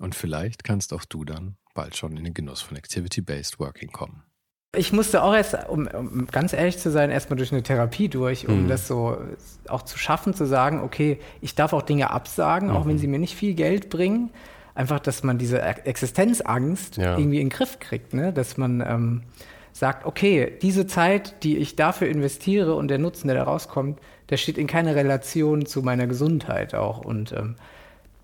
[0.00, 4.22] Und vielleicht kannst auch du dann bald schon in den Genuss von Activity-Based Working kommen.
[4.76, 8.48] Ich musste auch erst, um, um, ganz ehrlich zu sein, erstmal durch eine Therapie durch,
[8.48, 8.68] um mhm.
[8.68, 9.16] das so
[9.66, 12.76] auch zu schaffen, zu sagen, okay, ich darf auch Dinge absagen, mhm.
[12.76, 12.98] auch wenn mhm.
[12.98, 14.30] sie mir nicht viel Geld bringen.
[14.74, 17.18] Einfach, dass man diese Existenzangst ja.
[17.18, 18.32] irgendwie in den Griff kriegt, ne?
[18.32, 19.22] dass man ähm,
[19.72, 23.98] sagt, okay, diese Zeit, die ich dafür investiere und der Nutzen, der da rauskommt,
[24.30, 27.04] der steht in keiner Relation zu meiner Gesundheit auch.
[27.04, 27.56] Und ähm,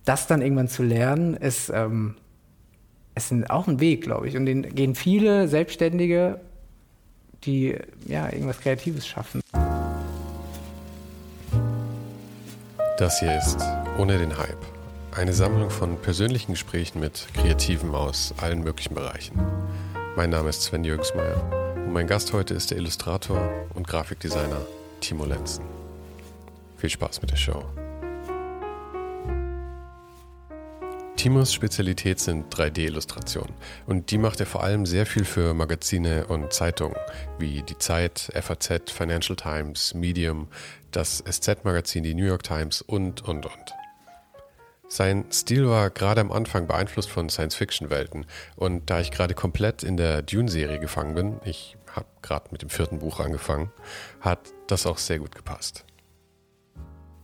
[0.05, 2.17] das dann irgendwann zu lernen, ist, ähm,
[3.15, 4.37] ist auch ein Weg, glaube ich.
[4.37, 6.41] Und den gehen viele Selbstständige,
[7.45, 9.41] die ja irgendwas Kreatives schaffen.
[12.99, 13.59] Das hier ist
[13.99, 14.59] Ohne den Hype.
[15.17, 19.39] Eine Sammlung von persönlichen Gesprächen mit Kreativen aus allen möglichen Bereichen.
[20.17, 23.39] Mein Name ist Sven Jürgensmeier und mein Gast heute ist der Illustrator
[23.75, 24.67] und Grafikdesigner
[25.01, 25.65] Timo Lenzen.
[26.77, 27.65] Viel Spaß mit der Show.
[31.25, 33.55] Timos Spezialität sind 3D-Illustrationen
[33.87, 36.99] und die macht er vor allem sehr viel für Magazine und Zeitungen
[37.39, 40.49] wie die Zeit, FAZ, Financial Times, Medium,
[40.91, 43.75] das SZ-Magazin, die New York Times und, und, und.
[44.87, 48.27] Sein Stil war gerade am Anfang beeinflusst von Science-Fiction-Welten
[48.57, 52.69] und da ich gerade komplett in der Dune-Serie gefangen bin, ich habe gerade mit dem
[52.69, 53.73] vierten Buch angefangen,
[54.21, 55.87] hat das auch sehr gut gepasst.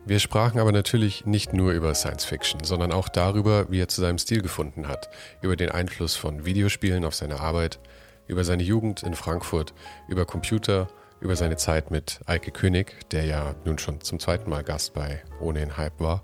[0.07, 4.01] Wir sprachen aber natürlich nicht nur über Science Fiction, sondern auch darüber, wie er zu
[4.01, 5.11] seinem Stil gefunden hat,
[5.43, 7.79] über den Einfluss von Videospielen auf seine Arbeit,
[8.27, 9.75] über seine Jugend in Frankfurt,
[10.09, 10.89] über Computer,
[11.21, 15.23] über seine Zeit mit Eike König, der ja nun schon zum zweiten Mal Gast bei
[15.39, 16.23] Ohne in Hype war,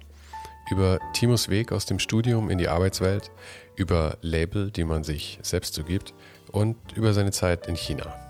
[0.70, 3.31] über Timos Weg aus dem Studium in die Arbeitswelt,
[3.76, 6.15] über Label, die man sich selbst so gibt
[6.50, 8.25] und über seine Zeit in China.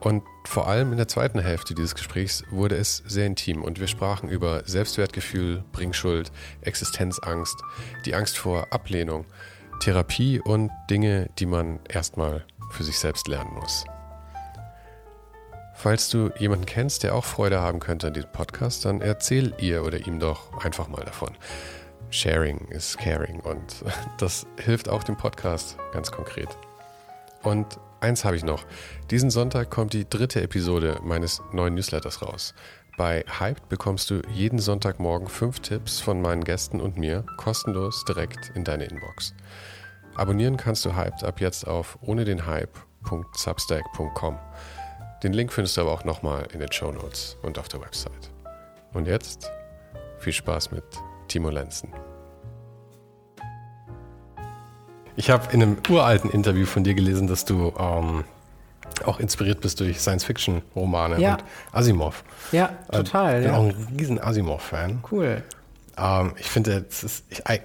[0.00, 3.88] Und vor allem in der zweiten Hälfte dieses Gesprächs wurde es sehr intim und wir
[3.88, 7.56] sprachen über Selbstwertgefühl, Bringschuld, Existenzangst,
[8.04, 9.24] die Angst vor Ablehnung,
[9.80, 13.84] Therapie und Dinge, die man erstmal für sich selbst lernen muss.
[15.74, 19.84] Falls du jemanden kennst, der auch Freude haben könnte an diesem Podcast, dann erzähl ihr
[19.84, 21.36] oder ihm doch einfach mal davon.
[22.10, 23.84] Sharing is caring und
[24.18, 26.48] das hilft auch dem Podcast ganz konkret.
[27.42, 28.64] Und eins habe ich noch.
[29.10, 32.54] Diesen Sonntag kommt die dritte Episode meines neuen Newsletters raus.
[32.96, 38.50] Bei Hyped bekommst du jeden Sonntagmorgen fünf Tipps von meinen Gästen und mir kostenlos direkt
[38.56, 39.34] in deine Inbox.
[40.16, 44.38] Abonnieren kannst du Hyped ab jetzt auf ohne den Hype.substack.com.
[45.22, 48.32] Den Link findest du aber auch nochmal in den Show Notes und auf der Website.
[48.92, 49.50] Und jetzt
[50.18, 50.84] viel Spaß mit
[51.28, 52.07] Timo Lenzen.
[55.18, 58.24] Ich habe in einem uralten Interview von dir gelesen, dass du ähm,
[59.04, 61.34] auch inspiriert bist durch Science-Fiction-Romane ja.
[61.34, 62.24] und Asimov.
[62.52, 63.38] Ja, total.
[63.40, 63.58] Ich bin ja.
[63.58, 65.02] auch ein riesen Asimov-Fan.
[65.10, 65.42] Cool.
[65.98, 66.86] Ähm, ich finde,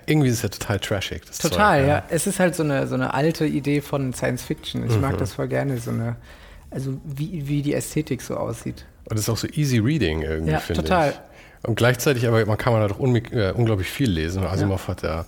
[0.07, 1.21] irgendwie ist es ja total trashig.
[1.39, 1.95] total, Zeug, ja.
[1.95, 2.03] ja.
[2.09, 4.85] Es ist halt so eine, so eine alte Idee von Science-Fiction.
[4.85, 5.01] Ich mhm.
[5.01, 6.17] mag das voll gerne, so eine
[6.73, 8.85] also wie, wie die Ästhetik so aussieht.
[9.05, 11.09] Und es ist auch so easy reading irgendwie, ja, finde total.
[11.09, 11.67] ich.
[11.69, 14.43] Und gleichzeitig, aber man kann man da doch äh, unglaublich viel lesen.
[14.43, 14.87] Asimov ja.
[14.87, 15.25] hat ja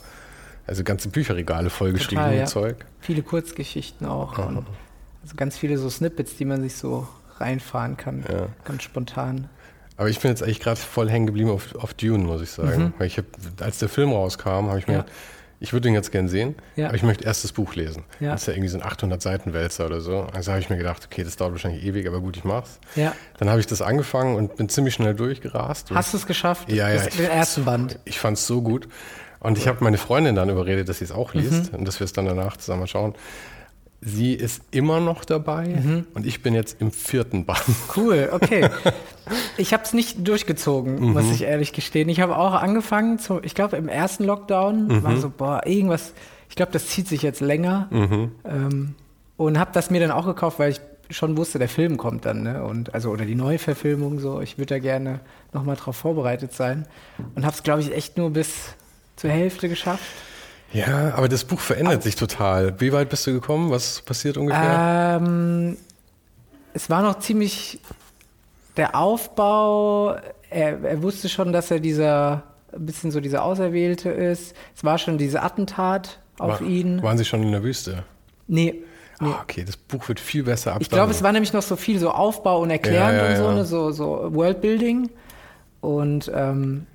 [0.68, 2.46] also ganze Bücherregale vollgeschrieben total, ja.
[2.46, 2.86] Zeug.
[3.00, 4.38] Viele Kurzgeschichten auch.
[4.38, 7.08] also ganz viele so Snippets, die man sich so
[7.38, 8.24] reinfahren kann.
[8.30, 8.48] Ja.
[8.64, 9.50] Ganz spontan.
[9.98, 12.84] Aber ich bin jetzt eigentlich gerade voll hängen geblieben auf, auf Dune, muss ich sagen.
[12.84, 12.94] Mhm.
[12.98, 13.26] Weil ich hab,
[13.62, 15.06] als der Film rauskam, habe ich mir
[15.60, 16.88] ich würde ihn jetzt gern sehen, ja.
[16.88, 18.04] aber ich möchte erst das Buch lesen.
[18.20, 18.32] Ja.
[18.32, 20.28] Das ist ja irgendwie so ein 800 Seiten Wälzer oder so.
[20.34, 22.80] Also habe ich mir gedacht, okay, das dauert wahrscheinlich ewig, aber gut, ich mach's.
[22.96, 23.16] Ja.
[23.40, 25.92] Dann habe ich das angefangen und bin ziemlich schnell durchgerast.
[25.92, 26.72] Hast du es geschafft?
[26.72, 27.02] Ja, ja.
[27.02, 28.00] den ersten Band.
[28.06, 28.88] Ich fand es so gut.
[29.46, 31.80] Und ich habe meine Freundin dann überredet, dass sie es auch liest mhm.
[31.80, 33.14] und dass wir es dann danach zusammen schauen.
[34.02, 36.06] Sie ist immer noch dabei mhm.
[36.14, 37.64] und ich bin jetzt im vierten Band.
[37.96, 38.70] Cool, okay.
[39.58, 41.14] ich habe es nicht durchgezogen, mhm.
[41.14, 42.10] muss ich ehrlich gestehen.
[42.10, 45.04] Ich habe auch angefangen, zu, ich glaube im ersten Lockdown mhm.
[45.04, 46.14] war so, boah, irgendwas,
[46.50, 47.88] Ich glaube, das zieht sich jetzt länger.
[47.90, 48.32] Mhm.
[48.46, 48.96] Ähm,
[49.38, 52.44] und habe das mir dann auch gekauft, weil ich schon wusste, der Film kommt dann,
[52.44, 52.64] ne?
[52.64, 54.42] Und also oder die neue Verfilmung so.
[54.42, 55.20] Ich würde da gerne
[55.54, 56.88] nochmal drauf vorbereitet sein
[57.36, 58.76] und habe es, glaube ich, echt nur bis
[59.16, 60.04] zur Hälfte geschafft.
[60.74, 62.80] Ja, aber das Buch verändert sich total.
[62.82, 63.72] Wie weit bist du gekommen?
[63.72, 65.20] Was passiert ungefähr?
[65.22, 65.78] Ähm,
[66.74, 67.80] es war noch ziemlich
[68.76, 70.16] der Aufbau.
[70.50, 74.54] Er, er wusste schon, dass er dieser ein bisschen so dieser Auserwählte ist.
[74.76, 77.02] Es war schon diese Attentat auf War- ihn.
[77.02, 78.04] Waren sie schon in der Wüste?
[78.48, 78.84] Nee.
[79.22, 79.28] nee.
[79.30, 80.82] Ah, okay, das Buch wird viel besser abstanden.
[80.84, 83.36] Ich glaube, es war nämlich noch so viel so Aufbau und Erklärend Ja, ja, und
[83.38, 83.54] so, ja.
[83.54, 83.66] ne?
[83.66, 85.10] so, so Worldbuilding
[85.80, 86.86] und ähm,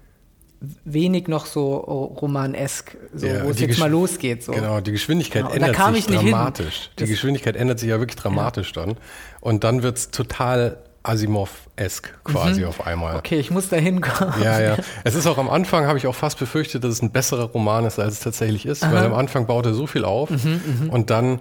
[0.85, 1.77] wenig noch so
[2.21, 4.43] romanesk, so, Ja, wo es jetzt Gesch- mal losgeht.
[4.43, 4.53] So.
[4.53, 6.31] Genau, die Geschwindigkeit Genau, ändert kam sich ich nicht hin.
[6.33, 6.91] dramatisch.
[6.99, 8.97] Die Geschwindigkeit ändert sich ja wirklich dramatisch dann.
[9.41, 13.12] Und dann wird es total Asimov-esk quasi auf einmal.
[13.12, 13.19] Mhm.
[13.19, 14.35] Okay, ich muss da hinkommen.
[14.43, 14.77] Ja, ja.
[15.05, 17.85] Es ist auch am Anfang, habe ich auch fast befürchtet, dass es ein besserer Roman
[17.87, 21.11] ist, als es tatsächlich ist, weil am Anfang baut er so viel auf Mhm, und
[21.11, 21.41] dann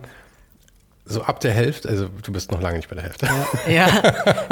[1.10, 3.28] so ab der Hälfte, also du bist noch lange nicht bei der Hälfte.
[3.68, 3.88] ja.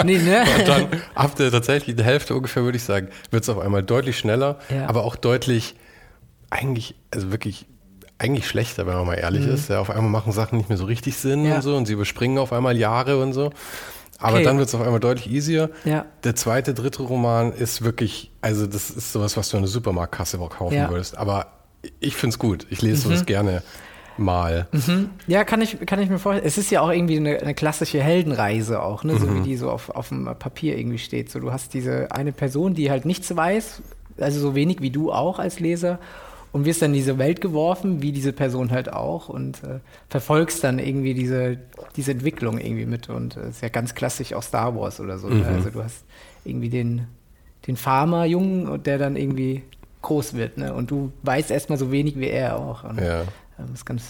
[0.04, 0.44] Nee, ne?
[0.60, 3.84] Und dann ab der tatsächlich der Hälfte ungefähr, würde ich sagen, wird es auf einmal
[3.84, 4.88] deutlich schneller, Ja.
[4.88, 5.76] aber auch deutlich,
[6.50, 7.66] eigentlich, also wirklich,
[8.18, 9.70] eigentlich schlechter, wenn man mal ehrlich ist.
[9.70, 11.46] Ja, auf einmal machen Sachen nicht mehr so richtig Sinn Mhm.
[11.50, 11.56] Ja.
[11.58, 13.52] und so und sie überspringen auf einmal Jahre und so.
[14.20, 14.44] Aber Okay.
[14.46, 15.70] dann wird es auf einmal deutlich easier.
[15.86, 16.06] Ja.
[16.24, 20.40] Der zweite, dritte Roman ist wirklich, also das ist sowas, was du in der Supermarktkasse
[20.40, 20.90] kaufen Ja.
[20.90, 21.16] würdest.
[21.18, 21.48] Aber
[22.00, 22.66] ich finde es gut.
[22.72, 23.62] Ich lese sowas gerne
[24.20, 24.68] mal.
[25.28, 26.48] Ja, kann ich, kann ich mir vorstellen.
[26.48, 29.14] Es ist ja auch irgendwie eine, eine klassische Heldenreise auch, ne?
[29.14, 29.18] Mhm.
[29.20, 31.30] so wie die so auf, auf dem Papier irgendwie steht.
[31.30, 33.82] So, du hast diese eine Person, die halt nichts weiß,
[34.20, 36.00] also so wenig wie du auch als Leser,
[36.54, 39.80] und wirst dann in diese Welt geworfen, wie diese Person halt auch, und äh,
[40.10, 41.58] verfolgst dann irgendwie diese,
[41.96, 43.10] diese Entwicklung irgendwie mit.
[43.10, 45.28] Und es ist ja ganz klassisch auch Star Wars oder so.
[45.28, 45.42] Mhm.
[45.42, 45.48] Ne?
[45.48, 46.04] Also du hast
[46.46, 47.08] irgendwie den,
[47.68, 49.64] den Farmer-Jungen, der dann irgendwie
[50.02, 50.74] groß wird, ne?
[50.74, 52.84] Und du weißt erstmal so wenig wie er auch.
[52.84, 53.24] Und, Ja.
[53.60, 54.04] Ähm, ist ganz.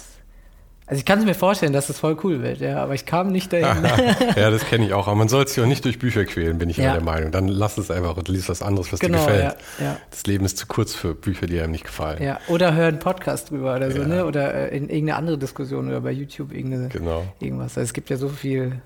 [0.89, 3.29] Also ich kann es mir vorstellen, dass das voll cool wird, ja, aber ich kam
[3.33, 3.83] nicht dahin.
[4.37, 5.07] ja, das kenne ich auch.
[5.07, 6.85] Aber man soll sich auch nicht durch Bücher quälen, bin ich Ja.
[6.85, 7.31] immer der Meinung.
[7.33, 9.57] Dann lass es einfach und lies was anderes, was Genau, dir gefällt.
[9.79, 9.97] ja, ja.
[10.11, 12.23] Das Leben ist zu kurz für Bücher, die einem nicht gefallen.
[12.23, 14.25] ja, oder hör einen Podcast drüber oder so, ne?
[14.25, 17.25] Oder äh, in irgendeine andere Diskussion oder bei YouTube irgendeine, Genau.
[17.41, 17.77] irgendwas.
[17.77, 18.81] Also es gibt ja so viel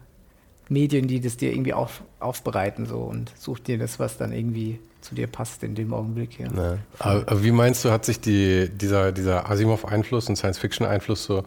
[0.70, 4.80] Medien, die das dir irgendwie auf, aufbereiten so und such dir das, was dann irgendwie
[5.02, 6.50] zu dir passt in dem Augenblick, ja.
[6.50, 6.80] Ne?
[7.00, 11.44] Aber, wie meinst du, hat sich die, dieser, dieser Asimov-Einfluss und Science-Fiction-Einfluss so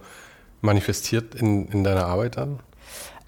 [0.60, 2.60] manifestiert in, in deiner Arbeit dann?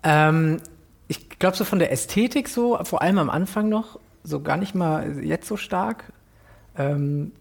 [0.03, 0.61] Ähm,
[1.09, 4.75] ich glaube so von der Ästhetik so, vor allem am Anfang noch, so gar nicht
[4.75, 6.13] mal jetzt so stark.
[6.77, 7.33] Ähm,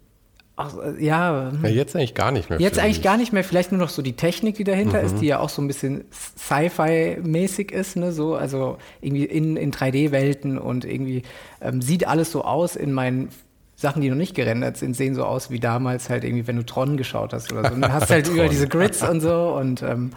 [0.57, 2.59] ach, äh, ja, Ja, jetzt eigentlich gar nicht mehr.
[2.59, 3.03] Jetzt eigentlich ich.
[3.03, 5.05] gar nicht mehr, vielleicht nur noch so die Technik, die dahinter Mhm.
[5.05, 8.11] ist, die ja auch so ein bisschen Sci-Fi-mäßig ist, ne?
[8.11, 11.23] So, also irgendwie in, in 3D-Welten und irgendwie
[11.61, 13.29] ähm, sieht alles so aus in meinen
[13.77, 16.63] Sachen, die noch nicht gerendert sind, sehen so aus wie damals halt irgendwie, wenn du
[16.65, 17.75] Tron geschaut hast oder so.
[17.75, 20.11] Und du hast halt über diese Grids und so und ähm,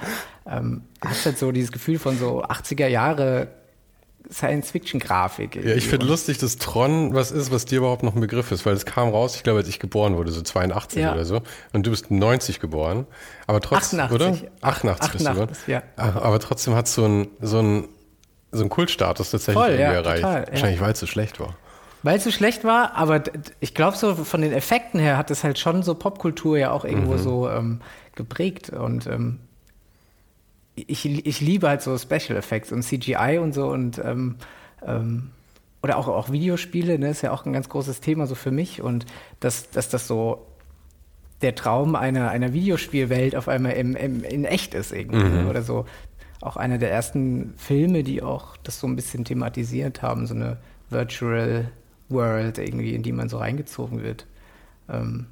[0.48, 3.48] ähm, hast halt so dieses Gefühl von so 80er Jahre
[4.30, 5.56] Science-Fiction-Grafik.
[5.56, 8.64] Ja, ich finde lustig, dass Tron was ist, was dir überhaupt noch ein Begriff ist,
[8.66, 11.12] weil es kam raus, ich glaube, als ich geboren wurde, so 82 Ja.
[11.12, 11.42] oder so.
[11.72, 13.06] Und du bist 90 geboren.
[13.46, 14.42] Aber trotzdem, 88.
[14.42, 14.50] oder?
[14.62, 15.42] 88 bist du, oder?
[15.42, 15.82] 88, ja.
[15.96, 17.88] Ach, Aber trotzdem hat so ein, so ein,
[18.52, 20.22] so ein Kultstatus tatsächlich Voll, irgendwie ja, erreicht.
[20.22, 20.46] total.
[20.50, 21.56] Wahrscheinlich, weil es so schlecht war.
[22.04, 23.22] Weil es so schlecht war, aber
[23.60, 26.84] ich glaube, so von den Effekten her hat es halt schon so Popkultur ja auch
[26.84, 27.18] irgendwo Mhm.
[27.18, 27.80] so ähm,
[28.14, 28.70] geprägt.
[28.70, 29.40] Und ähm,
[30.86, 34.36] ich, ich liebe halt so Special Effects und CGI und so und ähm,
[34.86, 35.30] ähm,
[35.82, 38.82] oder auch, auch Videospiele, ne, ist ja auch ein ganz großes Thema so für mich.
[38.82, 39.06] Und
[39.40, 40.46] dass, dass das so
[41.40, 45.24] der Traum einer, einer Videospielwelt auf einmal im, im, in echt ist irgendwie.
[45.24, 45.44] Mhm.
[45.44, 45.48] Ne?
[45.48, 45.86] Oder so
[46.40, 50.58] auch einer der ersten Filme, die auch das so ein bisschen thematisiert haben, so eine
[50.90, 51.70] Virtual
[52.08, 54.26] World irgendwie, in die man so reingezogen wird.
[54.88, 55.26] Ähm,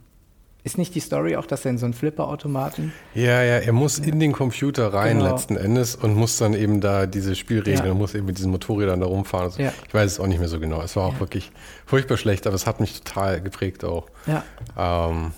[0.66, 3.98] ist nicht die Story auch, dass er in so einen Flipperautomaten Ja, ja, er muss
[3.98, 5.30] in den Computer rein Genau.
[5.30, 7.92] letzten Endes und muss dann eben da diese Spielregeln Ja.
[7.92, 9.50] und muss eben mit diesen Motorrädern da rumfahren.
[9.52, 9.62] so.
[9.62, 9.72] Ja.
[9.86, 10.82] Ich weiß es auch nicht mehr so genau.
[10.82, 11.52] Es war auch wirklich
[11.86, 14.08] furchtbar schlecht, aber es hat mich total geprägt auch.
[14.26, 14.42] Ja.
[14.76, 15.30] Ähm,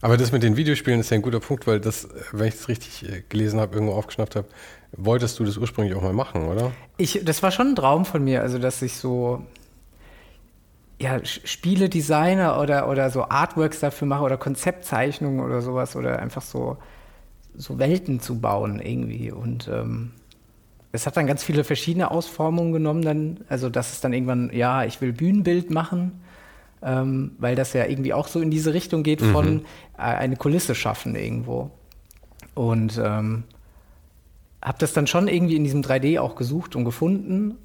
[0.00, 2.68] aber das mit den Videospielen ist ja ein guter Punkt, weil das, wenn ich das
[2.68, 4.46] richtig äh, gelesen habe, irgendwo aufgeschnappt habe,
[4.92, 6.70] wolltest du das ursprünglich auch mal machen, oder?
[6.98, 9.42] Ich, das war schon ein Traum von mir, also dass ich so
[11.00, 16.76] ja, Spiele-Designer oder, oder so Artworks dafür mache oder Konzeptzeichnungen oder sowas oder einfach so,
[17.54, 19.30] so Welten zu bauen irgendwie.
[19.30, 20.10] Und ähm,
[20.90, 24.84] es hat dann ganz viele verschiedene Ausformungen genommen, dann, also dass es dann irgendwann, ja,
[24.84, 26.20] ich will Bühnenbild machen,
[26.82, 29.60] ähm, weil das ja irgendwie auch so in diese Richtung geht von
[29.96, 31.70] äh, eine Kulisse schaffen irgendwo.
[32.54, 33.44] Und ähm,
[34.60, 37.56] habe das dann schon irgendwie in diesem 3D auch gesucht und gefunden,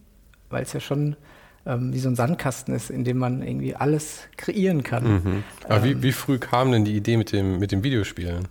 [0.51, 1.15] weil es ja schon
[1.65, 5.43] ähm, wie so ein Sandkasten ist, in dem man irgendwie alles kreieren kann.
[5.67, 5.83] Aber Ähm.
[5.83, 8.47] wie, wie früh kam denn die Idee mit dem, mit dem Videospielen?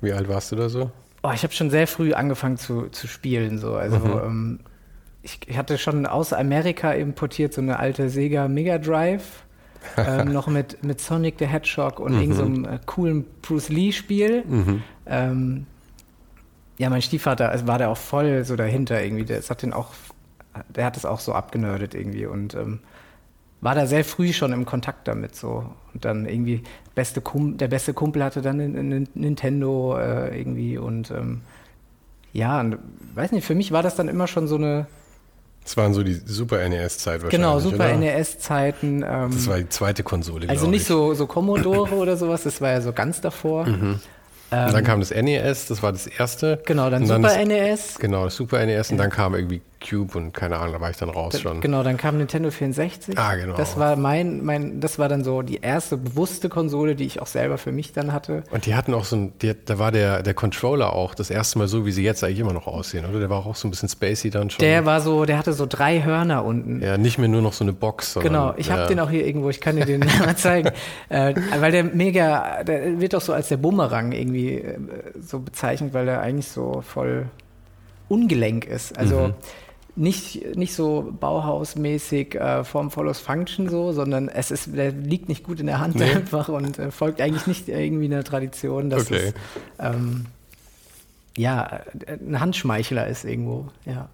[0.00, 0.90] Wie alt warst du da so?
[1.22, 3.58] Oh, ich habe schon sehr früh angefangen zu, zu spielen.
[3.58, 3.74] So.
[3.74, 4.20] Also Mhm.
[4.24, 4.60] ähm,
[5.22, 9.44] ich, ich hatte schon aus Amerika importiert so eine alte Sega Mega Drive.
[9.98, 14.44] ähm, noch mit, mit Sonic the Hedgehog und irgend so einem äh, coolen Bruce Lee-Spiel.
[14.46, 14.82] Mhm.
[15.06, 15.66] Ähm,
[16.78, 19.24] ja, mein Stiefvater also war da auch voll so dahinter irgendwie.
[19.26, 19.88] Der hat den auch,
[20.68, 22.80] der hat es auch so abgenördet irgendwie und ähm,
[23.60, 25.64] war da sehr früh schon im Kontakt damit so.
[25.92, 26.62] Und dann irgendwie
[26.94, 31.42] beste Kum der beste Kumpel hatte dann ein, ein Nintendo äh, irgendwie und ähm,
[32.32, 32.78] ja, und,
[33.14, 34.86] weiß nicht, für mich war das dann immer schon so eine
[35.64, 37.30] Das waren so die Super NES-Zeit wahrscheinlich.
[37.30, 37.94] genau Super?
[37.96, 39.04] NES-Zeiten.
[39.06, 40.86] Ähm, Das war die zweite Konsole, also nicht ich.
[40.86, 43.66] so so Commodore oder sowas, das war ja so ganz davor.
[43.66, 44.00] Und
[44.50, 46.60] dann kam das NES, das war das erste.
[46.66, 47.98] Genau, dann und Super das, NES.
[48.00, 50.96] Genau, das Super NES und dann kam irgendwie Cube und keine Ahnung, da war ich
[50.96, 51.60] dann raus schon.
[51.60, 53.18] Genau, dann kam Nintendo 64.
[53.18, 53.56] Ah, genau.
[53.56, 57.26] Das war mein, mein, das war dann so die erste bewusste Konsole, die ich auch
[57.26, 58.42] selber für mich dann hatte.
[58.50, 61.58] Und die hatten auch so ein, die, da war der, der Controller auch das erste
[61.58, 63.18] Mal so, wie sie jetzt eigentlich immer noch aussehen, oder?
[63.18, 64.58] Der war auch so ein bisschen spacey dann schon.
[64.60, 66.82] Der war so, der hatte so drei Hörner unten.
[66.82, 68.32] ja, nicht mehr nur noch so eine Box, sondern.
[68.32, 68.88] Genau, ich habe ja.
[68.88, 70.70] den auch hier irgendwo, ich kann dir den mal zeigen.
[71.08, 74.78] Äh, weil der mega, der wird doch so als der Bumerang irgendwie äh,
[75.20, 77.26] so bezeichnet, weil der eigentlich so voll
[78.08, 78.98] ungelenk ist.
[78.98, 79.34] Also Mhm.
[79.96, 85.44] Nicht, nicht so Bauhausmäßig äh, Form follows Function so, sondern es ist, der liegt nicht
[85.44, 86.04] gut in der Hand Nee.
[86.04, 89.28] einfach und äh, folgt eigentlich nicht irgendwie einer Tradition, dass Okay.
[89.28, 89.34] es
[89.78, 90.26] ähm,
[91.36, 93.68] ja ein Handschmeichler ist irgendwo.
[93.86, 94.08] Ja,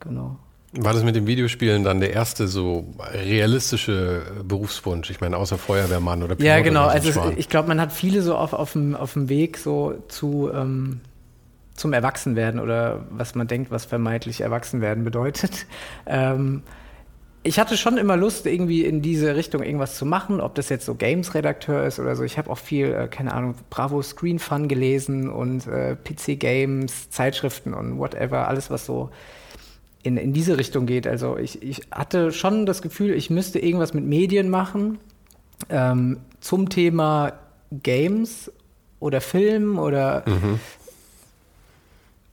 [0.00, 0.36] genau.
[0.72, 5.10] War das mit den Videospielen dann der erste so realistische Berufswunsch?
[5.10, 6.84] Ich meine, außer Feuerwehrmann oder Ja, Pilot genau.
[6.84, 9.28] oder so Also es, ich glaube, man hat viele so auf, auf, dem, auf dem
[9.28, 11.00] Weg so zu ähm,
[11.80, 15.66] zum Erwachsenwerden oder was man denkt, was vermeintlich Erwachsenwerden bedeutet.
[16.06, 16.62] Ähm,
[17.42, 20.84] ich hatte schon immer Lust, irgendwie in diese Richtung irgendwas zu machen, ob das jetzt
[20.84, 22.24] so Games-Redakteur ist oder so.
[22.24, 27.72] Ich habe auch viel, äh, keine Ahnung, Bravo Screen Fun gelesen und äh, PC-Games, Zeitschriften
[27.72, 29.10] und whatever, alles, was so
[30.02, 31.06] in, in diese Richtung geht.
[31.06, 34.98] Also ich, ich hatte schon das Gefühl, ich müsste irgendwas mit Medien machen
[35.68, 37.34] ähm, zum Thema
[37.70, 38.50] Games
[38.98, 40.24] oder Film oder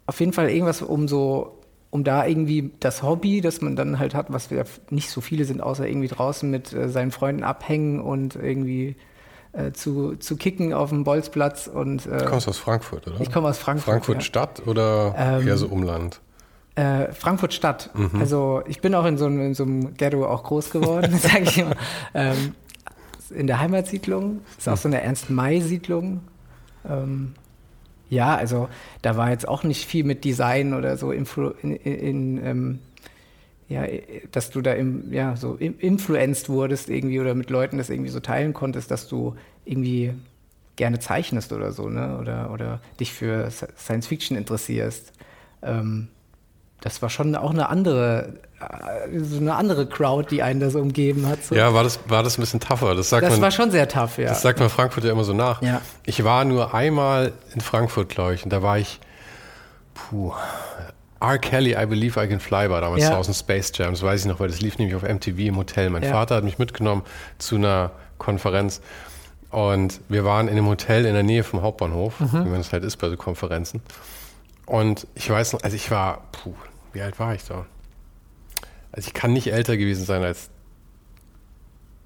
[0.07, 1.59] auf jeden Fall irgendwas, um so,
[1.91, 5.45] um da irgendwie das Hobby, das man dann halt hat, was wir nicht so viele
[5.45, 8.95] sind, außer irgendwie draußen mit äh, seinen Freunden abhängen und irgendwie
[9.53, 13.21] äh, zu, zu kicken auf dem Bolzplatz und äh, Du kommst aus Frankfurt, oder?
[13.21, 13.85] ich komme aus Frankfurt.
[13.93, 14.21] Frankfurt ja.
[14.21, 16.21] Stadt oder Ähm, eher so Umland?
[16.75, 17.89] Äh, Frankfurt Stadt.
[17.95, 18.19] Mhm.
[18.19, 21.43] Also ich bin auch in so einem, in so einem Ghetto auch groß geworden, sage
[21.43, 21.75] ich immer.
[22.13, 22.53] Ähm,
[23.31, 26.21] in der Heimatsiedlung, ist auch so eine Ernst-May-Siedlung.
[26.87, 27.33] Ähm,
[28.09, 28.69] ja, also
[29.01, 32.79] da war jetzt auch nicht viel mit Design oder so influ in, in, ähm,
[33.69, 33.85] ja,
[34.31, 38.19] dass du da im, ja, so influenced wurdest irgendwie oder mit Leuten das irgendwie so
[38.21, 39.35] teilen konntest, dass du
[39.65, 40.13] irgendwie
[40.77, 42.17] gerne zeichnest oder so, ne?
[42.19, 45.13] Oder, oder dich für Sci- Science Fiction interessierst.
[45.63, 46.07] Ähm,
[46.81, 48.33] das war schon auch eine andere,
[49.23, 51.43] so eine andere Crowd, die einen da so umgeben hat.
[51.43, 51.53] So.
[51.55, 52.95] Ja, war das, war das ein bisschen tougher?
[52.95, 54.29] Das sagt das man, war schon sehr tough, ja.
[54.29, 55.61] Das sagt man Frankfurt ja immer so nach.
[55.61, 55.81] Ja.
[56.05, 58.99] Ich war nur einmal in Frankfurt, glaube ich, und da war ich,
[59.93, 60.33] puh,
[61.19, 61.37] R.
[61.39, 63.11] Kelly, I Believe I Can Fly war damals Ja.
[63.11, 65.89] draußen Space Jam, das weiß ich noch, weil das lief nämlich auf MTV im Hotel.
[65.89, 66.11] Mein Ja.
[66.11, 67.03] Vater hat mich mitgenommen
[67.37, 68.81] zu einer Konferenz
[69.51, 72.45] und wir waren in einem Hotel in der Nähe vom Hauptbahnhof, Mhm.
[72.45, 73.81] wie man es halt ist bei so Konferenzen.
[74.65, 76.53] Und ich weiß noch, also ich war, puh,
[76.93, 77.65] wie alt war ich da?
[78.91, 80.49] Also ich kann nicht älter gewesen sein als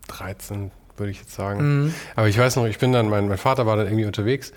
[0.08, 1.84] 13, würde ich jetzt sagen.
[1.86, 1.94] Mhm.
[2.16, 4.52] Aber ich weiß noch, ich bin dann, mein, mein Vater war dann irgendwie unterwegs,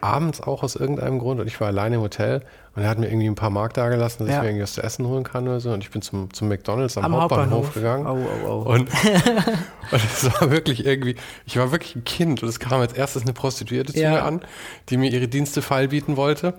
[0.00, 2.42] abends auch aus irgendeinem Grund und ich war alleine im Hotel
[2.74, 4.36] und er hat mir irgendwie ein paar Mark da gelassen, dass Ja.
[4.38, 5.70] ich mir irgendwas zu essen holen kann oder so.
[5.70, 7.74] Und ich bin zum, zum McDonalds am, Am Hauptbahnhof, Hauptbahnhof.
[7.74, 8.06] gegangen.
[8.06, 8.72] Oh, oh, oh.
[8.72, 8.88] Und,
[9.92, 11.14] und es war wirklich irgendwie,
[11.46, 14.10] ich war wirklich ein Kind und es kam als erstes eine Prostituierte zu Ja.
[14.10, 14.40] mir an,
[14.88, 16.54] die mir ihre Dienste feilbieten wollte.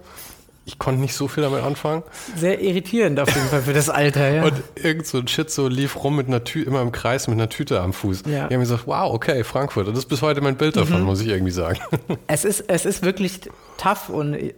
[0.66, 2.04] Ich konnte nicht so viel damit anfangen.
[2.38, 4.46] Sehr irritierend auf jeden Fall für das Alter, ja.
[4.46, 7.50] Und irgend so ein Schizo lief rum mit einer Tüte, immer im Kreis mit einer
[7.50, 8.24] Tüte am Fuß.
[8.28, 8.48] Ja.
[8.48, 9.88] Die haben gesagt, wow, okay, Frankfurt.
[9.88, 11.80] Und das ist bis heute mein Bild davon, muss ich irgendwie sagen.
[12.28, 13.42] Es ist, es ist wirklich
[13.78, 14.54] tough und äh,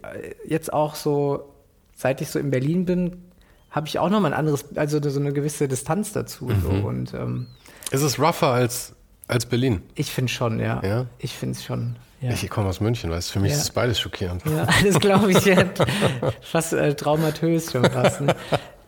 [0.46, 1.52] jetzt auch so,
[1.94, 3.22] seit ich so in Berlin bin,
[3.70, 6.50] habe ich auch nochmal ein anderes, also so eine gewisse Distanz dazu.
[6.62, 6.70] So.
[6.70, 7.48] Und ähm,
[7.90, 8.94] ist es rougher als,
[9.28, 9.82] als Berlin?
[9.94, 10.80] ich finde schon, ja.
[10.84, 11.06] Ja?
[11.18, 11.96] Ich finde es schon.
[12.26, 12.32] Ja.
[12.32, 13.56] Ich komme aus München, weißt für mich Ja.
[13.56, 14.42] ist es beides schockierend.
[14.44, 15.82] Ja, das glaube ich jetzt.
[16.42, 18.20] Fast äh, traumatös schon fast.
[18.20, 18.34] Ne?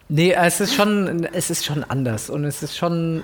[0.09, 2.31] Nee, es ist schon, es ist schon anders.
[2.31, 3.23] Und es ist schon,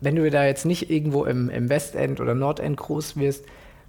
[0.00, 3.44] wenn du da jetzt nicht irgendwo im, im Westend oder Nordend groß wirst,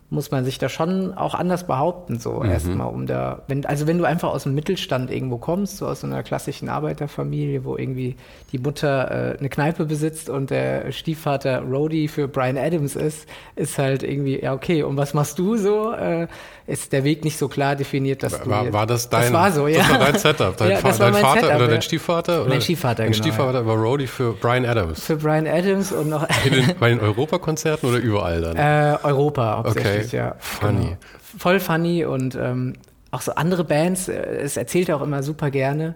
[0.10, 2.52] muss man sich da schon auch anders behaupten, so mhm.
[2.52, 6.02] erstmal um da, wenn, also wenn du einfach aus dem Mittelstand irgendwo kommst, so aus
[6.02, 8.16] so einer klassischen Arbeiterfamilie, wo irgendwie
[8.52, 13.80] die Mutter äh, eine Kneipe besitzt und der Stiefvater Rody für Brian Adams ist, ist
[13.80, 15.92] halt irgendwie, ja okay, und was machst du so?
[15.94, 16.28] Äh,
[16.68, 18.74] ist der Weg nicht so klar definiert, dass war, du.
[18.74, 19.80] War das dein, das war so, ja.
[19.80, 20.58] das war dein Setup?
[20.58, 21.72] Dein, ja, Fa dein Vater Setup, oder ja.
[21.72, 22.42] dein Stiefvater?
[22.42, 22.50] Oder?
[22.50, 23.24] Mein Stiefvater, dein genau.
[23.24, 23.66] Stiefvater ja.
[23.66, 25.04] war Rody für Brian Adams.
[25.04, 26.28] Für Brian Adams und noch.
[26.44, 28.56] In den, bei den Europakonzerten oder überall dann?
[28.56, 30.18] Äh, Europa hauptsächlich, okay.
[30.18, 30.36] ja.
[30.40, 30.86] Funny.
[30.86, 30.98] Genau.
[31.38, 32.74] Voll funny und ähm,
[33.12, 35.96] auch so andere Bands, äh, es erzählt er auch immer super gerne.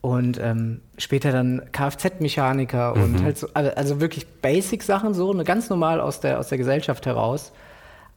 [0.00, 3.02] Und ähm, später dann Kfz-Mechaniker Mhm.
[3.02, 7.04] und halt so, also, wirklich Basic-Sachen so, ne, ganz normal aus der, aus der Gesellschaft
[7.04, 7.52] heraus.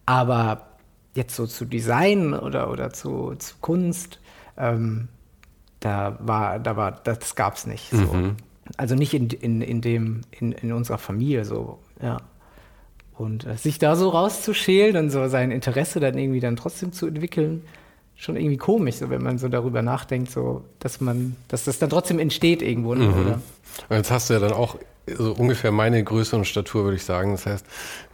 [0.06, 0.68] Aber
[1.16, 4.20] jetzt so zu Design oder, oder zu, zu Kunst,
[4.58, 5.08] ähm,
[5.80, 7.90] da war, da war, das gab's nicht.
[7.90, 8.14] So.
[8.14, 8.38] Mhm.
[8.78, 12.18] Also nicht in, in, in dem, in, in unserer Familie so, ja.
[13.18, 17.08] Und äh, sich da so rauszuschälen und so sein Interesse dann irgendwie dann trotzdem zu
[17.08, 17.64] entwickeln,
[18.16, 21.90] schon irgendwie komisch, so wenn man so darüber nachdenkt, so dass man, dass das dann
[21.90, 23.42] trotzdem entsteht irgendwo, ne, oder?
[23.90, 24.78] Und jetzt hast du ja dann auch
[25.08, 27.32] so ungefähr meine Größe und Statur, würde ich sagen.
[27.32, 27.66] Das heißt,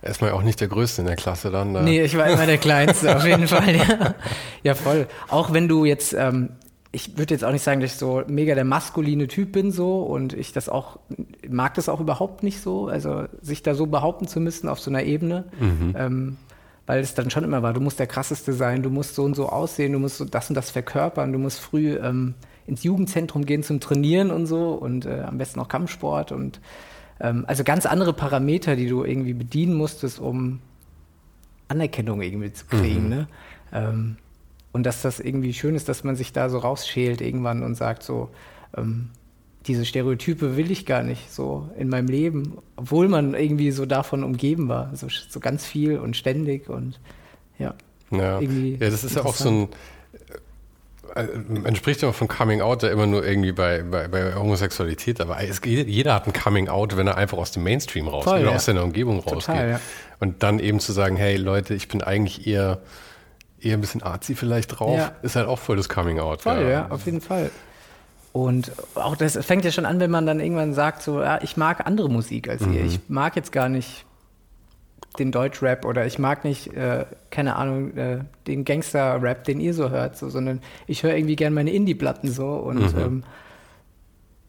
[0.01, 1.73] erstmal auch nicht der Größte in der Klasse dann.
[1.73, 1.81] Da.
[1.81, 4.15] Nee, ich war immer der Kleinste, auf jeden Fall, ja.
[4.63, 5.07] Ja, voll.
[5.27, 6.49] Auch wenn du jetzt, ähm,
[6.91, 10.01] ich würde jetzt auch nicht sagen, dass ich so mega der maskuline Typ bin so
[10.01, 10.99] und ich das auch,
[11.47, 14.89] mag das auch überhaupt nicht so, also sich da so behaupten zu müssen auf so
[14.89, 15.45] einer Ebene.
[15.95, 16.37] Ähm,
[16.85, 19.35] weil es dann schon immer war, du musst der krasseste sein, du musst so und
[19.35, 22.33] so aussehen, du musst so das und das verkörpern, du musst früh ähm,
[22.65, 26.61] ins Jugendzentrum gehen zum Trainieren und so und äh, am besten auch Kampfsport und
[27.19, 30.59] ähm, also ganz andere Parameter, die du irgendwie bedienen musstest, um
[31.67, 33.09] Anerkennung irgendwie zu kriegen.
[33.09, 33.27] Ne?
[34.71, 38.03] Und dass das irgendwie schön ist, dass man sich da so rausschält irgendwann und sagt
[38.03, 38.29] so,
[38.75, 39.09] ähm,
[39.65, 44.23] diese Stereotype will ich gar nicht so in meinem Leben, obwohl man irgendwie so davon
[44.23, 46.99] umgeben war, so, so ganz viel und ständig und
[47.59, 47.75] ja.
[48.11, 49.67] Ja, ja das ist ja auch so ein.
[51.15, 55.19] äh, Man spricht immer von Coming Out ja immer nur irgendwie bei, bei, bei Homosexualität,
[55.19, 58.41] aber es, jeder hat ein Coming Out, wenn er einfach aus dem Mainstream rausgeht Voll,
[58.41, 58.55] oder ja.
[58.55, 59.55] aus seiner Umgebung rausgeht.
[59.55, 59.81] ja.
[60.19, 62.79] Und dann eben zu sagen, hey Leute, ich bin eigentlich eher,
[63.59, 65.11] eher ein bisschen arzi vielleicht drauf, Ja.
[65.21, 66.41] ist halt auch voll das Coming Out.
[66.41, 66.87] Voll, ja.
[66.89, 67.51] auf jeden Fall.
[68.33, 71.57] Und auch das fängt ja schon an, wenn man dann irgendwann sagt, so, ja, ich
[71.57, 72.83] mag andere Musik als ihr.
[72.85, 74.05] Ich mag jetzt gar nicht
[75.17, 79.89] den Deutschrap oder ich mag nicht, äh, keine Ahnung, äh, den Gangster-Rap, den ihr so
[79.89, 83.23] hört, so, sondern ich höre irgendwie gern meine Indie-Platten so und ähm,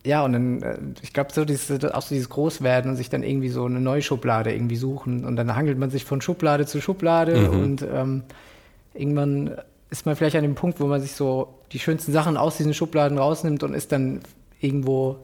[0.04, 3.22] ja, und dann, äh, ich glaube, so dieses, auch so dieses Großwerden und sich dann
[3.22, 6.80] irgendwie so eine neue Schublade irgendwie suchen und dann hangelt man sich von Schublade zu
[6.82, 8.22] Schublade und ähm,
[8.98, 9.56] irgendwann
[9.90, 12.74] ist man vielleicht an dem Punkt, wo man sich so die schönsten Sachen aus diesen
[12.74, 14.20] Schubladen rausnimmt und ist dann
[14.60, 15.16] irgendwo,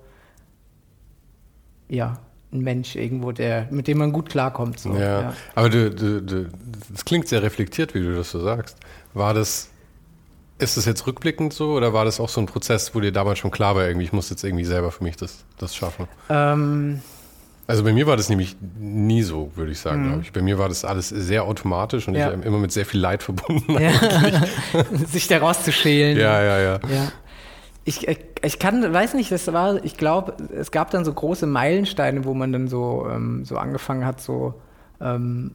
[1.89, 2.19] ja,
[2.53, 4.79] ein Mensch irgendwo, der, mit dem man gut klarkommt.
[4.79, 4.95] So.
[4.95, 6.49] Ja, aber du, du, du,
[6.91, 8.77] das klingt sehr reflektiert, wie du das so sagst.
[9.13, 9.69] War das,
[10.59, 13.41] ist das jetzt rückblickend so oder war das auch so ein Prozess, wo dir damals
[13.41, 16.07] schon klar war, irgendwie, ich muss jetzt irgendwie selber für mich das, das schaffen?
[16.31, 17.03] Ähm,
[17.67, 20.33] Also bei mir war das nämlich nie so, würde ich sagen, glaube ich.
[20.33, 22.33] Bei mir war das alles sehr automatisch und Ja.
[22.33, 23.79] ich immer mit sehr viel Leid verbunden.
[23.81, 23.93] ja.
[25.07, 26.19] sich da rauszuschälen.
[26.19, 26.59] ja, ja.
[26.61, 26.81] ja.
[26.89, 27.13] Ja.
[27.87, 31.47] Ich, ich, ich kann, weiß nicht, das war, ich glaube, es gab dann so große
[31.47, 34.55] Meilensteine, wo man dann so, ähm, so angefangen hat, so
[35.01, 35.53] ähm,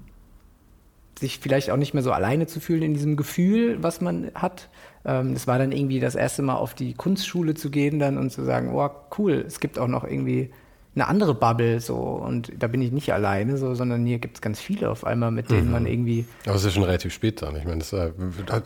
[1.20, 4.70] sich vielleicht auch nicht mehr so alleine zu fühlen in diesem Gefühl, was man hat.
[5.06, 8.32] Ähm, das war dann irgendwie das erste Mal auf die Kunstschule zu gehen dann und
[8.32, 10.52] zu sagen, oh cool, es gibt auch noch irgendwie
[11.00, 14.42] eine andere Bubble so und da bin ich nicht alleine so, sondern hier gibt es
[14.42, 17.42] ganz viele auf einmal, mit denen man irgendwie Aber es ist ja schon relativ spät
[17.42, 17.56] dann.
[17.56, 17.94] Ich meine, das,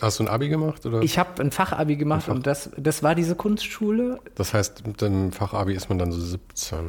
[0.02, 0.86] hast du ein Abi gemacht?
[0.86, 1.02] Oder?
[1.02, 5.32] ich habe ein Fachabi gemacht und das, das war diese Kunstschule das heißt, mit dem
[5.32, 6.80] Fachabi ist man dann so 17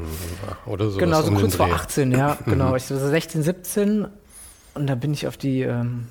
[0.66, 0.98] oder so.
[0.98, 1.74] Genau, so um kurz vor Dreh.
[1.74, 2.74] 18, ja, genau.
[2.76, 4.06] Ich war so 16, 17
[4.74, 6.06] und da bin ich auf die ähm,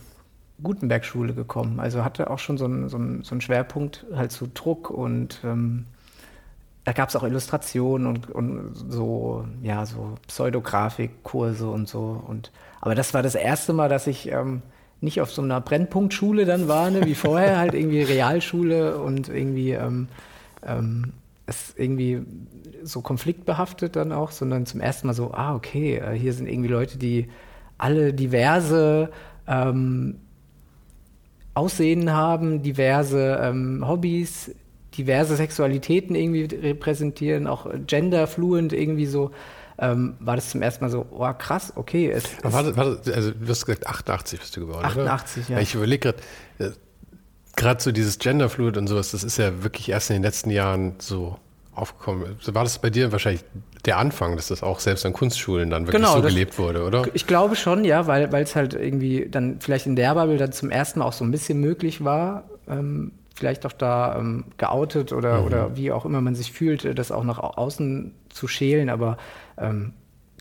[0.61, 1.79] Gutenberg-Schule gekommen.
[1.79, 5.39] Also hatte auch schon so einen so einen- so einen Schwerpunkt halt zu Druck und
[5.43, 5.85] ähm,
[6.85, 12.21] da gab es auch Illustrationen und, und so, ja, so Pseudografikkurse und so.
[12.27, 14.61] Und, aber das war das erste Mal, dass ich ähm,
[14.99, 19.71] nicht auf so einer Brennpunktschule dann war, ne, wie vorher, halt irgendwie Realschule und irgendwie
[19.71, 20.07] ähm,
[20.65, 21.13] ähm,
[21.45, 22.21] es irgendwie
[22.83, 26.69] so konfliktbehaftet dann auch, sondern zum ersten Mal so, ah, okay, äh, hier sind irgendwie
[26.69, 27.29] Leute, die
[27.77, 29.09] alle diverse
[29.47, 30.19] ähm,
[31.53, 34.55] Aussehen haben, diverse ähm, Hobbys,
[34.97, 39.31] diverse Sexualitäten irgendwie repräsentieren, auch genderfluent irgendwie so,
[39.79, 42.09] ähm, war das zum ersten Mal so, oh krass, okay.
[42.11, 45.55] Es, es, warte, warte, also du hast gesagt, 88 bist du geworden, 88, oder?
[45.55, 45.61] ja.
[45.61, 46.73] Ich überlege gerade,
[47.55, 50.95] gerade so dieses Genderfluid und sowas, das ist ja wirklich erst in den letzten Jahren
[50.99, 51.37] so
[51.75, 52.37] aufgekommen?
[52.45, 53.43] War das bei dir wahrscheinlich
[53.85, 56.83] der Anfang, dass das auch selbst an Kunstschulen dann wirklich Genau, so das- gelebt wurde,
[56.85, 57.05] oder?
[57.13, 60.51] Ich glaube schon, ja, weil weil es halt irgendwie dann vielleicht in der Bubble dann
[60.51, 65.11] zum ersten Mal auch so ein bisschen möglich war, ähm, vielleicht auch da ähm, geoutet
[65.13, 65.45] oder, Mhm.
[65.45, 68.89] oder wie auch immer man sich fühlt, äh, das auch nach au- außen zu schälen.
[68.89, 69.17] Aber
[69.57, 69.93] ähm,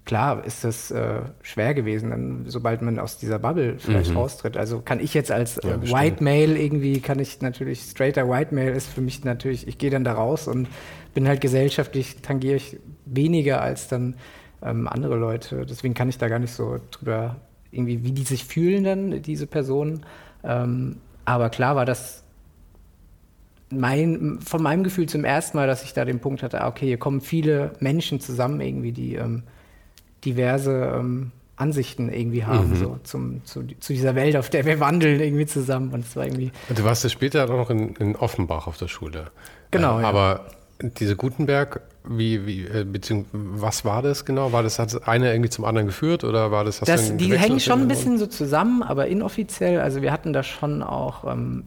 [0.05, 4.57] klar ist das äh, schwer gewesen, dann, sobald man aus dieser Bubble vielleicht raustritt.
[4.57, 5.83] Also kann ich jetzt als äh, Mhm.
[5.85, 5.97] Ja.
[5.99, 9.91] White Male irgendwie, kann ich natürlich, straighter White Male ist für mich natürlich, ich gehe
[9.91, 10.69] dann da raus und
[11.15, 14.15] bin halt gesellschaftlich, tangiere ich weniger als dann
[14.63, 15.67] ähm, andere Leute.
[15.67, 17.37] Deswegen kann ich da gar nicht so drüber,
[17.71, 20.05] irgendwie, wie die sich fühlen dann, diese Personen.
[20.45, 22.22] Ähm, aber klar war das
[23.73, 26.87] mein, von meinem Gefühl zum ersten Mal, dass ich da den Punkt hatte, ah, okay,
[26.87, 29.43] hier kommen viele Menschen zusammen irgendwie, die ähm,
[30.25, 35.21] diverse ähm, Ansichten irgendwie haben, so zum, zu, zu dieser Welt, auf der wir wandeln,
[35.21, 35.91] irgendwie zusammen.
[35.93, 38.89] Und es war irgendwie, Du warst ja später auch noch in, in Offenbach auf der
[38.89, 39.31] Schule.
[39.71, 40.09] Genau, Äh, ja.
[40.09, 40.47] Aber
[40.99, 44.53] diese Gutenberg, wie, wie, äh, beziehungsweise, was war das genau?
[44.53, 47.83] War das, hat einer irgendwie zum anderen geführt oder war das, Das, die hängen schon
[47.83, 49.79] ein bisschen so zusammen, aber inoffiziell.
[49.81, 51.65] Also wir hatten da schon auch ähm,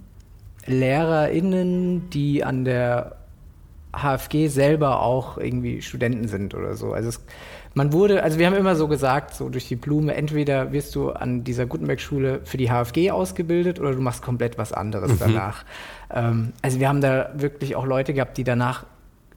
[0.65, 3.17] LehrerInnen, die an der
[3.95, 6.93] HFG selber auch irgendwie Studenten sind oder so.
[6.93, 7.21] Also es,
[7.73, 11.11] man wurde, also wir haben immer so gesagt, so durch die Blume, entweder wirst du
[11.11, 15.65] an dieser Gutenberg-Schule für die HFG ausgebildet oder du machst komplett was anderes danach.
[16.09, 18.85] Ähm, also wir haben da wirklich auch Leute gehabt, die danach,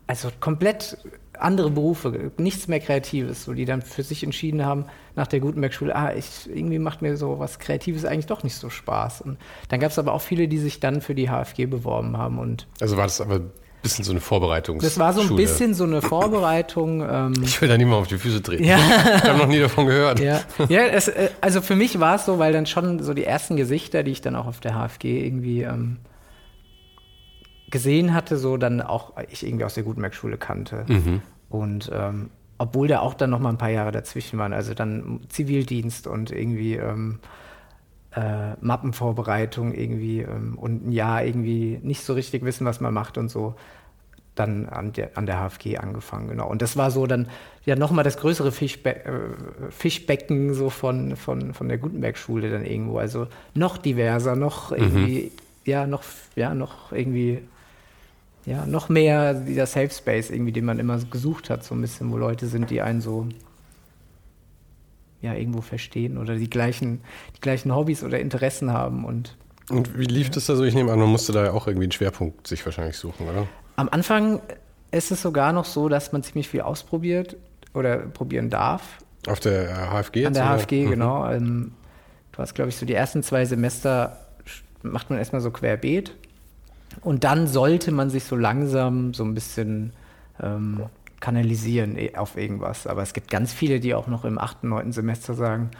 [0.06, 0.98] also komplett
[1.40, 5.94] andere Berufe, nichts mehr Kreatives, so die dann für sich entschieden haben nach der Gutenberg-Schule,
[5.94, 9.22] ah, ich, irgendwie macht mir so was Kreatives eigentlich doch nicht so Spaß.
[9.22, 12.38] Und dann gab es aber auch viele, die sich dann für die HFG beworben haben
[12.38, 13.50] und Also war das aber ein
[13.82, 14.78] bisschen so eine Vorbereitung.
[14.80, 16.02] das war so ein bisschen so eine
[16.42, 17.00] Vorbereitung.
[17.08, 18.64] Ähm, Ich will da niemand auf die Füße treten.
[18.64, 18.78] Ja.
[19.16, 20.20] Ich habe noch nie davon gehört.
[20.20, 23.24] ja, ja es, äh, also für mich war es so, weil dann schon so die
[23.24, 25.96] ersten Gesichter, die ich dann auch auf der HFG irgendwie ähm,
[27.70, 30.84] gesehen hatte, so dann auch ich irgendwie aus der Gutenberg-Schule kannte.
[31.48, 35.20] Und ähm, obwohl da auch dann noch mal ein paar Jahre dazwischen waren, also dann
[35.28, 37.20] Zivildienst und irgendwie ähm,
[38.14, 43.16] äh, Mappenvorbereitung irgendwie ähm, und ein Jahr irgendwie nicht so richtig wissen, was man macht
[43.16, 43.54] und so,
[44.34, 46.48] dann an der, an der HFG angefangen, genau.
[46.48, 47.28] Und das war so dann
[47.64, 49.10] ja nochmal das größere Fischbe äh,
[49.70, 52.98] Fischbecken so von, von, von der Gutenberg-Schule dann irgendwo.
[52.98, 55.32] Also noch diverser, noch irgendwie,
[55.64, 56.02] ja, noch,
[56.36, 57.40] ja, noch irgendwie,
[58.48, 62.10] ja, noch mehr dieser Safe Space irgendwie, den man immer gesucht hat, so ein bisschen,
[62.10, 63.28] wo Leute sind, die einen so
[65.20, 67.00] ja, irgendwo verstehen oder die gleichen,
[67.36, 69.36] die gleichen Hobbys oder Interessen haben und
[69.70, 70.64] Und wie lief das da so?
[70.64, 73.46] Ich nehme an, man musste da ja auch irgendwie einen Schwerpunkt sich wahrscheinlich suchen, oder?
[73.76, 74.40] Am Anfang
[74.92, 77.36] ist es sogar noch so, dass man ziemlich viel ausprobiert
[77.74, 78.98] oder probieren darf.
[79.26, 80.36] Auf der HFG An jetzt?
[80.36, 80.58] der oder?
[80.58, 80.90] HFG, Mhm.
[80.90, 81.28] genau.
[81.30, 81.72] Ähm,
[82.32, 84.16] du hast, glaube ich, so die ersten zwei Semester
[84.82, 86.14] macht man erstmal so querbeet.
[87.02, 89.92] Und dann sollte man sich so langsam so ein bisschen
[90.40, 90.84] ähm,
[91.20, 92.86] kanalisieren eh, auf irgendwas.
[92.86, 95.70] Aber es gibt ganz viele, die auch noch im achten, neunten Semester sagen,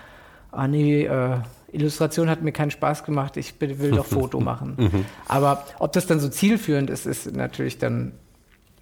[0.52, 1.38] ah nee, äh,
[1.72, 5.04] Illustration hat mir keinen Spaß gemacht, ich will doch Foto machen.
[5.26, 8.12] Aber ob das dann so zielführend ist, ist natürlich dann,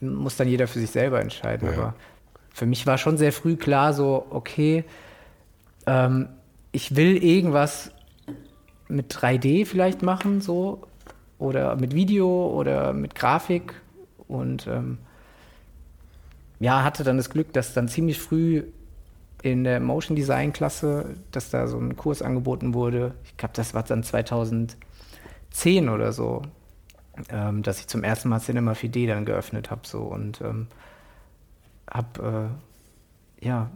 [0.01, 1.69] muss dann jeder für sich selber entscheiden.
[1.69, 1.75] Ja.
[1.75, 1.95] Aber
[2.53, 4.85] für mich war schon sehr früh klar so, okay,
[5.87, 6.29] ähm,
[6.73, 7.91] ich will irgendwas
[8.89, 10.83] mit 3D vielleicht machen, so,
[11.39, 13.75] oder mit Video oder mit Grafik
[14.29, 14.99] und ähm,
[16.59, 18.65] ja, hatte dann das Glück, dass dann ziemlich früh
[19.43, 23.15] in der Motion Design Klasse, dass da so ein Kurs angeboten wurde.
[23.25, 24.79] Ich glaube, das war dann 2010
[25.89, 26.43] oder so,
[27.29, 30.69] ähm, dass ich zum ersten Mal Cinema 4D dann geöffnet habe so und ähm,
[31.91, 32.51] habe
[33.43, 33.71] äh, ja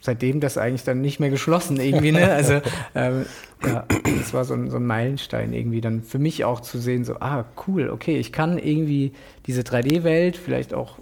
[0.00, 2.30] seitdem das eigentlich dann nicht mehr geschlossen irgendwie, ne?
[2.32, 2.60] Also
[2.94, 3.26] ähm,
[3.64, 3.84] ja,
[4.18, 7.16] das war so ein, so ein Meilenstein irgendwie dann für mich auch zu sehen, so,
[7.20, 9.12] ah, cool, okay, ich kann irgendwie
[9.46, 10.98] diese 3D-Welt, vielleicht auch,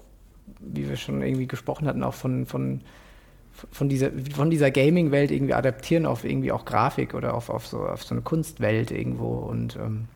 [0.60, 2.80] wie wir schon irgendwie gesprochen hatten, auch von, von,
[3.70, 7.80] von dieser, von dieser Gaming-Welt irgendwie adaptieren auf irgendwie auch Grafik oder auf, auf, so,
[7.80, 10.06] auf so eine Kunstwelt irgendwo und ähm,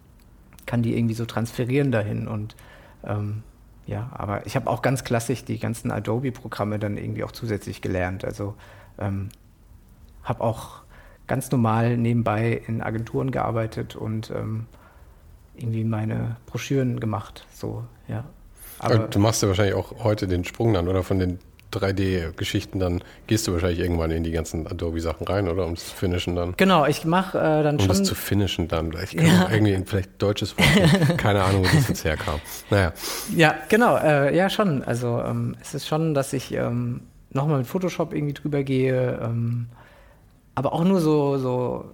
[0.67, 2.55] kann die irgendwie so transferieren dahin und
[3.05, 3.43] ähm,
[3.89, 8.23] ja, aber ich habe auch ganz klassisch die ganzen Adobe-Programme dann irgendwie auch zusätzlich gelernt.
[8.23, 8.55] Also
[8.99, 9.31] ähm,
[10.23, 10.83] habe auch
[11.27, 14.67] ganz normal nebenbei in Agenturen gearbeitet und ähm,
[15.57, 17.47] irgendwie meine Broschüren gemacht.
[17.51, 18.25] So, ja.
[18.79, 21.39] Aber du machst ja wahrscheinlich auch heute den Sprung dann, oder von den
[21.73, 25.67] 3D-Geschichten, dann gehst du wahrscheinlich irgendwann in die ganzen Adobe-Sachen rein, oder?
[25.67, 26.55] Um es zu finishen dann.
[26.57, 27.89] genau, ich mache äh, dann Um schon.
[27.89, 28.93] das zu finishen dann.
[29.05, 31.17] Ich kann auch irgendwie ein vielleicht deutsches Wort.
[31.19, 32.41] Keine Ahnung, wo das jetzt herkam.
[32.71, 32.93] Naja.
[33.37, 34.83] Ja, genau, äh, ja schon.
[34.83, 37.01] Also ähm, es ist schon, dass ich ähm,
[37.31, 39.67] nochmal mit Photoshop irgendwie drüber gehe, ähm,
[40.55, 41.85] aber auch nur so, so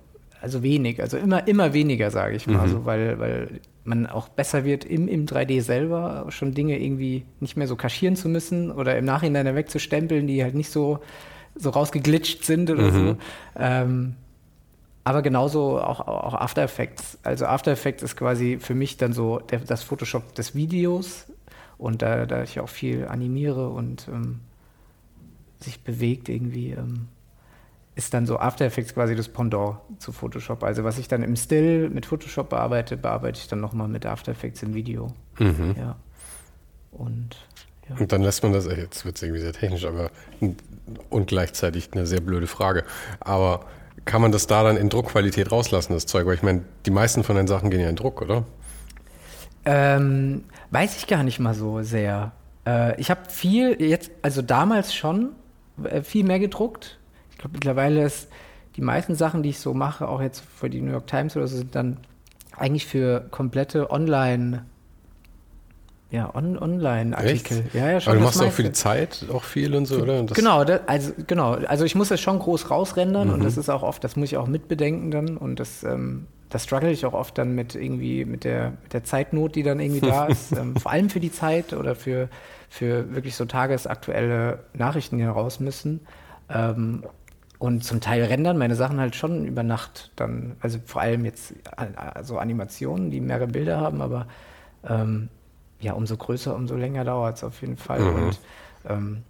[0.45, 2.71] also wenig, also immer, immer weniger, sage ich mal, Mhm.
[2.71, 7.57] so, weil, weil man auch besser wird im, im 3D selber, schon Dinge irgendwie nicht
[7.57, 11.01] mehr so kaschieren zu müssen oder im Nachhinein wegzustempeln, die halt nicht so,
[11.57, 12.93] so rausgeglitscht sind oder Mhm.
[12.93, 13.17] so.
[13.59, 14.15] Ähm,
[15.03, 17.19] aber genauso auch, auch After Effects.
[17.23, 21.27] Also After Effects ist quasi für mich dann so der, das Photoshop des Videos
[21.79, 24.41] und da, da ich auch viel animiere und ähm,
[25.61, 27.09] sich bewegt irgendwie, ähm,
[27.95, 30.65] ist dann so After Effects quasi das Pendant zu Photoshop.
[30.65, 34.33] Also was ich dann im Still mit Photoshop bearbeite, bearbeite ich dann nochmal mit After
[34.33, 35.13] Effects im Video.
[35.39, 35.75] Mhm.
[35.79, 35.97] Ja.
[36.91, 37.37] Und
[37.89, 37.97] ja.
[37.99, 40.11] Und dann lässt man das, äh, jetzt wird es irgendwie sehr technisch, aber
[41.11, 42.85] und gleichzeitig eine sehr blöde Frage.
[43.21, 43.67] Aber
[44.05, 46.27] kann man das da dann in Druckqualität rauslassen, das Zeug?
[46.27, 48.45] Weil ich meine, die meisten von den Sachen gehen ja in Druck, oder?
[49.65, 52.33] Ähm, weiß ich gar nicht mal so sehr.
[52.67, 55.33] Äh, ich habe viel jetzt, also damals schon
[55.83, 56.99] äh, viel mehr gedruckt.
[57.45, 58.29] Glaube mittlerweile ist
[58.77, 61.47] die meisten Sachen, die ich so mache, auch jetzt für die New York Times oder
[61.47, 61.99] so, sind dann
[62.57, 64.65] eigentlich für komplette Online,
[66.11, 67.65] ja, on, Online-Artikel.
[67.75, 68.13] Ja, ja, schon.
[68.13, 68.73] Aber du das machst auch für die.
[68.73, 70.21] Zeit auch viel und so, oder?
[70.21, 71.53] Und das- Genau, da, also genau.
[71.53, 73.45] Also ich muss das schon groß rausrendern und Mhm.
[73.45, 76.91] das ist auch oft, das muss ich auch mitbedenken dann und das, ähm, das struggle
[76.91, 80.27] ich auch oft dann mit irgendwie mit der, mit der Zeitnot, die dann irgendwie da
[80.27, 80.53] ist.
[80.57, 82.29] ähm, vor allem für die Zeit oder für,
[82.71, 86.01] für wirklich so tagesaktuelle Nachrichten, die raus müssen.
[86.49, 87.05] Ähm,
[87.65, 91.53] und zum Teil rendern meine Sachen halt schon über Nacht dann, also vor allem jetzt
[91.79, 94.27] äh, so Animationen, die mehrere Bilder haben, aber
[94.87, 95.31] ähm,
[95.81, 98.01] ja, umso größer, umso länger dauert es auf jeden Fall.
[98.01, 98.17] Mhm.
[98.23, 98.41] Und
[98.87, 99.23] ähm,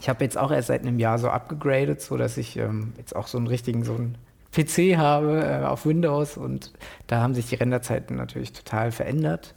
[0.00, 3.14] ich habe jetzt auch erst seit einem Jahr so abgegradet, so dass ich ähm, jetzt
[3.14, 4.16] auch so einen richtigen, so einen
[4.52, 6.72] PC habe äh, auf Windows und
[7.08, 9.54] da haben sich die Renderzeiten natürlich total verändert.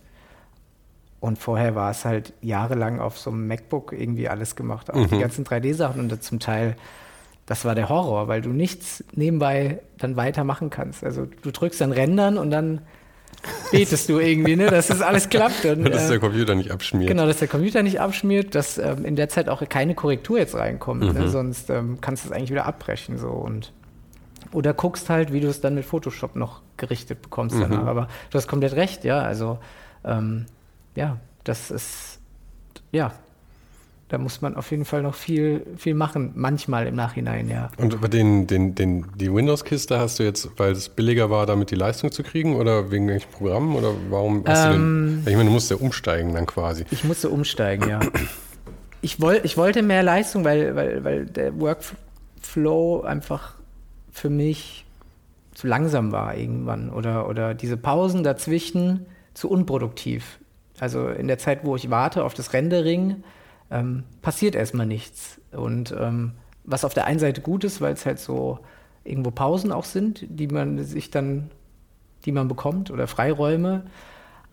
[1.22, 5.16] Und vorher war es halt jahrelang auf so einem MacBook irgendwie alles gemacht, auch die
[5.16, 5.20] Mhm.
[5.22, 6.76] ganzen 3D-Sachen und zum Teil,
[7.50, 11.04] das war der Horror, weil du nichts nebenbei dann weitermachen kannst.
[11.04, 12.82] Also du drückst dann Rendern und dann
[13.72, 15.66] betest du irgendwie, ne, dass das alles klappt.
[15.66, 17.10] Und, dass äh, der Computer nicht abschmiert.
[17.10, 20.54] Genau, dass der Computer nicht abschmiert, dass ähm, in der Zeit auch keine Korrektur jetzt
[20.54, 21.02] reinkommt.
[21.02, 21.20] Mhm.
[21.20, 21.28] Ne?
[21.28, 23.18] Sonst ähm, kannst du es eigentlich wieder abbrechen.
[23.18, 23.30] So.
[23.30, 23.74] Und,
[24.52, 27.62] oder guckst halt, wie du es dann mit Photoshop noch gerichtet bekommst Mhm.
[27.62, 27.88] danach.
[27.88, 29.22] Aber du hast komplett recht, ja.
[29.24, 29.58] Also,
[30.06, 30.46] ähm,
[30.96, 32.20] ja, das ist,
[32.92, 33.12] ja,
[34.10, 37.70] da muss man auf jeden Fall noch viel, viel machen, manchmal im Nachhinein, ja.
[37.78, 41.70] Und über den, den, den, die Windows-Kiste hast du jetzt, weil es billiger war, damit
[41.70, 45.32] die Leistung zu kriegen oder wegen welchen Programmen oder warum hast du Ähm, den?
[45.32, 46.86] Ich meine, du musst ja umsteigen dann quasi.
[46.90, 48.00] Ich musste umsteigen, ja.
[49.02, 53.54] Ich, woll, ich wollte mehr Leistung, weil, weil, weil der Workflow einfach
[54.12, 54.86] für mich
[55.54, 60.40] zu langsam war irgendwann oder, oder diese Pausen dazwischen zu unproduktiv.
[60.80, 63.24] Also in der Zeit, wo ich warte auf das Rendering,
[63.72, 65.40] ähm, passiert erstmal nichts.
[65.52, 68.60] Und ähm, was auf der einen Seite gut ist, weil es halt so
[69.04, 71.50] irgendwo Pausen auch sind, die man sich dann,
[72.26, 73.84] die man bekommt oder Freiräume.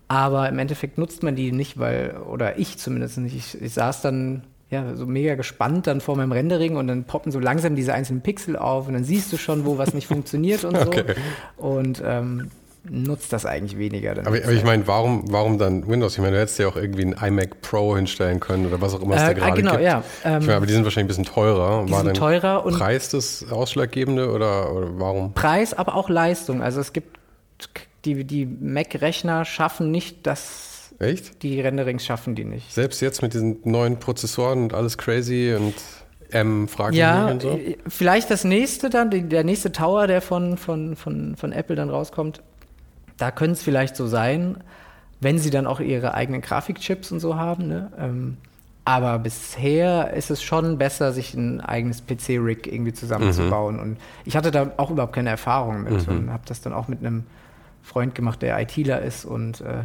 [0.08, 3.36] Aber im Endeffekt nutzt man die nicht, weil, oder ich zumindest nicht.
[3.36, 7.30] Ich, ich saß dann ja so mega gespannt dann vor meinem Rendering und dann poppen
[7.30, 10.64] so langsam diese einzelnen Pixel auf und dann siehst du schon, wo was nicht funktioniert
[10.64, 10.86] und so.
[10.86, 11.14] Okay.
[11.56, 12.50] Und ähm,
[12.90, 14.14] nutzt das eigentlich weniger.
[14.14, 16.14] Dann Aber, aber ich meine, warum, warum dann Windows?
[16.14, 19.02] Ich meine, du hättest ja auch irgendwie einen iMac Pro hinstellen können oder was auch
[19.02, 19.82] immer es da Äh, ah, gerade genau, gibt.
[19.84, 20.02] ja.
[20.24, 21.84] Ähm, ich meine, aber die sind wahrscheinlich ein bisschen teurer.
[21.86, 25.32] die War sind denn teurer und Preis das Ausschlaggebende oder, oder warum?
[25.34, 26.62] Preis, aber auch Leistung.
[26.62, 27.18] Also es gibt
[28.04, 31.42] die, die Mac-Rechner schaffen nicht das, Echt?
[31.42, 32.72] die Renderings schaffen die nicht.
[32.72, 35.74] Selbst jetzt mit diesen neuen Prozessoren und alles crazy und
[36.30, 37.50] M fraglich Ja, und so?
[37.50, 41.88] äh, vielleicht das nächste dann, der nächste Tower, der von, von, von, von Apple dann
[41.90, 42.42] rauskommt,
[43.18, 44.58] da könnte es vielleicht so sein,
[45.20, 47.68] wenn sie dann auch ihre eigenen Grafikchips und so haben.
[47.68, 47.90] Ne?
[47.98, 48.36] Ähm,
[48.84, 53.80] aber bisher ist es schon besser, sich ein eigenes PC-Rig irgendwie zusammenzubauen.
[53.80, 56.16] Und ich hatte da auch überhaupt keine Erfahrung mit Mhm.
[56.18, 57.24] und habe das dann auch mit einem
[57.82, 59.84] Freund gemacht, der ITler ist und äh,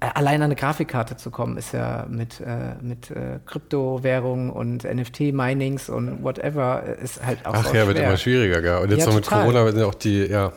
[0.00, 5.90] allein an eine Grafikkarte zu kommen, ist ja mit, äh, mit äh, Kryptowährungen und NFT-Minings
[5.90, 8.08] und whatever, äh, ist halt auch Ach sau ja, wird schwer.
[8.08, 8.76] immer schwieriger, gell?
[8.78, 9.40] Und jetzt Ja, noch mit total.
[9.44, 10.52] Corona werden ja auch die, ja.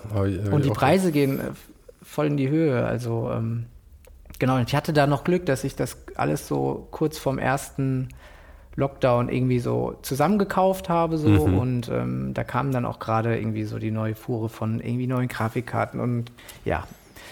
[0.51, 1.43] Und die Preise gehen äh,
[2.11, 2.85] voll in die Höhe.
[2.85, 3.67] Also ähm,
[4.37, 8.09] genau, und ich hatte da noch Glück, dass ich das alles so kurz vorm ersten
[8.75, 11.57] Lockdown irgendwie so zusammengekauft habe so Mhm.
[11.57, 15.29] und ähm, da kam dann auch gerade irgendwie so die neue Fuhre von irgendwie neuen
[15.29, 16.31] Grafikkarten und
[16.65, 16.85] ja,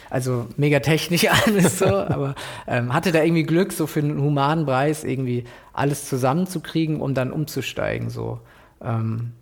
[0.10, 4.66] also mega technisch alles so, aber ähm, hatte da irgendwie Glück, so für einen humanen
[4.66, 8.40] Preis irgendwie alles zusammenzukriegen, um dann umzusteigen so.
[8.82, 9.34] Ähm,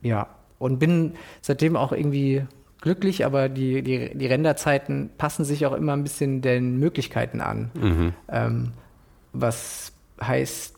[0.00, 2.46] ja, und bin seitdem auch irgendwie
[2.82, 7.70] glücklich, aber die, die, die Renderzeiten passen sich auch immer ein bisschen den Möglichkeiten an.
[7.80, 8.12] Mhm.
[8.30, 8.72] Ähm,
[9.32, 9.92] was
[10.22, 10.74] heißt,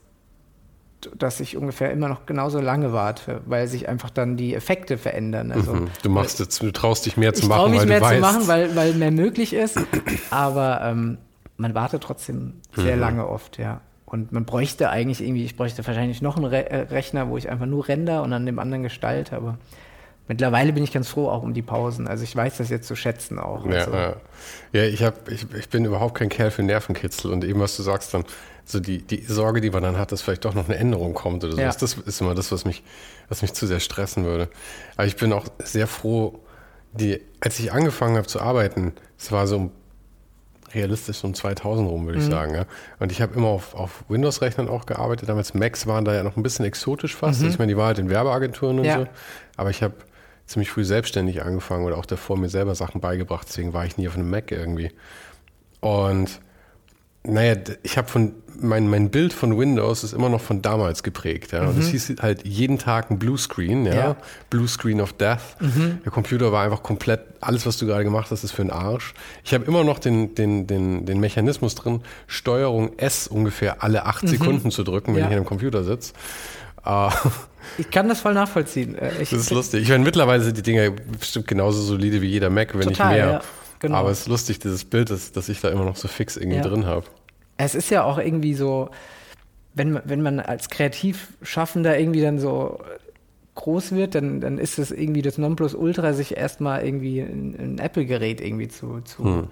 [1.18, 5.52] dass ich ungefähr immer noch genauso lange warte, weil sich einfach dann die Effekte verändern.
[5.52, 5.88] Also, mhm.
[6.02, 8.14] Du machst jetzt, du traust dich mehr zu ich machen, mich weil mehr du weißt.
[8.14, 9.78] zu machen, weil, weil mehr möglich ist.
[10.30, 11.18] Aber ähm,
[11.56, 13.00] man wartet trotzdem sehr Mhm.
[13.00, 13.80] lange oft, ja.
[14.06, 17.50] Und man bräuchte eigentlich irgendwie, ich bräuchte wahrscheinlich noch einen Re äh, Rechner, wo ich
[17.50, 19.58] einfach nur render und an dem anderen gestalte, aber
[20.28, 22.06] mittlerweile bin ich ganz froh auch um die Pausen.
[22.08, 23.64] Also ich weiß das jetzt zu schätzen auch.
[23.66, 24.16] Ja, Also, ja.
[24.72, 27.82] ja ich, hab, ich, ich bin überhaupt kein Kerl für Nervenkitzel und eben, was du
[27.82, 28.24] sagst, dann
[28.64, 31.44] so die, die Sorge, die man dann hat, dass vielleicht doch noch eine Änderung kommt
[31.44, 31.60] oder so.
[31.60, 31.70] Ja.
[31.72, 32.82] Das ist immer das, was mich,
[33.28, 34.48] was mich zu sehr stressen würde.
[34.96, 36.40] Aber ich bin auch sehr froh,
[36.92, 39.70] die, als ich angefangen habe zu arbeiten, es war so
[40.72, 42.06] realistisch um 2000 rum, Mhm.
[42.06, 42.54] würde ich sagen.
[42.54, 42.64] Ja.
[42.98, 45.28] Und ich habe immer auf, auf Windows-Rechnern auch gearbeitet.
[45.28, 47.40] Damals Macs waren da ja noch ein bisschen exotisch fast.
[47.40, 48.88] Also ich meine, die war halt in Werbeagenturen und Mhm.
[48.88, 48.98] Ja.
[49.00, 49.06] so.
[49.56, 49.94] Aber ich habe
[50.46, 53.46] ziemlich früh selbstständig angefangen oder auch davor mir selber Sachen beigebracht.
[53.48, 54.90] Deswegen war ich nie auf einem Mac irgendwie.
[55.80, 56.40] Und
[57.26, 61.50] naja, ich habe von mein, mein Bild von Windows ist immer noch von damals geprägt.
[61.52, 61.66] Ja?
[61.66, 63.94] Und es hieß halt jeden Tag ein Bluescreen, ja?
[63.94, 64.16] Ja.
[64.48, 65.40] Blue Screen of Death.
[66.04, 69.12] Der Computer war einfach komplett, alles, was du gerade gemacht hast, ist für den Arsch.
[69.42, 74.28] Ich habe immer noch den, den, den, den Mechanismus drin, Steuerung S ungefähr alle acht
[74.28, 75.26] Sekunden zu drücken, wenn Ja.
[75.26, 76.12] ich an einem Computer sitze.
[76.84, 77.08] Äh,
[77.78, 78.94] Ich kann das voll nachvollziehen.
[78.96, 79.82] Äh, Ich, das ist lustig.
[79.82, 83.22] Ich meine, mittlerweile sind die Dinger bestimmt genauso solide wie jeder Mac, wenn Total, nicht
[83.24, 83.32] mehr.
[83.32, 83.40] ja,
[83.80, 83.96] genau.
[83.96, 86.56] Aber es ist lustig, dieses Bild, das, das ich da immer noch so fix irgendwie
[86.58, 86.62] Ja.
[86.62, 87.04] drin habe.
[87.56, 88.90] Es ist ja auch irgendwie so,
[89.74, 92.80] wenn, man- wenn man als Kreativschaffender irgendwie dann so
[93.54, 98.40] groß wird, dann, dann ist es irgendwie das Nonplusultra, sich erstmal irgendwie ein, ein Apple-Gerät
[98.40, 99.48] irgendwie zu, zu, Hm.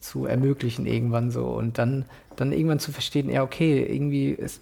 [0.00, 4.60] zu ermöglichen irgendwann so und dann, dann irgendwann zu verstehen, ja okay, irgendwie ist,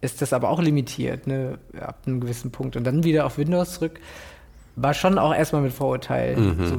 [0.00, 3.74] ist das aber auch limitiert, ne, ab einem gewissen Punkt und dann wieder auf Windows
[3.74, 3.98] zurück,
[4.80, 6.66] war schon auch erstmal mit Vorurteilen, Mhm.
[6.68, 6.78] so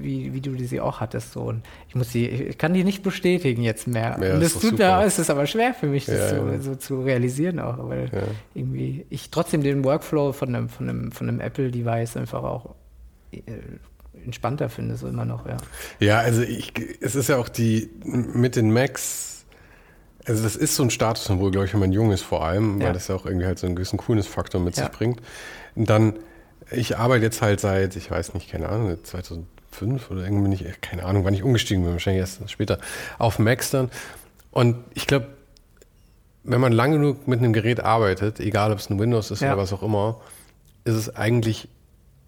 [0.00, 1.32] wie, wie du die sie auch hattest.
[1.32, 1.40] So.
[1.40, 4.16] Und ich muss die, ich kann die nicht bestätigen jetzt mehr.
[4.22, 6.60] Ja, und das tut mir, es ist aber schwer für mich, das Ja, so, ja.
[6.60, 8.08] so zu realisieren auch, weil
[8.54, 12.76] irgendwie ich trotzdem den Workflow von einem, von einem, von einem Apple-Device einfach auch
[13.32, 13.40] äh,
[14.24, 15.56] entspannter finde, so immer noch, ja.
[15.98, 19.39] Ja, also ich, es ist ja auch die mit den Macs,
[20.30, 22.86] also das ist so ein Statussymbol, glaube ich, wenn man jung ist vor allem, weil
[22.88, 22.92] Ja.
[22.92, 24.84] das ja auch irgendwie halt so einen gewissen Coolness-Faktor mit Ja.
[24.84, 25.20] sich bringt.
[25.74, 26.14] Und dann,
[26.70, 30.80] ich arbeite jetzt halt seit, ich weiß nicht, keine Ahnung, 2005 oder irgendwie bin ich,
[30.80, 32.78] keine Ahnung, wann ich umgestiegen bin, wahrscheinlich erst später,
[33.18, 33.90] auf Macs dann.
[34.52, 35.26] Und ich glaube,
[36.44, 39.52] wenn man lange genug mit einem Gerät arbeitet, egal ob es ein Windows ist Ja.
[39.52, 40.20] oder was auch immer,
[40.84, 41.68] ist es eigentlich,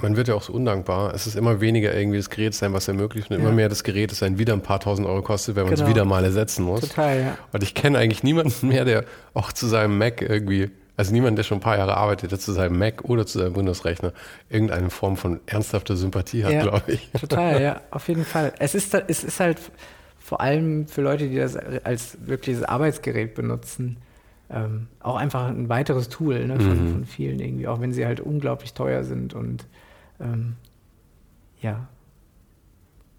[0.03, 2.89] man wird ja auch so undankbar, es ist immer weniger irgendwie das Gerät sein, was
[2.89, 3.55] ermöglicht und immer Ja.
[3.55, 5.91] mehr das Gerät, das einen wieder ein paar tausend Euro kostet, wenn man es Genau.
[5.91, 6.81] wieder mal ersetzen muss.
[6.81, 7.39] Total, ja.
[7.53, 11.45] Und ich kenne eigentlich niemanden mehr, der auch zu seinem Mac irgendwie, also niemand, der
[11.45, 14.13] schon ein paar Jahre arbeitet, der zu seinem Mac oder zu seinem Windows-Rechner
[14.51, 16.63] irgendeine Form von ernsthafter Sympathie hat, Ja.
[16.63, 17.09] glaube ich.
[17.19, 18.53] Total, ja, auf jeden Fall.
[18.59, 19.59] Es ist, es ist halt
[20.19, 23.97] vor allem für Leute, die das als wirkliches Arbeitsgerät benutzen,
[24.55, 26.93] ähm, auch einfach ein weiteres Tool ne, von, Mhm.
[26.93, 29.65] von vielen irgendwie, auch wenn sie halt unglaublich teuer sind und
[30.21, 30.57] ähm,
[31.61, 31.89] ja.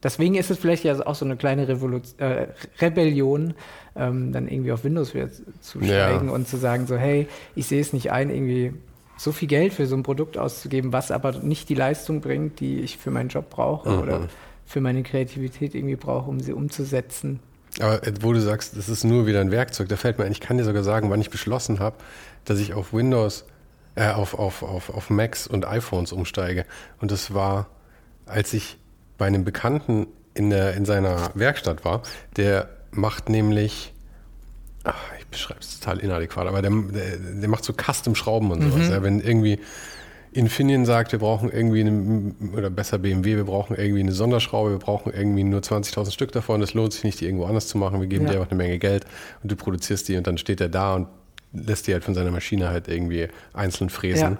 [0.01, 2.47] Deswegen ist es vielleicht ja auch so eine kleine Revolution, äh,
[2.81, 3.53] Rebellion,
[3.95, 5.85] ähm, dann irgendwie auf Windows wieder zu- zu Ja.
[6.07, 8.73] steigen und zu sagen so, hey, ich sehe es nicht ein, irgendwie
[9.15, 12.79] so viel Geld für so ein Produkt auszugeben, was aber nicht die Leistung bringt, die
[12.81, 13.99] ich für meinen Job brauche Mhm.
[13.99, 14.27] oder
[14.65, 17.39] für meine Kreativität irgendwie brauche, um sie umzusetzen.
[17.79, 20.31] Aber äh, wo du sagst, das ist nur wieder ein Werkzeug, da fällt mir ein,
[20.33, 21.95] ich kann dir sogar sagen, wann ich beschlossen habe,
[22.43, 23.45] dass ich auf Windows,
[23.95, 26.65] äh, auf, auf, auf, auf Macs und iPhones umsteige.
[26.99, 27.67] Und das war,
[28.25, 28.77] als ich
[29.17, 32.01] bei einem Bekannten in, der, in seiner Werkstatt war,
[32.37, 33.93] der macht nämlich,
[34.83, 38.89] ach, ich beschreibe es total inadäquat, aber der, der, der macht so Custom-Schrauben und sowas.
[38.89, 39.59] Ja, wenn irgendwie
[40.31, 44.79] Infineon sagt, wir brauchen irgendwie, eine, oder besser BMW, wir brauchen irgendwie eine Sonderschraube, wir
[44.79, 47.99] brauchen irgendwie nur 20.000 Stück davon, das lohnt sich nicht, die irgendwo anders zu machen,
[48.01, 48.31] wir geben Ja.
[48.31, 49.05] dir einfach eine Menge Geld
[49.43, 51.07] und du produzierst die und dann steht er da und
[51.53, 54.37] lässt die halt von seiner Maschine halt irgendwie einzeln fräsen.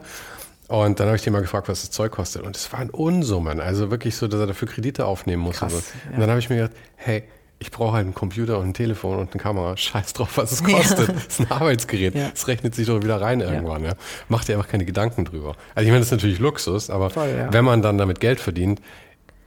[0.68, 2.42] Und dann habe ich den mal gefragt, was das Zeug kostet.
[2.44, 3.60] Und es waren Unsummen.
[3.60, 5.58] Also wirklich so, dass er dafür Kredite aufnehmen muss.
[5.58, 5.92] Krass, und, so.
[6.06, 6.16] ja.
[6.16, 7.24] und dann habe ich mir gedacht, hey,
[7.60, 9.78] ich brauche halt einen Computer und ein Telefon und eine Kamera.
[9.78, 11.10] Scheiß drauf, was es kostet.
[11.10, 12.16] Das ist ein Arbeitsgerät.
[12.16, 12.30] Ja.
[12.30, 13.84] Das rechnet sich doch wieder rein irgendwann.
[13.84, 13.94] Ja.
[14.28, 15.56] Macht dir einfach keine Gedanken drüber.
[15.76, 17.54] Also ich meine, das ist natürlich Luxus, aber Voll, ja.
[17.54, 18.82] wenn man dann damit Geld verdient,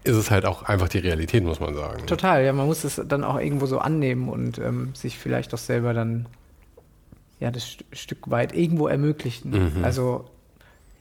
[0.05, 2.07] ist es halt auch einfach die Realität, muss man sagen.
[2.07, 5.59] Total, ja, man muss es dann auch irgendwo so annehmen und ähm, sich vielleicht auch
[5.59, 6.27] selber dann
[7.41, 9.83] ja das St Stück weit irgendwo ermöglichen.
[9.83, 10.25] Also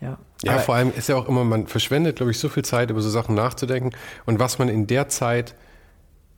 [0.02, 0.12] ja.
[0.12, 0.18] Mhm.
[0.44, 2.90] Ja, Aber- vor allem ist ja auch immer, man verschwendet, glaube ich, so viel Zeit,
[2.90, 3.92] über so Sachen nachzudenken.
[4.26, 5.56] Und was man in der Zeit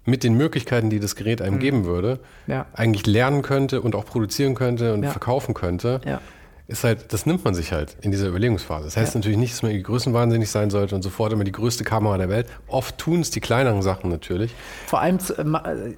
[0.06, 2.54] mit den Möglichkeiten, die das Gerät einem geben würde, Mhm.
[2.54, 2.66] Ja.
[2.74, 5.12] eigentlich lernen könnte und auch produzieren könnte und Ja.
[5.12, 6.22] verkaufen könnte, Ja.
[6.68, 8.86] Ist halt, das nimmt man sich halt in dieser Überlegungsphase.
[8.86, 9.20] Das heißt ja.
[9.20, 12.48] natürlich nicht, dass man größenwahnsinnig sein sollte und sofort immer die größte Kamera der Welt.
[12.68, 14.54] Oft tun es die kleineren Sachen natürlich.
[14.86, 15.96] Vor allem äh, äh,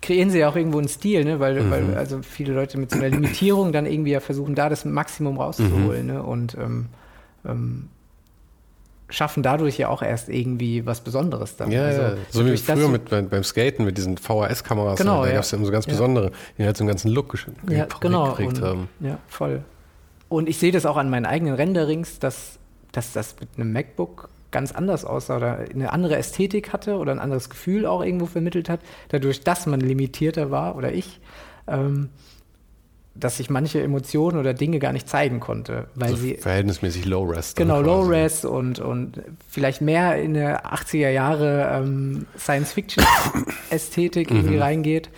[0.00, 1.40] kreieren sie ja auch irgendwo einen Stil, ne?
[1.40, 1.70] weil, mhm.
[1.70, 5.38] weil also viele Leute mit so einer Limitierung dann irgendwie ja versuchen, da das Maximum
[5.38, 6.06] rauszuholen.
[6.06, 6.12] Mhm.
[6.12, 6.22] Ne?
[6.22, 6.86] Und ähm,
[7.44, 7.88] ähm,
[9.10, 11.72] schaffen dadurch ja auch erst irgendwie was Besonderes dann.
[11.72, 12.14] Ja, also, ja.
[12.30, 15.34] so wie früher mit, beim Skaten mit diesen VHS-Kameras, genau, da ja.
[15.34, 17.36] gab es ja immer so ganz besondere, die halt so einen ganzen Look
[17.68, 18.30] ja, genau.
[18.30, 18.88] gekriegt und, haben.
[19.00, 19.64] Ja, voll.
[20.28, 22.58] Und ich sehe das auch an meinen eigenen Renderings, dass,
[22.92, 27.18] dass das mit einem MacBook ganz anders aussah oder eine andere Ästhetik hatte oder ein
[27.18, 31.20] anderes Gefühl auch irgendwo vermittelt hat, dadurch, dass man limitierter war oder ich.
[31.66, 32.10] Ähm,
[33.18, 37.24] dass ich manche Emotionen oder Dinge gar nicht zeigen konnte, weil also sie verhältnismäßig Low
[37.24, 37.54] Res.
[37.56, 43.04] Genau, Low Res und und vielleicht mehr in eine 80er Jahre ähm, Science Fiction
[43.70, 44.62] Ästhetik irgendwie mhm.
[44.62, 45.10] reingeht,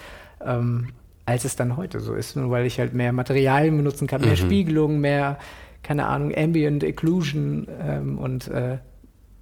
[0.45, 0.89] ähm,
[1.31, 4.31] als es dann heute so ist, nur weil ich halt mehr Materialien benutzen kann, mehr
[4.31, 4.37] mhm.
[4.37, 5.39] Spiegelung, mehr
[5.85, 8.79] keine Ahnung Ambient Occlusion ähm, und äh,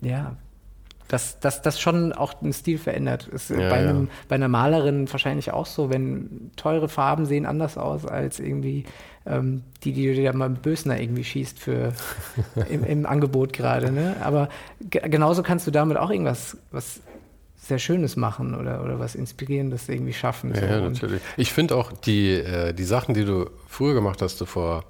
[0.03, 0.37] ja,
[1.09, 3.27] dass das, das schon auch den Stil verändert.
[3.29, 4.11] Ist ja, bei, einem, ja.
[4.29, 8.85] bei einer Malerin wahrscheinlich auch so, wenn teure Farben sehen anders aus als irgendwie
[9.25, 11.95] ähm, die, die du dir mal Bösner irgendwie schießt für
[12.69, 13.91] im, im Angebot gerade.
[13.91, 14.17] Ne?
[14.21, 14.51] Aber
[14.91, 17.01] genauso kannst du damit auch irgendwas was
[17.69, 20.55] sehr Schönes machen oder, oder was Inspirierendes irgendwie schaffen.
[20.55, 20.61] So.
[20.61, 21.21] Ja, natürlich.
[21.37, 24.85] Ich finde auch die, äh, die Sachen, die du früher gemacht hast, so vor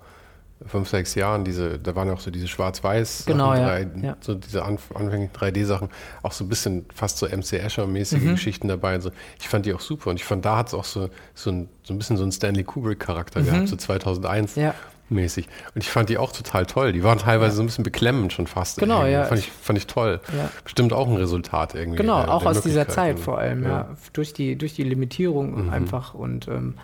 [0.66, 4.16] fünf, sechs Jahren, diese, da waren auch so diese Schwarz-Weiß, genau, ja, ja.
[4.20, 5.88] so diese anf anfänglichen 3D-Sachen,
[6.22, 8.30] auch so ein bisschen fast so MC Escher-mäßige mhm.
[8.32, 8.98] Geschichten dabei.
[9.00, 9.10] So.
[9.40, 11.68] Ich fand die auch super und ich fand, da hat es auch so, so, ein,
[11.84, 13.44] so ein bisschen so einen Stanley Kubrick-Charakter mhm.
[13.44, 14.56] gehabt, so 2001.
[14.56, 14.74] Ja.
[15.10, 15.48] Mäßig.
[15.74, 16.92] Und ich fand die auch total toll.
[16.92, 17.56] Die waren teilweise ja.
[17.56, 18.78] so ein bisschen beklemmend schon fast.
[18.78, 19.12] Genau, irgendwie.
[19.12, 19.24] ja.
[19.24, 20.20] Fand ich, fand ich toll.
[20.36, 20.50] Ja.
[20.64, 21.96] Bestimmt auch ein Resultat irgendwie.
[21.96, 23.68] Genau, der, auch der aus dieser Zeit vor allem, ja.
[23.68, 23.96] ja.
[24.12, 25.70] Durch, die, durch die Limitierung mhm.
[25.70, 26.74] einfach und ähm,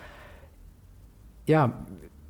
[1.47, 1.73] ja,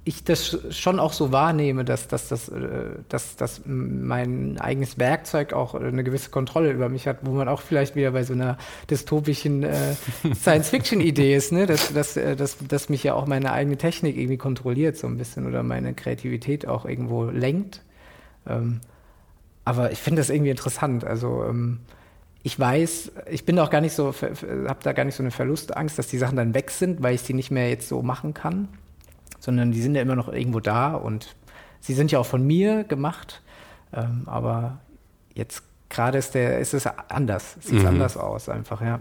[0.07, 2.61] ich das schon auch so wahrnehme, dass, dass, dass, äh,
[3.09, 7.62] dass, dass mein eigenes Werkzeug auch eine gewisse Kontrolle über mich hat, wo man auch
[7.62, 8.59] vielleicht wieder bei so einer
[8.90, 9.94] dystopischen äh,
[10.34, 11.66] Science-Fiction-Idee ist, ne?
[11.66, 15.16] dass, dass, äh, dass, dass mich ja auch meine eigene Technik irgendwie kontrolliert so ein
[15.16, 17.80] bisschen oder meine Kreativität auch irgendwo lenkt.
[18.46, 18.80] Ähm,
[19.64, 21.05] aber ich finde das irgendwie interessant.
[21.05, 21.80] Also ähm,
[22.42, 25.98] ich weiß, ich bin auch gar nicht so, habe da gar nicht so eine Verlustangst,
[25.98, 28.68] dass die Sachen dann weg sind, weil ich sie nicht mehr jetzt so machen kann
[29.45, 31.36] sondern die sind ja immer noch irgendwo da und
[31.80, 33.42] sie sind ja auch von mir gemacht.
[33.92, 34.78] Ähm, aber
[35.34, 37.88] jetzt gerade ist der, ist es anders, sieht mhm.
[37.88, 39.01] anders aus einfach, ja.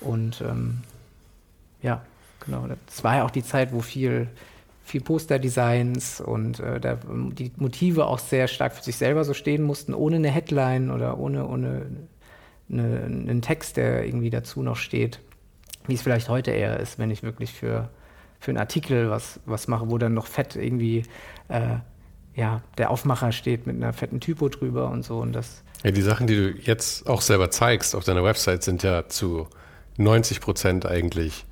[0.00, 0.78] Und ähm,
[1.82, 2.02] ja,
[2.44, 2.66] genau.
[2.86, 4.28] Das war ja auch die Zeit, wo viel,
[4.82, 9.62] viel Posterdesigns und äh, da, die Motive auch sehr stark für sich selber so stehen
[9.62, 11.86] mussten, ohne eine Headline oder ohne, ohne
[12.70, 15.20] eine, einen Text, der irgendwie dazu noch steht,
[15.86, 17.90] wie es vielleicht heute eher ist, wenn ich wirklich für
[18.44, 21.04] für einen Artikel was, was mache, wo dann noch fett irgendwie
[21.48, 21.76] äh,
[22.36, 25.18] ja, der Aufmacher steht mit einer fetten Typo drüber und so.
[25.18, 28.82] Und das ja, die Sachen, die du jetzt auch selber zeigst auf deiner Website, sind
[28.82, 29.46] ja zu
[29.98, 31.44] 90 Prozent eigentlich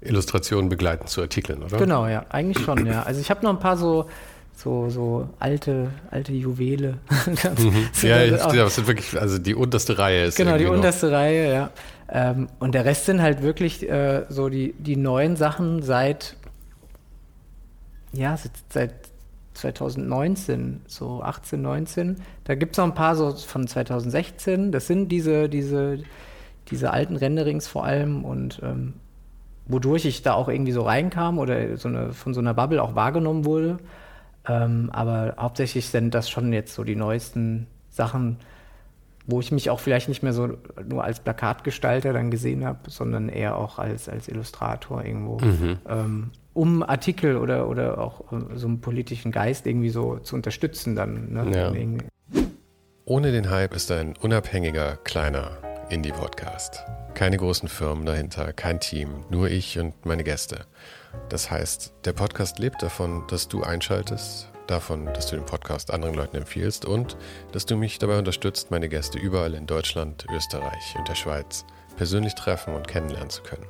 [0.00, 1.78] Illustrationen begleitend zu Artikeln, oder?
[1.78, 3.02] Genau, ja, eigentlich schon, ja.
[3.02, 4.08] Also ich habe noch ein paar so,
[4.54, 6.98] so, so alte, alte Juwele.
[7.26, 7.88] mhm.
[8.02, 10.36] Ja, ich, das sind wirklich, also die unterste Reihe ist.
[10.36, 11.10] Genau, die unterste.
[11.10, 11.70] Reihe, ja.
[12.14, 16.36] Ähm, und der Rest sind halt wirklich äh, so die, die neuen Sachen seit,
[18.12, 18.36] ja,
[18.68, 18.92] seit
[19.54, 22.16] 2019, so 18, 19.
[22.44, 24.72] Da gibt es noch ein paar so von 2016.
[24.72, 26.00] Das sind diese, diese,
[26.68, 28.92] diese alten Renderings vor allem und ähm,
[29.66, 32.94] wodurch ich da auch irgendwie so reinkam oder so eine, von so einer Bubble auch
[32.94, 33.78] wahrgenommen wurde.
[34.46, 38.38] Ähm, aber hauptsächlich sind das schon jetzt so die neuesten Sachen,
[39.26, 40.58] wo ich mich auch vielleicht nicht mehr so
[40.88, 45.78] nur als Plakatgestalter dann gesehen habe, sondern eher auch als, als Illustrator irgendwo, mhm.
[45.88, 50.96] ähm, um Artikel oder, oder auch äh, so einen politischen Geist irgendwie so zu unterstützen
[50.96, 51.32] dann.
[51.32, 51.50] Ne?
[51.54, 51.72] Ja.
[53.04, 55.58] Ohne den Hype ist ein unabhängiger, kleiner
[55.90, 56.84] Indie-Podcast.
[57.14, 60.66] Keine großen Firmen dahinter, kein Team, nur ich und meine Gäste.
[61.28, 66.14] Das heißt, der Podcast lebt davon, dass du einschaltest, davon, dass du den Podcast anderen
[66.14, 67.16] Leuten empfiehlst und
[67.52, 71.64] dass du mich dabei unterstützt, meine Gäste überall in Deutschland, Österreich und der Schweiz
[71.96, 73.66] persönlich treffen und kennenlernen zu können.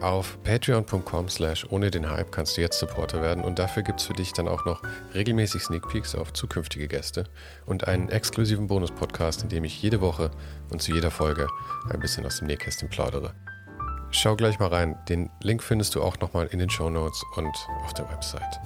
[0.00, 4.06] Auf patreon.com slash ohne den Hype kannst du jetzt Supporter werden und dafür gibt es
[4.06, 4.82] für dich dann auch noch
[5.14, 7.24] regelmäßig Sneak Peeks auf zukünftige Gäste
[7.64, 10.30] und einen exklusiven Bonus-Podcast, in dem ich jede Woche
[10.70, 11.48] und zu jeder Folge
[11.88, 13.32] ein bisschen aus dem Nähkästchen plaudere.
[14.10, 17.56] Schau gleich mal rein, den Link findest du auch nochmal in den Show Notes und
[17.82, 18.60] auf der Website.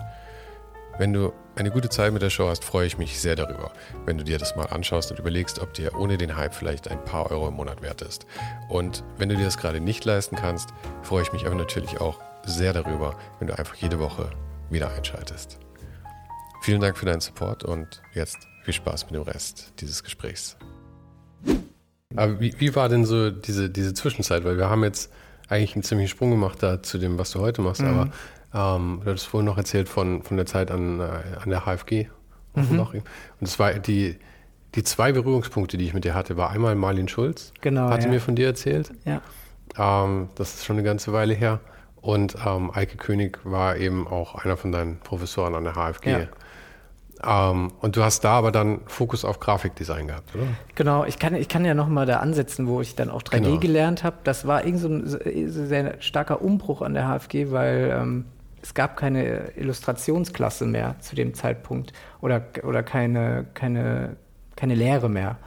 [1.00, 3.72] Wenn du eine gute Zeit mit der Show hast, freue ich mich sehr darüber,
[4.04, 7.02] wenn du dir das mal anschaust und überlegst, ob dir ohne den Hype vielleicht ein
[7.06, 8.26] paar Euro im Monat wert ist.
[8.68, 12.20] Und wenn du dir das gerade nicht leisten kannst, freue ich mich aber natürlich auch
[12.44, 14.28] sehr darüber, wenn du einfach jede Woche
[14.68, 15.58] wieder einschaltest.
[16.60, 20.58] Vielen Dank für deinen Support und jetzt viel Spaß mit dem Rest dieses Gesprächs.
[22.14, 24.44] Aber wie, wie war denn so diese, diese Zwischenzeit?
[24.44, 25.10] Weil wir haben jetzt
[25.48, 27.88] eigentlich einen ziemlichen Sprung gemacht da zu dem, was du heute machst, mhm.
[27.88, 28.12] aber
[28.52, 31.04] ähm, du hattest vorhin noch erzählt von, von der Zeit an, äh,
[31.42, 32.08] an der HFG.
[32.54, 32.80] Mhm.
[32.80, 33.02] Und
[33.40, 34.18] es war die,
[34.74, 37.52] die zwei Berührungspunkte, die ich mit dir hatte, war einmal Marlin Schulz.
[37.60, 37.88] Genau.
[37.90, 38.10] Hatte ja.
[38.10, 38.92] mir von dir erzählt.
[39.04, 39.20] Ja.
[39.78, 41.60] Ähm, das ist schon eine ganze Weile her.
[42.00, 46.10] Und ähm, Eike König war eben auch einer von deinen Professoren an der HFG.
[46.10, 46.28] Ja.
[47.22, 50.46] Ähm, und du hast da aber dann Fokus auf Grafikdesign gehabt, oder?
[50.74, 53.58] Genau, ich kann, ich kann ja nochmal da ansetzen, wo ich dann auch 3D genau.
[53.58, 54.16] gelernt habe.
[54.24, 55.02] Das war irgend so ein
[55.50, 58.24] sehr starker Umbruch an der HFG, weil ähm,
[58.62, 64.16] es gab keine Illustrationsklasse mehr zu dem Zeitpunkt oder, oder keine, keine,
[64.56, 65.38] keine Lehre mehr.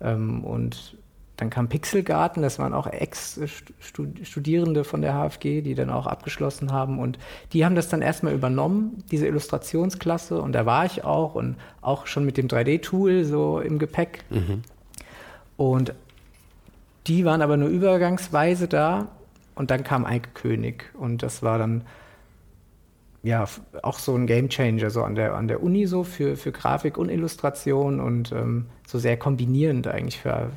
[0.00, 0.96] Ähm, und
[1.36, 6.98] dann kam Pixelgarten, das waren auch Ex-Studierende von der HFG, die dann auch abgeschlossen haben.
[6.98, 7.18] Und
[7.52, 10.40] die haben das dann erstmal übernommen, diese Illustrationsklasse.
[10.40, 14.24] Und da war ich auch und auch schon mit dem 3D-Tool so im Gepäck.
[14.30, 14.62] Mhm.
[15.56, 15.94] Und
[17.08, 19.08] die waren aber nur übergangsweise da.
[19.54, 20.92] Und dann kam Eike König.
[20.94, 21.82] Und das war dann
[23.22, 23.46] ja
[23.82, 27.08] auch so ein Gamechanger so an der, an der Uni so für, für Grafik und
[27.08, 30.50] Illustration und ähm, so sehr kombinierend eigentlich für,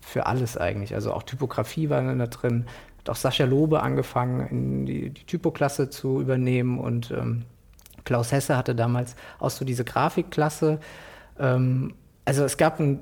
[0.00, 0.94] für alles eigentlich.
[0.94, 2.66] Also auch Typografie war da drin.
[2.98, 7.44] Hat auch Sascha Lobe angefangen, die, die Typoklasse zu übernehmen und ähm,
[8.04, 10.78] Klaus Hesse hatte damals auch so diese Grafikklasse.
[11.38, 11.94] Ähm,
[12.24, 13.00] also es gab ein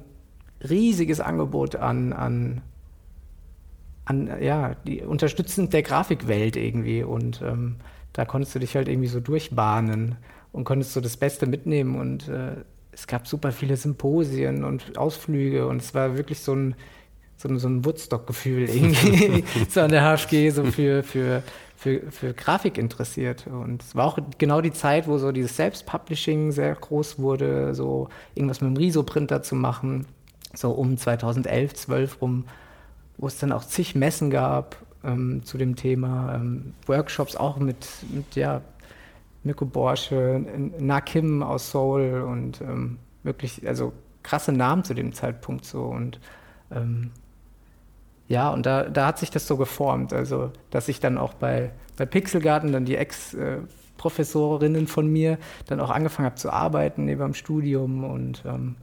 [0.69, 2.63] riesiges Angebot an, an,
[4.07, 7.03] an ja, die unterstützend der Grafikwelt irgendwie.
[7.03, 7.77] Und ähm,
[8.13, 10.17] da konntest du dich halt irgendwie so durchbahnen
[10.53, 11.97] und konntest so das Beste mitnehmen.
[12.01, 12.53] Und äh,
[12.93, 15.67] es gab super viele Symposien und Ausflüge.
[15.67, 16.77] Und es war wirklich so ein,
[17.37, 19.45] so ein, so ein Woodstock-Gefühl irgendwie.
[19.69, 21.43] So an der HFG, so für, für,
[21.77, 23.49] für, für Grafik interessiert.
[23.49, 28.09] Und es war auch genau die Zeit, wo so dieses Selbstpublishing sehr groß wurde, so
[28.37, 30.07] irgendwas mit dem Riso-Printer zu machen,
[30.55, 32.45] so um 2011, 12 rum,
[33.19, 37.87] wo es dann auch zig Messen gab ähm, zu dem Thema, ähm, Workshops auch mit,
[38.11, 38.61] mit ja,
[39.45, 40.45] Mirko Borsche,
[40.79, 43.93] Nakim aus Seoul und ähm, wirklich, also
[44.23, 46.21] krasse Namen zu dem Zeitpunkt so und
[46.73, 47.13] ähm,
[48.29, 51.71] ja, und da, da hat sich das so geformt, also dass ich dann auch bei,
[51.97, 57.35] bei Pixelgarten dann die Ex-Professorinnen von mir dann auch angefangen habe zu arbeiten neben dem
[57.35, 58.75] Studium und ähm,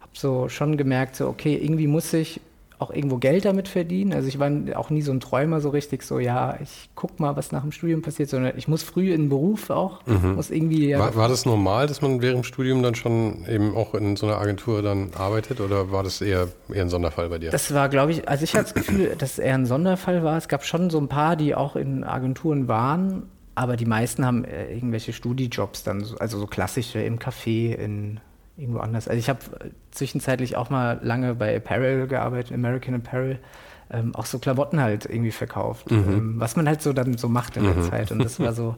[0.00, 2.40] habe so schon gemerkt, so okay, irgendwie muss ich
[2.78, 4.12] auch irgendwo Geld damit verdienen.
[4.12, 7.34] Also ich war auch nie so ein Träumer so richtig, so ja, ich guck mal,
[7.36, 10.36] was nach dem Studium passiert, sondern ich muss früh in den Beruf auch, mhm.
[10.36, 10.88] muss irgendwie.
[10.88, 14.16] Ja war, war, das normal, dass man während dem Studium dann schon eben auch in
[14.16, 17.50] so einer Agentur dann arbeitet oder war das eher, eher ein Sonderfall bei dir?
[17.50, 20.36] Das war, glaube ich, also ich hatte das Gefühl, dass es eher ein Sonderfall war.
[20.36, 23.24] Es gab schon so ein paar, die auch in Agenturen waren,
[23.56, 28.20] aber die meisten haben äh, irgendwelche Studijobs dann, also so klassische im Café, in
[28.58, 29.08] irgendwo anders.
[29.08, 29.40] Also ich habe
[29.92, 33.38] zwischenzeitlich auch mal lange bei Apparel gearbeitet, American Apparel,
[33.90, 35.96] ähm, auch so Klamotten halt irgendwie verkauft, mhm.
[35.96, 37.82] ähm, was man halt so dann so macht in der mhm.
[37.82, 38.10] Zeit.
[38.10, 38.76] Und das war so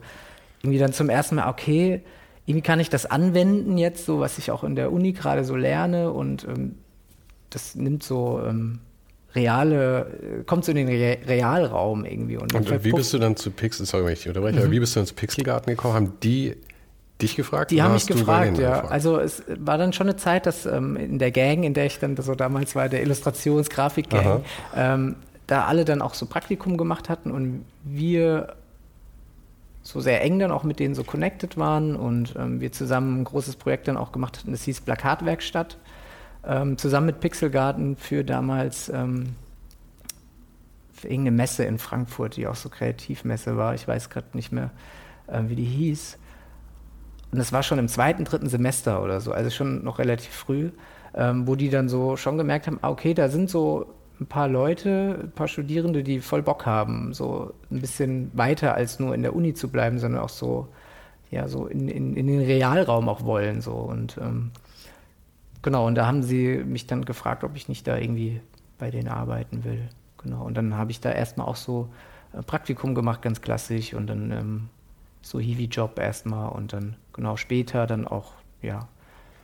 [0.61, 2.01] irgendwie dann zum ersten Mal, okay,
[2.45, 5.55] irgendwie kann ich das anwenden jetzt, so was ich auch in der Uni gerade so
[5.55, 6.75] lerne und ähm,
[7.49, 8.79] das nimmt so ähm,
[9.35, 12.37] reale, kommt so in den Re Realraum irgendwie.
[12.37, 14.63] Und, und wie bist du dann zu Pixel, sorry, wenn ich unterbreche, mhm.
[14.63, 15.93] aber wie bist du dann zu Pixelgarten gekommen?
[15.93, 16.55] Haben die
[17.21, 17.71] dich gefragt?
[17.71, 18.75] Die haben mich gefragt, ja.
[18.75, 18.91] Gefragt?
[18.91, 21.99] Also es war dann schon eine Zeit, dass ähm, in der Gang, in der ich
[21.99, 24.43] dann so damals war, der Illustrations-Grafik-Gang,
[24.75, 25.15] ähm,
[25.47, 28.55] da alle dann auch so Praktikum gemacht hatten und wir
[29.83, 33.23] so sehr eng dann auch mit denen so connected waren und ähm, wir zusammen ein
[33.23, 35.77] großes Projekt dann auch gemacht hatten, das hieß Plakatwerkstatt,
[36.45, 39.35] ähm, zusammen mit Pixelgarten für damals ähm,
[41.01, 43.73] für irgendeine Messe in Frankfurt, die auch so Kreativmesse war.
[43.73, 44.69] Ich weiß gerade nicht mehr,
[45.27, 46.17] äh, wie die hieß.
[47.31, 50.71] Und das war schon im zweiten, dritten Semester oder so, also schon noch relativ früh,
[51.13, 54.47] ähm, wo die dann so schon gemerkt haben, ah, okay, da sind so ein paar
[54.47, 59.23] Leute, ein paar Studierende, die voll Bock haben, so ein bisschen weiter als nur in
[59.23, 60.67] der Uni zu bleiben, sondern auch so,
[61.31, 63.61] ja, so in, in, in den Realraum auch wollen.
[63.61, 63.73] So.
[63.73, 64.51] Und ähm,
[65.61, 68.41] genau, und da haben sie mich dann gefragt, ob ich nicht da irgendwie
[68.77, 69.89] bei denen arbeiten will.
[70.21, 70.43] Genau.
[70.43, 71.89] Und dann habe ich da erstmal auch so
[72.33, 74.69] äh, Praktikum gemacht, ganz klassisch, und dann ähm,
[75.21, 78.87] so Hiwi-Job erstmal und dann genau später dann auch, ja.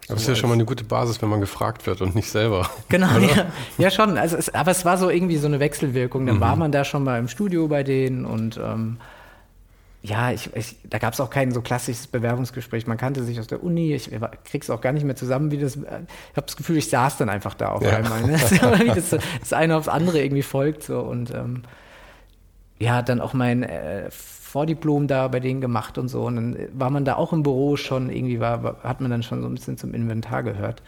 [0.08, 2.30] So das ist ja schon mal eine gute Basis, wenn man gefragt wird und nicht
[2.30, 2.70] selber.
[2.88, 3.48] Genau, ja,
[3.78, 4.18] ja, schon.
[4.18, 6.26] Also es, aber es war so irgendwie so eine Wechselwirkung.
[6.26, 6.42] Dann mhm.
[6.42, 8.98] war man da schon mal im Studio bei denen und ähm,
[10.04, 12.88] ja, ich, ich, da gab es auch kein so klassisches Bewerbungsgespräch.
[12.88, 13.94] Man kannte sich aus der Uni.
[13.94, 14.10] Ich
[14.46, 15.76] krieg's auch gar nicht mehr zusammen, wie das.
[15.76, 17.98] Ich habe das Gefühl, ich saß dann einfach da auf ja.
[17.98, 18.22] einmal.
[18.22, 18.38] Ne?
[18.96, 21.64] das, das eine aufs andere irgendwie folgt so und ähm,
[22.80, 24.10] ja, dann auch mein äh,
[24.58, 26.26] Vordiplom da bei denen gemacht und so.
[26.26, 29.44] Und dann war man da auch im Büro schon, irgendwie war, hat man dann schon
[29.44, 30.82] so ein bisschen zum Inventar gehört.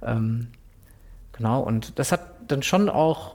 [0.00, 0.46] Ähm,
[1.32, 3.34] genau, und das hat dann schon auch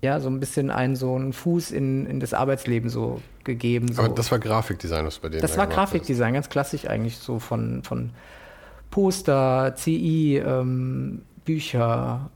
[0.00, 3.92] ja, so ein bisschen einen so einen Fuß in, in das Arbeitsleben so gegeben.
[3.92, 4.00] So.
[4.00, 7.82] Aber das war Grafikdesign, was bei denen Das war Grafikdesign, ganz klassisch eigentlich, so von,
[7.82, 8.12] von
[8.90, 12.30] Poster, CI, ähm, Bücher,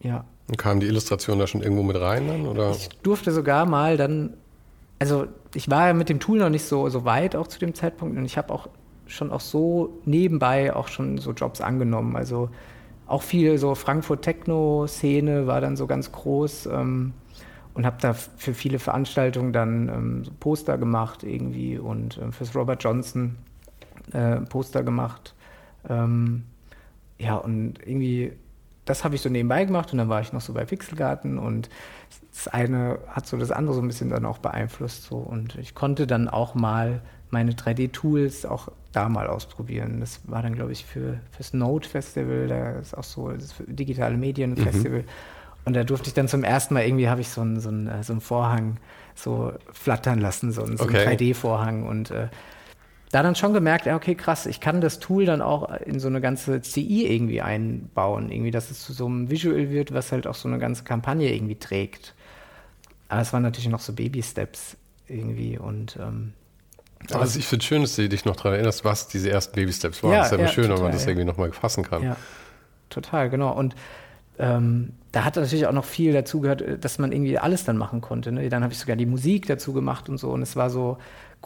[0.00, 0.24] ja.
[0.46, 2.46] Und kam die Illustration da schon irgendwo mit rein dann?
[2.46, 2.70] Oder?
[2.70, 4.34] Ich durfte sogar mal dann,
[5.00, 7.74] also ich war ja mit dem Tool noch nicht so, so weit auch zu dem
[7.74, 8.68] Zeitpunkt und ich habe auch
[9.06, 12.14] schon auch so nebenbei auch schon so Jobs angenommen.
[12.14, 12.50] Also
[13.06, 17.12] auch viel so Frankfurt Techno-Szene war dann so ganz groß ähm,
[17.74, 22.54] und habe da für viele Veranstaltungen dann ähm, so Poster gemacht irgendwie und äh, fürs
[22.54, 23.36] Robert Johnson
[24.12, 25.34] äh, Poster gemacht.
[25.88, 26.44] Ähm,
[27.18, 28.32] ja, und irgendwie,
[28.84, 31.70] das habe ich so nebenbei gemacht und dann war ich noch so bei Pixelgarten und
[32.44, 35.74] das eine hat so das andere so ein bisschen dann auch beeinflusst so und ich
[35.74, 40.00] konnte dann auch mal meine 3D-Tools auch da mal ausprobieren.
[40.00, 44.16] Das war dann, glaube ich, für fürs Node Festival, da ist auch so das digitale
[44.16, 45.00] Medien Festival.
[45.00, 45.08] Mhm.
[45.66, 47.86] Und da durfte ich dann zum ersten Mal irgendwie habe ich so einen, so, einen,
[47.86, 48.78] äh, so einen Vorhang
[49.14, 51.06] so flattern lassen, so einen, so okay.
[51.06, 52.28] einen 3D-Vorhang und äh,
[53.12, 56.08] da dann schon gemerkt, ja, okay, krass, ich kann das Tool dann auch in so
[56.08, 60.26] eine ganze CI irgendwie einbauen, irgendwie, dass es zu so einem Visual wird, was halt
[60.26, 62.14] auch so eine ganze Kampagne irgendwie trägt.
[63.10, 64.76] Aber es waren natürlich noch so Baby-Steps
[65.08, 66.32] irgendwie und ähm,
[67.10, 69.54] aber also ich finde es schön, dass du dich noch daran erinnerst, was diese ersten
[69.56, 70.12] Baby-Steps waren.
[70.12, 72.02] Ja, das ist ja, ja schön, total, wenn man das irgendwie nochmal fassen kann.
[72.04, 72.16] Ja,
[72.88, 73.52] total, genau.
[73.52, 73.74] Und
[74.38, 78.00] ähm, da hat natürlich auch noch viel dazu gehört, dass man irgendwie alles dann machen
[78.00, 78.30] konnte.
[78.30, 78.48] Ne?
[78.48, 80.30] Dann habe ich sogar die Musik dazu gemacht und so.
[80.30, 80.98] Und es war so,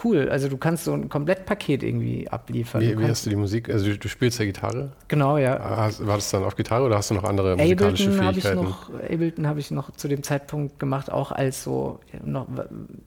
[0.02, 0.28] cool.
[0.28, 2.82] Also du kannst so ein Komplettpaket irgendwie abliefern.
[2.82, 3.70] Wie, wie hast du die Musik?
[3.70, 4.92] Also du, du, spielst ja Gitarre?
[5.08, 5.58] Genau, ja.
[5.58, 8.58] Hast, war das dann auf Gitarre oder hast du noch andere musikalische Ableton Fähigkeiten?
[8.58, 12.46] Hab noch, Ableton habe ich noch zu dem Zeitpunkt gemacht, auch als so, noch,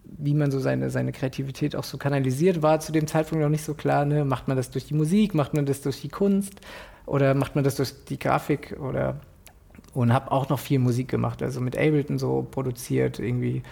[0.03, 3.63] wie man so seine, seine Kreativität auch so kanalisiert, war zu dem Zeitpunkt noch nicht
[3.63, 4.05] so klar.
[4.05, 4.25] Ne?
[4.25, 6.61] Macht man das durch die Musik, macht man das durch die Kunst
[7.05, 9.19] oder macht man das durch die Grafik oder
[9.93, 13.63] und habe auch noch viel Musik gemacht, also mit Ableton so produziert irgendwie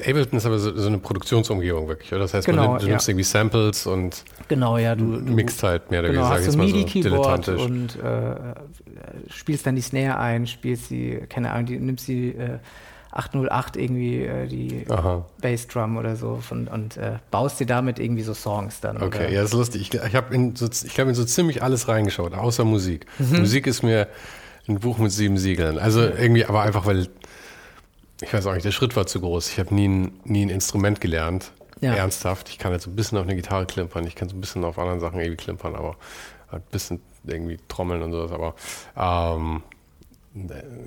[0.00, 2.22] Ableton ist aber so, so, eine Produktionsumgebung wirklich, oder?
[2.22, 2.92] Das heißt, genau, man, du ja.
[2.92, 6.50] nimmst irgendwie Samples und genau, ja, du, du mixt halt mehr oder genau, weniger, sag
[6.50, 7.60] ich mal so dilettantisch.
[7.60, 8.54] Und äh,
[9.28, 12.58] spielst dann die Snare ein, spielst die, keine Ahnung, die, nimmst die äh,
[13.10, 15.26] 808 irgendwie, äh, die Aha.
[15.40, 18.96] Bassdrum oder so von, und äh, baust dir damit irgendwie so Songs dann.
[18.96, 19.30] Okay, oder?
[19.30, 19.82] ja, das ist lustig.
[19.82, 23.06] Ich, ich habe in, so, hab in so ziemlich alles reingeschaut, außer Musik.
[23.18, 23.40] Mhm.
[23.40, 24.08] Musik ist mir
[24.68, 25.78] ein Buch mit sieben Siegeln.
[25.78, 27.08] Also irgendwie, aber einfach, weil
[28.20, 29.50] ich weiß auch nicht, der Schritt war zu groß.
[29.50, 31.94] Ich habe nie, ein, nie ein Instrument gelernt, ja.
[31.94, 32.48] ernsthaft.
[32.48, 34.78] Ich kann jetzt ein bisschen auf eine Gitarre klimpern, ich kann so ein bisschen auf
[34.78, 35.96] anderen Sachen irgendwie klimpern, aber
[36.50, 38.32] ein bisschen irgendwie trommeln und sowas.
[38.32, 38.54] Aber
[38.96, 39.62] ähm,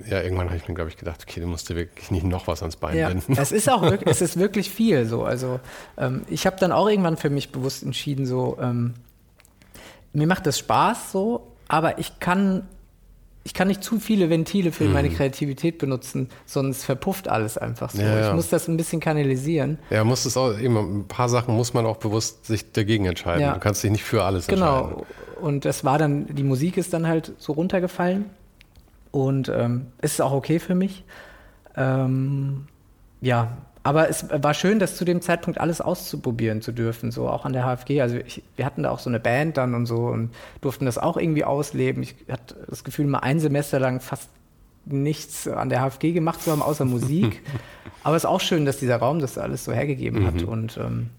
[0.08, 2.46] ja, irgendwann habe ich mir, glaube ich, gedacht, okay, du musst dir wirklich nicht noch
[2.46, 3.36] was ans Bein ja, binden.
[3.38, 5.24] Es ist auch wirklich, es ist wirklich viel so.
[5.24, 5.60] Also
[5.96, 8.94] ähm, ich habe dann auch irgendwann für mich bewusst entschieden, so ähm,
[10.12, 12.66] mir macht das Spaß so, aber ich kann
[13.46, 14.92] ich kann nicht zu viele Ventile für mhm.
[14.92, 18.02] meine Kreativität benutzen, sonst verpufft alles einfach so.
[18.02, 18.28] Ja, ja.
[18.28, 19.78] Ich muss das ein bisschen kanalisieren.
[19.88, 23.42] Ja, muss es auch, eben, ein paar Sachen muss man auch bewusst sich dagegen entscheiden.
[23.42, 23.54] Ja.
[23.54, 24.78] Du kannst dich nicht für alles genau.
[24.78, 25.04] entscheiden.
[25.30, 25.46] Genau.
[25.46, 28.24] Und das war dann, die Musik ist dann halt so runtergefallen.
[29.12, 31.04] Und ähm, ist auch okay für mich.
[31.76, 32.66] Ähm,
[33.20, 33.56] ja,
[33.86, 37.52] aber es war schön, das zu dem Zeitpunkt alles auszuprobieren zu dürfen, so auch an
[37.52, 38.00] der HFG.
[38.00, 40.98] Also ich, wir hatten da auch so eine Band dann und so und durften das
[40.98, 42.02] auch irgendwie ausleben.
[42.02, 44.28] Ich hatte das Gefühl, mal ein Semester lang fast
[44.86, 47.42] nichts an der HFG gemacht zu haben, außer Musik.
[48.02, 50.26] Aber es ist auch schön, dass dieser Raum das alles so hergegeben mhm.
[50.26, 50.42] hat.
[50.42, 51.10] Und, ähm,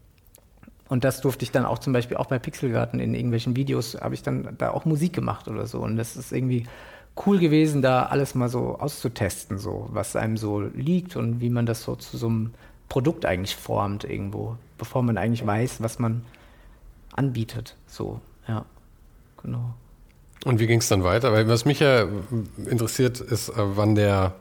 [0.89, 4.13] und das durfte ich dann auch zum Beispiel auch bei Pixelgarten in irgendwelchen Videos, habe
[4.13, 5.79] ich dann da auch Musik gemacht oder so.
[5.79, 6.65] Und das ist irgendwie
[7.25, 11.65] cool gewesen, da alles mal so auszutesten, so was einem so liegt und wie man
[11.65, 12.53] das so zu so einem
[12.89, 16.23] Produkt eigentlich formt irgendwo, bevor man eigentlich weiß, was man
[17.13, 17.75] anbietet.
[17.87, 18.65] So, ja,
[19.41, 19.73] genau.
[20.45, 21.33] Und wie ging es dann weiter?
[21.33, 22.07] Weil was mich ja
[22.69, 24.35] interessiert, ist, äh, wann der,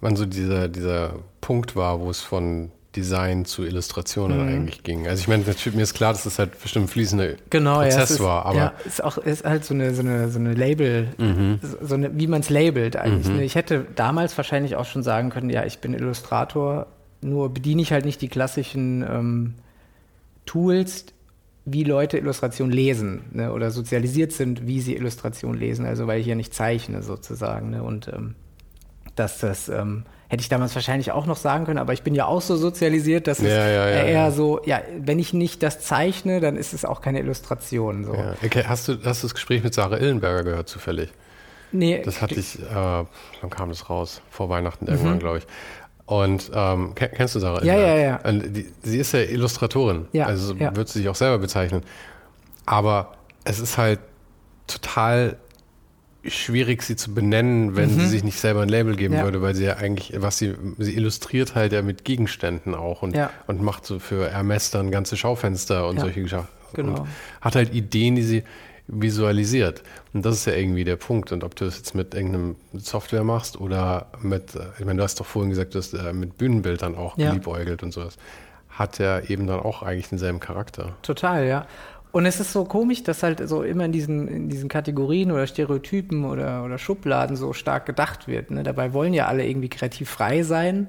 [0.00, 4.48] wann so dieser, dieser Punkt war, wo es von Design zu Illustrationen mhm.
[4.48, 5.06] eigentlich ging.
[5.06, 8.02] Also ich meine, mir ist klar, dass das halt bestimmt ein fließender genau, Prozess ja,
[8.16, 8.46] ist, war.
[8.46, 11.60] Aber ja, ist auch ist halt so eine, so eine, so eine Label, mhm.
[11.82, 13.28] so eine, wie man es labelt eigentlich.
[13.28, 13.36] Mhm.
[13.36, 13.44] Ne?
[13.44, 16.86] Ich hätte damals wahrscheinlich auch schon sagen können, ja, ich bin Illustrator,
[17.20, 19.54] nur bediene ich halt nicht die klassischen ähm,
[20.46, 21.06] Tools,
[21.66, 23.52] wie Leute Illustration lesen ne?
[23.52, 25.84] oder sozialisiert sind, wie sie Illustration lesen.
[25.84, 27.70] Also weil ich ja nicht zeichne sozusagen.
[27.70, 27.82] Ne?
[27.82, 28.36] Und ähm,
[29.16, 32.26] dass das ähm, hätte ich damals wahrscheinlich auch noch sagen können, aber ich bin ja
[32.26, 35.80] auch so sozialisiert, dass es ja, ja, ja, eher so, ja, wenn ich nicht das
[35.80, 38.04] zeichne, dann ist es auch keine Illustration.
[38.04, 38.12] So.
[38.44, 38.64] Okay.
[38.66, 41.10] Hast, du, hast du das Gespräch mit Sarah Illenberger gehört zufällig?
[41.72, 42.02] Nee.
[42.04, 44.20] Das hatte ich, äh, wann kam das raus?
[44.30, 45.20] Vor Weihnachten irgendwann, mhm.
[45.20, 45.46] glaube ich.
[46.06, 47.64] Und ähm, kennst du Sarah?
[47.64, 48.32] Ja, ja, ja.
[48.32, 50.06] Die, sie ist ja Illustratorin.
[50.12, 50.74] Ja, also ja.
[50.74, 51.82] wird sie sich auch selber bezeichnen.
[52.64, 53.12] Aber
[53.44, 53.98] es ist halt
[54.66, 55.36] total
[56.28, 58.00] schwierig, sie zu benennen, wenn Mhm.
[58.00, 59.24] sie sich nicht selber ein Label geben Ja.
[59.24, 63.14] würde, weil sie ja eigentlich, was sie, sie illustriert halt ja mit Gegenständen auch und,
[63.16, 63.30] Ja.
[63.46, 66.46] und macht so für Hermes dann ganze Schaufenster und Ja, solche Geschichten.
[66.74, 67.00] genau.
[67.02, 67.08] Und
[67.40, 68.42] hat halt Ideen, die sie
[68.88, 69.82] visualisiert.
[70.14, 71.32] Und das ist ja irgendwie der Punkt.
[71.32, 75.18] Und ob du das jetzt mit irgendeinem Software machst oder mit, ich meine, du hast
[75.20, 77.28] doch vorhin gesagt, du hast äh, mit Bühnenbildern auch Ja.
[77.30, 78.16] geliebäugelt und sowas.
[78.68, 80.94] Hat ja eben dann auch eigentlich denselben Charakter.
[81.02, 81.66] Total, ja.
[82.16, 85.46] Und es ist so komisch, dass halt so immer in diesen, in diesen Kategorien oder
[85.46, 88.50] Stereotypen oder, oder Schubladen so stark gedacht wird.
[88.50, 88.62] Ne?
[88.62, 90.88] Dabei wollen ja alle irgendwie kreativ frei sein,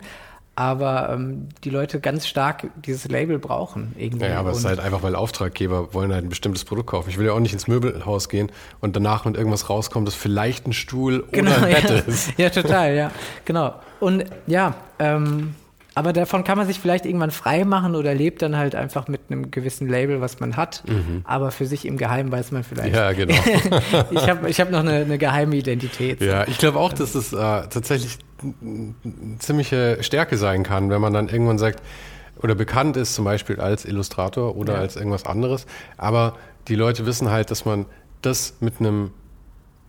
[0.55, 4.27] aber ähm, die Leute ganz stark dieses Label brauchen irgendwie.
[4.27, 7.09] Ja, aber es ist halt einfach, weil Auftraggeber wollen halt ein bestimmtes Produkt kaufen.
[7.09, 8.49] Ich will ja auch nicht ins Möbelhaus gehen
[8.79, 11.95] und danach mit irgendwas rauskommt, das vielleicht ein Stuhl oder ein Bett ja.
[12.07, 12.39] ist.
[12.39, 13.11] ja, total, ja,
[13.43, 13.73] genau.
[13.99, 15.55] Und ja, ähm,
[15.97, 19.21] aber davon kann man sich vielleicht irgendwann frei machen oder lebt dann halt einfach mit
[19.29, 20.83] einem gewissen Label, was man hat.
[21.23, 22.91] Aber für sich im Geheimen weiß man vielleicht.
[22.91, 22.95] Mhm.
[22.95, 23.33] Ja, genau.
[24.11, 26.21] ich habe ich hab noch eine, eine geheime Identität.
[26.21, 28.93] Ja, ich glaube auch, dass es äh, tatsächlich eine
[29.39, 31.81] ziemliche Stärke sein kann, wenn man dann irgendwann sagt,
[32.43, 34.79] oder bekannt ist zum Beispiel als Illustrator oder Ja.
[34.81, 35.65] als irgendwas anderes,
[35.97, 36.35] aber
[36.67, 37.87] die Leute wissen halt, dass man
[38.21, 39.09] das mit einem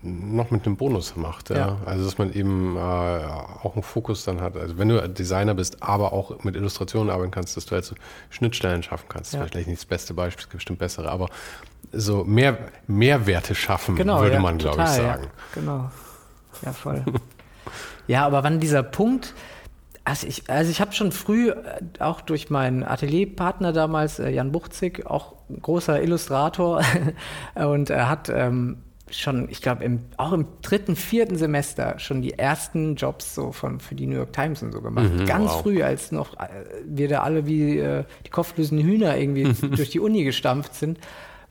[0.03, 1.51] noch mit einem Bonus macht.
[1.51, 1.57] Ja?
[1.57, 1.77] Ja.
[1.85, 4.57] Also dass man eben äh, auch einen Fokus dann hat.
[4.57, 7.95] Also wenn du Designer bist, aber auch mit Illustrationen arbeiten kannst, dass du halt so
[8.31, 9.35] Schnittstellen schaffen kannst.
[9.35, 9.45] Ja.
[9.47, 11.29] Vielleicht nicht das beste Beispiel, es gibt bestimmt bessere, aber
[11.93, 15.25] so mehr Mehrwerte schaffen, Genau, würde ja, man, glaube ich, sagen.
[15.25, 15.91] Ja, genau.
[16.65, 17.05] Ja, voll.
[18.07, 19.35] ja, aber wann dieser Punkt,
[20.05, 21.55] also ich, also ich habe schon früh, äh,
[21.99, 26.83] auch durch meinen Atelierpartner damals, äh, Jan Buchzig, auch großer Illustrator,
[27.55, 28.79] und er hat ähm,
[29.11, 33.81] schon, ich glaube, im, auch im dritten, vierten Semester schon die ersten Jobs so von,
[33.81, 35.13] für die New York Times und so gemacht.
[35.13, 35.63] Mhm, Ganz wow.
[35.63, 36.49] früh, als noch äh,
[36.85, 39.45] wir da alle wie äh, die kopflosen Hühner irgendwie
[39.77, 40.99] durch die Uni gestampft sind,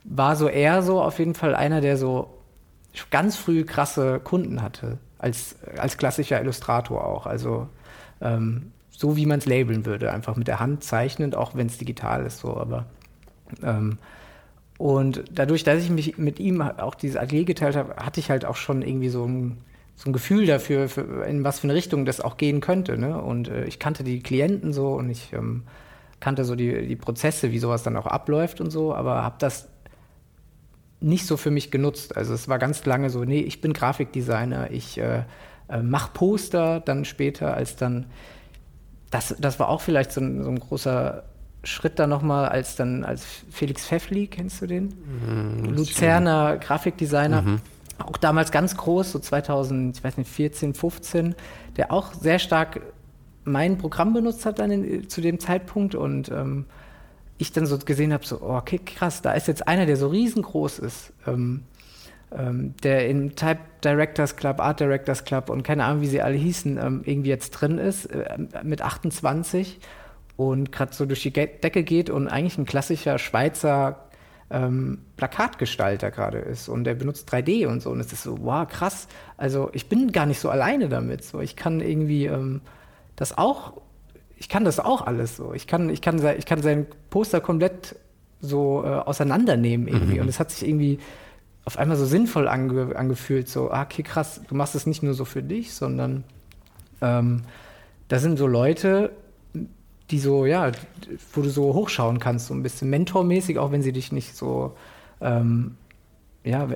[0.04, 2.34] war so er so auf jeden Fall einer, der so
[3.10, 7.26] ganz früh krasse Kunden hatte, als, als klassischer Illustrator auch.
[7.26, 7.68] Also
[8.20, 11.78] ähm, so wie man es labeln würde, einfach mit der Hand zeichnend, auch wenn es
[11.78, 12.86] digital ist so, aber
[13.62, 13.98] ähm,
[14.78, 18.44] und dadurch, dass ich mich mit ihm auch dieses Atelier geteilt habe, hatte ich halt
[18.44, 19.58] auch schon irgendwie so ein,
[19.96, 22.96] so ein Gefühl dafür, für, in was für eine Richtung das auch gehen könnte.
[22.96, 23.20] Ne?
[23.20, 25.64] Und äh, ich kannte die Klienten so und ich ähm,
[26.20, 29.68] kannte so die, die Prozesse, wie sowas dann auch abläuft und so, aber habe das
[31.00, 32.16] nicht so für mich genutzt.
[32.16, 35.24] Also es war ganz lange so, nee, ich bin Grafikdesigner, ich äh,
[35.68, 38.06] äh, mache Poster dann später, als dann,
[39.10, 41.24] das, das war auch vielleicht so ein, so ein großer
[41.64, 44.94] Schritt dann nochmal, als dann, als Felix Pfeffli, kennst du den?
[45.64, 47.58] Luzerner Grafikdesigner,
[47.98, 51.34] auch damals ganz groß, so 2000, ich weiß nicht, 14, 15,
[51.76, 52.80] der auch sehr stark
[53.44, 56.66] mein Programm benutzt hat dann in, zu dem Zeitpunkt und ähm,
[57.38, 60.08] ich dann so gesehen habe, so, oh, okay, krass, da ist jetzt einer, der so
[60.08, 61.62] riesengroß ist, ähm,
[62.36, 66.36] ähm, der im Type Directors Club, Art Directors Club und keine Ahnung, wie sie alle
[66.36, 69.78] hießen, ähm, irgendwie jetzt drin ist, äh, mit 28
[70.38, 74.06] und gerade so durch die Decke geht und eigentlich ein klassischer Schweizer
[74.48, 78.66] ähm, Plakatgestalter gerade ist und der benutzt 3D und so und es ist so, wow,
[78.66, 82.62] krass, also ich bin gar nicht so alleine damit, so ich kann irgendwie ähm,
[83.16, 83.74] das auch
[84.38, 85.52] ich kann das auch alles so.
[85.52, 87.96] Ich kann, ich kann, ich kann sein Poster komplett
[88.40, 90.14] so äh, auseinandernehmen irgendwie.
[90.14, 90.22] Mhm.
[90.22, 90.98] Und es hat sich irgendwie
[91.64, 93.48] auf einmal so sinnvoll ange, angefühlt.
[93.48, 96.24] So, ah, okay, krass, du machst es nicht nur so für dich, sondern
[97.02, 97.42] ähm,
[98.06, 99.10] da sind so Leute,
[100.10, 100.72] die so, ja,
[101.32, 104.76] wo du so hochschauen kannst, so ein bisschen mentormäßig, auch wenn sie dich nicht so,
[105.20, 105.76] ähm,
[106.44, 106.68] ja,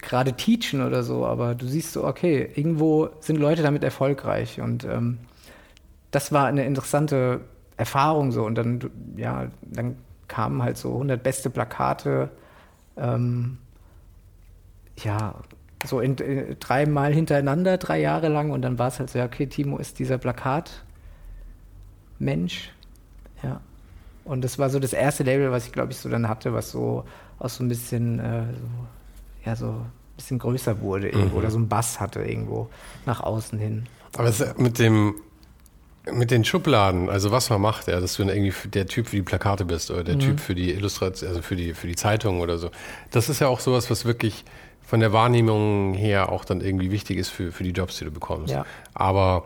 [0.00, 4.84] gerade teachen oder so, aber du siehst so, okay, irgendwo sind Leute damit erfolgreich und
[4.84, 5.18] ähm,
[6.12, 7.40] das war eine interessante
[7.76, 8.44] Erfahrung so.
[8.44, 9.96] Und dann, ja, dann
[10.28, 12.30] kamen halt so 100 beste Plakate,
[12.96, 13.58] ähm,
[14.96, 15.34] ja,
[15.84, 18.50] so in, in, dreimal hintereinander, drei Jahre lang.
[18.50, 20.18] Und dann war es halt so, ja, okay, Timo ist dieser
[22.22, 22.70] Plakatmensch.
[23.42, 23.60] Ja.
[24.24, 26.70] Und das war so das erste Label, was ich, glaube ich, so dann hatte, was
[26.70, 27.04] so
[27.38, 31.58] auch so ein bisschen, äh, so, ja, so ein bisschen größer wurde irgendwo, oder so
[31.58, 32.68] ein Bass hatte irgendwo
[33.04, 33.86] nach außen hin.
[34.16, 35.14] Aber mit dem
[36.10, 39.14] mit den Schubladen, also was man macht, ja, dass du dann irgendwie der Typ für
[39.14, 42.40] die Plakate bist oder der Typ für die Illustration, also für die für die Zeitung
[42.40, 42.72] oder so.
[43.12, 44.44] Das ist ja auch sowas, was wirklich
[44.84, 48.10] von der Wahrnehmung her auch dann irgendwie wichtig ist für, für die Jobs, die du
[48.10, 48.52] bekommst.
[48.52, 48.66] Ja.
[48.94, 49.44] Aber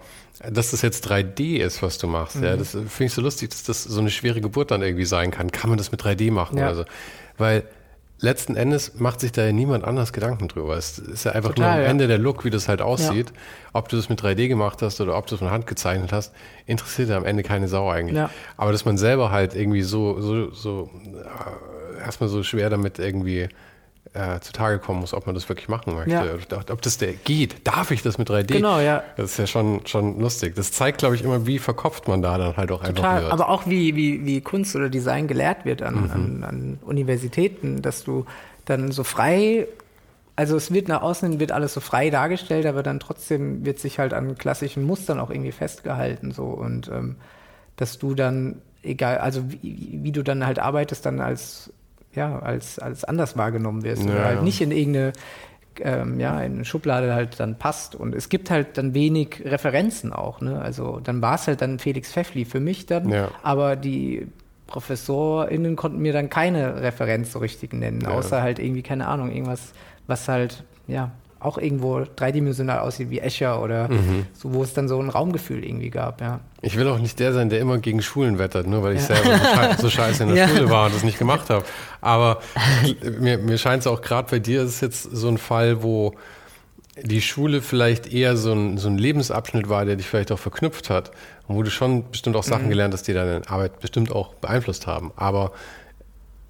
[0.51, 3.63] dass das jetzt 3D ist, was du machst, ja, das finde ich so lustig, dass
[3.65, 5.51] das so eine schwere Geburt dann irgendwie sein kann.
[5.51, 6.67] Kann man das mit 3D machen Ja.
[6.67, 6.85] oder so?
[7.39, 7.65] Weil
[8.19, 10.77] letzten Endes macht sich da ja niemand anders Gedanken drüber.
[10.77, 11.91] Es ist ja einfach Total, nur am ja.
[11.91, 13.33] Ende der Look, wie das halt aussieht.
[13.73, 16.33] Ob du das mit 3D gemacht hast oder ob du es von Hand gezeichnet hast,
[16.67, 18.17] interessiert ja am Ende keine Sau eigentlich.
[18.17, 18.31] Ja.
[18.57, 23.49] Aber dass man selber halt irgendwie so, so, so äh, erstmal so schwer damit irgendwie
[24.17, 26.11] äh, zutage kommen muss, ob man das wirklich machen möchte.
[26.11, 26.59] Ja.
[26.71, 27.67] Ob das der geht.
[27.67, 28.55] Darf ich das mit 3D?
[28.55, 29.03] Genau, ja.
[29.17, 30.55] Das ist ja schon, schon lustig.
[30.57, 33.33] Das zeigt, glaube ich, immer, wie verkopft man da dann halt auch einfach Total, wird.
[33.33, 38.05] aber auch wie, wie, wie Kunst oder Design gelehrt wird an, an, an Universitäten, dass
[38.05, 38.25] du
[38.65, 39.69] dann so frei,
[40.35, 43.79] also es wird nach außen hin wird alles so frei dargestellt, aber dann trotzdem wird
[43.79, 47.17] sich halt an klassischen Mustern auch irgendwie festgehalten so und ähm,
[47.77, 48.57] dass du dann
[48.87, 51.73] egal, also wie, wie du dann halt arbeitest, dann als
[52.17, 55.13] ja als als anders wahrgenommen wirst Ja, oder halt nicht in irgendeine
[55.81, 57.95] ähm, ja, in eine Schublade halt dann passt.
[57.95, 60.41] Und es gibt halt dann wenig Referenzen auch.
[60.41, 60.59] Ne?
[60.59, 63.29] Also dann war es halt dann Felix Pfeffli für mich dann, Ja.
[63.43, 64.27] aber die
[64.69, 68.09] ProfessorInnen konnten mir dann keine Referenz so richtig nennen, Ja.
[68.09, 69.73] außer halt irgendwie, keine Ahnung, irgendwas,
[70.07, 71.11] was halt, ja,
[71.47, 74.27] auch irgendwo dreidimensional aussieht wie Escher oder Mhm.
[74.35, 76.41] so, wo es dann so ein Raumgefühl irgendwie gab, ja.
[76.61, 79.39] Ich will auch nicht der sein, der immer gegen Schulen wettert, nur weil ich selber
[79.39, 80.49] so, schei so scheiße in der Ja.
[80.49, 81.65] Schule war und das nicht gemacht habe.
[82.01, 82.41] Aber
[83.21, 86.15] mir, mir scheint es auch gerade bei dir ist es jetzt so ein Fall, wo
[87.03, 90.89] die Schule vielleicht eher so ein, so ein Lebensabschnitt war, der dich vielleicht auch verknüpft
[90.91, 91.11] hat
[91.47, 92.51] und wo du schon bestimmt auch Mhm.
[92.51, 95.13] Sachen gelernt hast, die deine Arbeit bestimmt auch beeinflusst haben.
[95.17, 95.53] Aber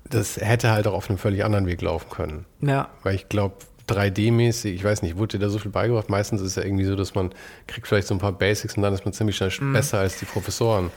[0.09, 2.45] das hätte halt auch auf einem völlig anderen Weg laufen können.
[2.61, 3.57] Ja, Weil ich glaube,
[3.89, 6.09] 3D-mäßig, ich weiß nicht, wurde dir da so viel beigebracht?
[6.11, 7.31] Meistens ist es ja irgendwie so, dass man
[7.67, 9.73] kriegt vielleicht so ein paar Basics und dann ist man ziemlich schnell Mhm.
[9.73, 10.91] besser als die Professoren.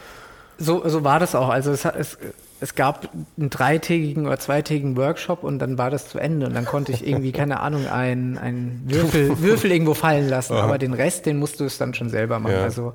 [0.57, 1.49] So, so war das auch.
[1.49, 2.17] Also es, es,
[2.59, 6.65] es gab einen dreitägigen oder zweitägigen Workshop und dann war das zu Ende und dann
[6.65, 10.53] konnte ich irgendwie, keine Ahnung, einen, einen Würfel, Würfel irgendwo fallen lassen.
[10.53, 12.55] Aber den Rest, den musst du es dann schon selber machen.
[12.55, 12.63] Ja.
[12.63, 12.93] Also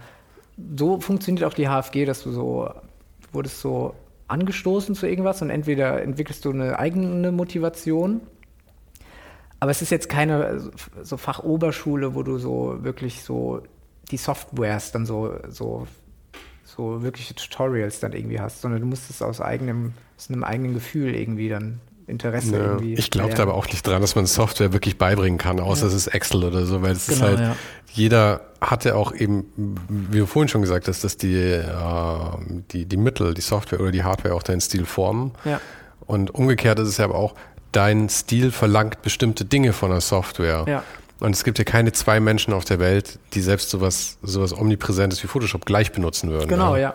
[0.77, 2.69] so funktioniert auch die HFG, dass du so,
[3.33, 3.95] wurdest so
[4.29, 8.21] angestoßen zu irgendwas und entweder entwickelst du eine eigene Motivation
[9.61, 10.71] aber es ist jetzt keine
[11.03, 13.63] so Fachoberschule, wo du so wirklich so
[14.11, 15.87] die Softwares dann so, so,
[16.65, 20.75] so wirkliche Tutorials dann irgendwie hast, sondern du musst es aus eigenem, aus einem eigenen
[20.75, 22.95] Gefühl irgendwie dann Interesse Ja, irgendwie.
[22.95, 25.95] ich glaube da aber auch nicht dran, dass man Software wirklich beibringen kann, außer es
[25.95, 27.57] ist Excel oder so, weil es ist Genau, halt, ja.
[27.93, 29.47] jeder hatte auch eben,
[29.89, 31.65] wie du vorhin schon gesagt hast, dass die, äh,
[32.73, 35.33] die, die Mittel, die Software oder die Hardware auch deinen Stil formen.
[35.47, 35.61] Ja.
[36.07, 37.35] Und umgekehrt ist es ja aber auch,
[37.77, 40.65] dein Stil verlangt bestimmte Dinge von der Software.
[40.67, 40.83] Ja.
[41.21, 45.23] Und es gibt ja keine zwei Menschen auf der Welt, die selbst sowas, sowas Omnipräsentes
[45.23, 46.49] wie Photoshop gleich benutzen würden.
[46.49, 46.95] Genau, ja.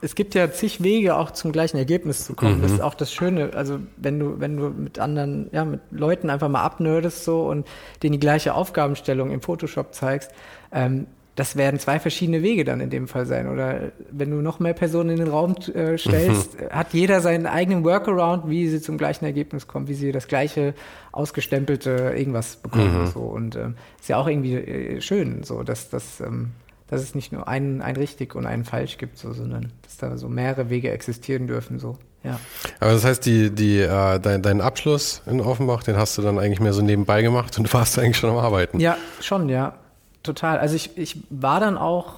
[0.00, 2.60] Es gibt ja zig Wege, auch zum gleichen Ergebnis zu kommen.
[2.60, 3.50] Das ist auch das Schöne.
[3.54, 7.68] Also wenn du, wenn du mit anderen, ja, mit Leuten einfach mal abnerdest so und
[8.02, 10.32] denen die gleiche Aufgabenstellung im Photoshop zeigst,
[10.72, 13.48] ähm, das werden zwei verschiedene Wege dann in dem Fall sein.
[13.48, 17.84] Oder wenn du noch mehr Personen in den Raum äh, stellst, hat jeder seinen eigenen
[17.84, 20.74] Workaround, wie sie zum gleichen Ergebnis kommen, wie sie das gleiche
[21.10, 23.06] ausgestempelte irgendwas bekommen.
[23.06, 23.20] So.
[23.20, 26.50] Und ähm, ist ja auch irgendwie äh, schön, so dass das ähm,
[26.92, 30.18] dass es nicht nur einen, ein richtig und einen falsch gibt, so, sondern dass da
[30.18, 31.78] so mehrere Wege existieren dürfen.
[31.78, 31.96] So.
[32.22, 32.38] Ja.
[32.80, 36.38] Aber das heißt, die, die, äh, dein, deinen Abschluss in Offenbach, den hast du dann
[36.38, 38.78] eigentlich mehr so nebenbei gemacht und du warst eigentlich schon am Arbeiten.
[38.78, 39.74] ja, schon, ja.
[40.22, 40.58] Total.
[40.58, 42.14] Also ich, ich war dann auch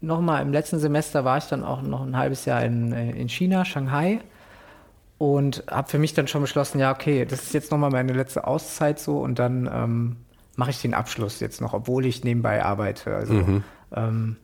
[0.00, 3.28] nochmal im letzten Semester war ich dann auch noch ein halbes Jahr in, äh, in
[3.28, 4.20] China, Shanghai.
[5.18, 8.46] Und habe für mich dann schon beschlossen, ja, okay, das ist jetzt nochmal meine letzte
[8.46, 10.16] Auszeit so und dann ähm,
[10.56, 13.14] mache ich den Abschluss jetzt noch, obwohl ich nebenbei arbeite.
[13.14, 13.32] Also,
[13.94, 14.36] ähm,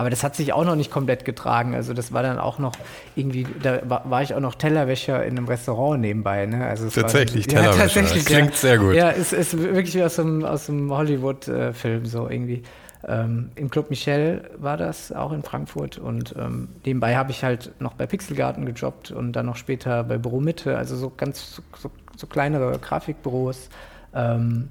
[0.00, 1.74] aber das hat sich auch noch nicht komplett getragen.
[1.74, 2.72] Also das war dann auch noch
[3.16, 6.46] irgendwie, da war, ich auch noch Tellerwäscher in einem Restaurant nebenbei.
[6.46, 6.64] Ne?
[6.64, 8.00] Also Tatsächlich, war, ja, Tellerwäscher.
[8.00, 8.24] tatsächlich.
[8.24, 8.56] Das klingt ja.
[8.56, 8.94] sehr gut.
[8.94, 12.62] Ja, es ist wirklich wie aus einem, aus einem Hollywood-Film so irgendwie.
[13.06, 15.98] Ähm, Im Club Michel war das, auch in Frankfurt.
[15.98, 20.16] Und ähm, nebenbei habe ich halt noch bei Pixelgarten gejobbt und dann noch später bei
[20.16, 23.68] Büro Mitte, also so ganz so, so, so kleinere Grafikbüros.
[24.14, 24.70] Ähm,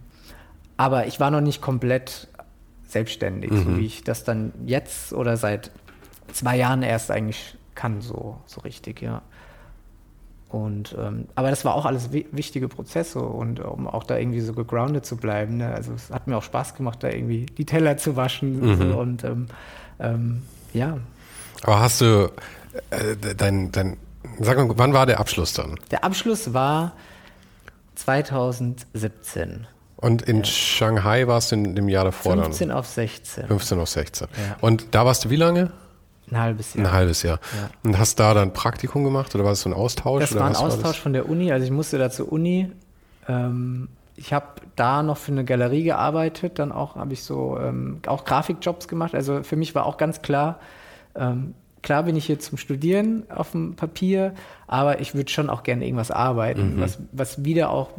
[0.75, 2.29] aber ich war noch nicht komplett
[2.91, 5.71] selbstständig, so wie ich das dann jetzt oder seit
[6.33, 9.21] zwei Jahren erst eigentlich kann, so, so richtig, ja.
[10.49, 14.41] Und ähm, aber das war auch alles wi wichtige Prozesse und um auch da irgendwie
[14.41, 15.57] so gegroundet zu bleiben.
[15.57, 15.71] Ne?
[15.71, 18.99] Also es hat mir auch Spaß gemacht, da irgendwie die Teller zu waschen und, so,
[18.99, 19.45] und ähm,
[19.99, 20.41] ähm,
[20.73, 20.97] ja.
[21.61, 22.31] Aber hast du
[22.89, 23.97] äh, dein, dein,
[24.39, 25.75] sag mal, wann war der Abschluss dann?
[25.91, 26.93] Der Abschluss war
[27.93, 29.67] 2017.
[30.01, 32.77] Und in Shanghai warst du in dem Jahr davor 15 dann?
[32.77, 33.47] auf 16.
[33.47, 34.27] 15 auf 16.
[34.31, 34.57] Ja.
[34.61, 35.71] Und da warst du wie lange?
[36.31, 36.85] Ein halbes Jahr.
[36.85, 37.39] Ein halbes Jahr.
[37.59, 37.69] Ja.
[37.83, 40.21] Und hast da dann Praktikum gemacht oder war das so ein Austausch?
[40.21, 41.51] Das war ein Austausch von der Uni.
[41.51, 42.71] Also ich musste da zur Uni.
[43.27, 44.45] Ähm, ich habe
[44.77, 46.59] da noch für eine Galerie gearbeitet.
[46.59, 49.13] Dann auch habe ich so ähm, auch Grafikjobs gemacht.
[49.13, 50.59] Also für mich war auch ganz klar,
[51.15, 54.33] ähm, klar bin ich hier zum Studieren auf dem Papier,
[54.67, 56.81] aber ich würde schon auch gerne irgendwas arbeiten, mhm.
[56.81, 57.91] was, was wieder auch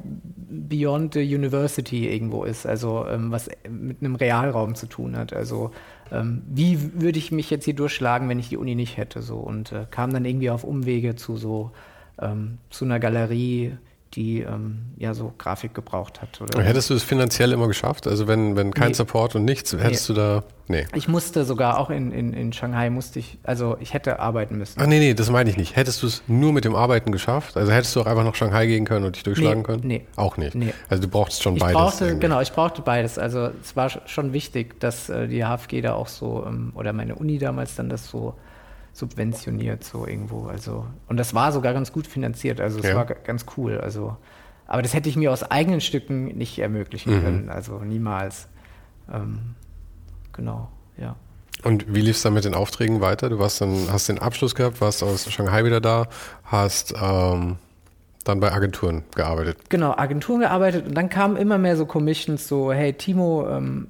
[0.50, 5.32] beyond the university irgendwo ist, also ähm, was mit einem Realraum zu tun hat.
[5.32, 5.70] Also
[6.12, 9.22] ähm, wie würde ich mich jetzt hier durchschlagen, wenn ich die Uni nicht hätte?
[9.22, 11.70] So und äh, kam dann irgendwie auf Umwege zu so
[12.20, 13.72] ähm, zu einer Galerie,
[14.14, 16.40] die ähm, ja so Grafik gebraucht hat.
[16.40, 18.06] Oder hättest du es finanziell immer geschafft?
[18.06, 18.94] Also wenn, wenn kein nee.
[18.94, 20.14] Support und nichts, hättest nee.
[20.14, 20.42] du da.
[20.66, 20.86] Nee.
[20.94, 24.80] Ich musste sogar auch in, in, in Shanghai musste ich, also ich hätte arbeiten müssen.
[24.80, 25.74] Ach nee, nee, das meine ich nicht.
[25.74, 27.56] Hättest du es nur mit dem Arbeiten geschafft?
[27.56, 29.82] Also hättest du auch einfach nach Shanghai gehen können und dich durchschlagen nee, können?
[29.84, 30.06] Nee.
[30.16, 30.54] Auch nicht.
[30.54, 30.72] Nee.
[30.88, 31.74] Also du brauchst schon ich beides.
[31.74, 32.26] Brauchte, irgendwie.
[32.26, 33.18] genau, ich brauchte beides.
[33.18, 37.16] Also es war schon wichtig, dass äh, die HFG da auch so, ähm, oder meine
[37.16, 38.34] Uni damals dann das so
[39.00, 40.46] subventioniert, so irgendwo.
[40.46, 42.60] Also, und das war sogar ganz gut finanziert.
[42.60, 42.94] Also es ja.
[42.94, 43.78] war ganz cool.
[43.78, 44.16] Also
[44.70, 47.22] aber das hätte ich mir aus eigenen Stücken nicht ermöglichen mhm.
[47.22, 48.46] können, also niemals.
[49.12, 49.56] Ähm,
[50.32, 51.16] genau, ja.
[51.64, 53.28] Und wie lief es dann mit den Aufträgen weiter?
[53.28, 56.06] Du warst dann, hast den Abschluss gehabt, warst aus Shanghai wieder da,
[56.44, 57.56] hast ähm,
[58.22, 59.58] dann bei Agenturen gearbeitet.
[59.70, 63.88] Genau, Agenturen gearbeitet und dann kamen immer mehr so Commissions, so, hey Timo, ähm,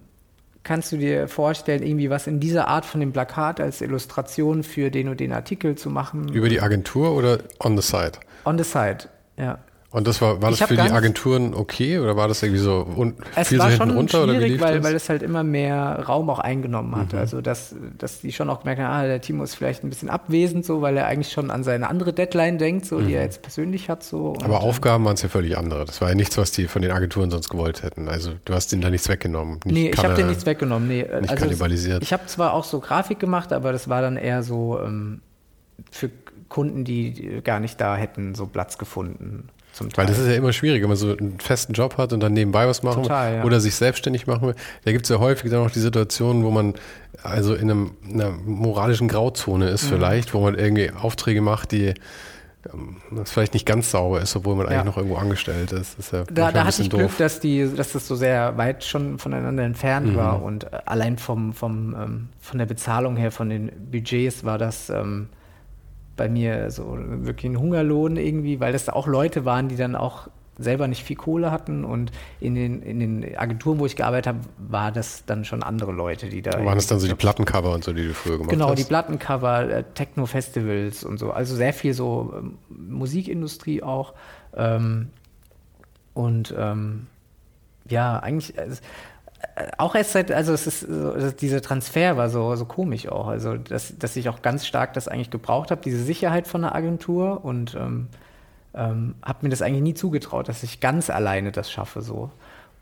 [0.71, 4.93] kannst du dir vorstellen, irgendwie was in dieser Art von dem Plakat als Illustration für
[4.93, 6.29] den und den Artikel zu machen?
[6.29, 8.12] Über die Agentur oder on the side?
[8.45, 9.59] On the side, ja.
[9.93, 13.14] Und das war, war das für die Agenturen okay oder war das irgendwie so un,
[13.34, 14.84] es viel war so hinten runter oder wie lief weil, das?
[14.84, 17.12] weil es halt immer mehr Raum auch eingenommen hat.
[17.12, 17.18] Mhm.
[17.18, 20.09] Also dass, dass die schon auch gemerkt haben, ah, der Timo ist vielleicht ein bisschen
[20.09, 23.09] abwesend, so, weil er eigentlich schon an seine andere Deadline denkt, so, mhm.
[23.09, 24.05] die er jetzt persönlich hat.
[24.05, 25.86] So, Aber und, Aufgaben waren es ja völlig andere.
[25.86, 28.09] Das war ja nichts, was die von den Agenturen sonst gewollt hätten.
[28.09, 29.59] Also du hast denen da nichts weggenommen.
[29.64, 30.86] Nicht nee, ich habe denen nichts weggenommen.
[30.86, 31.03] Nee.
[31.03, 32.03] Nicht also kannibalisiert.
[32.03, 35.20] Es, ich habe zwar auch so Grafik gemacht, aber das war dann eher so ähm,
[35.91, 36.11] für
[36.49, 39.49] Kunden, die gar nicht da hätten so Platz gefunden.
[39.95, 42.33] Weil das ist ja immer schwierig, wenn man so einen festen Job hat und dann
[42.33, 43.45] nebenbei was machen Total, ja.
[43.45, 44.55] oder sich selbstständig machen will.
[44.85, 46.74] Da gibt es ja häufig dann auch die Situation, wo man
[47.22, 49.89] also in einem, einer moralischen Grauzone ist mhm.
[49.89, 51.95] vielleicht, wo man irgendwie Aufträge macht, die
[52.72, 54.72] ähm, das vielleicht nicht ganz sauber ist, obwohl man ja.
[54.72, 55.99] eigentlich noch irgendwo angestellt ist.
[55.99, 57.01] ist ja da da hatte ich doof.
[57.01, 60.16] Glück, dass, die, dass das so sehr weit schon voneinander entfernt mhm.
[60.16, 64.91] war und allein vom, vom, ähm, von der Bezahlung her, von den Budgets war das
[64.91, 65.28] ähm,
[66.21, 69.97] bei mir so wirklich ein Hungerlohn irgendwie, weil das da auch Leute waren, die dann
[69.97, 74.27] auch selber nicht viel Kohle hatten und in den, in den Agenturen, wo ich gearbeitet
[74.27, 76.62] habe, war das dann schon andere Leute, die da.
[76.62, 78.77] Waren das dann so die Plattencover und so, die du früher gemacht genau, hast?
[78.77, 81.31] Genau, die Plattencover, äh, Techno-Festivals und so.
[81.31, 84.12] Also sehr viel so ähm, Musikindustrie auch.
[84.55, 85.09] Ähm,
[86.12, 87.07] und ähm,
[87.89, 88.59] ja, eigentlich.
[88.59, 88.83] Also,
[89.78, 93.28] auch erst seit, also es ist so, dieser Transfer war so, so komisch auch.
[93.28, 96.74] Also, dass, dass ich auch ganz stark das eigentlich gebraucht habe, diese Sicherheit von der
[96.74, 98.09] Agentur und ähm,
[98.74, 102.30] ähm, habe mir das eigentlich nie zugetraut, dass ich ganz alleine das schaffe so.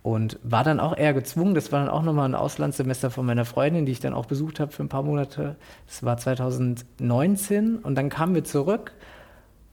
[0.02, 3.44] Und war dann auch eher gezwungen, das war dann auch nochmal ein Auslandssemester von meiner
[3.44, 5.56] Freundin, die ich dann auch besucht habe für ein paar Monate.
[5.86, 8.92] Das war 2019 und dann kamen wir zurück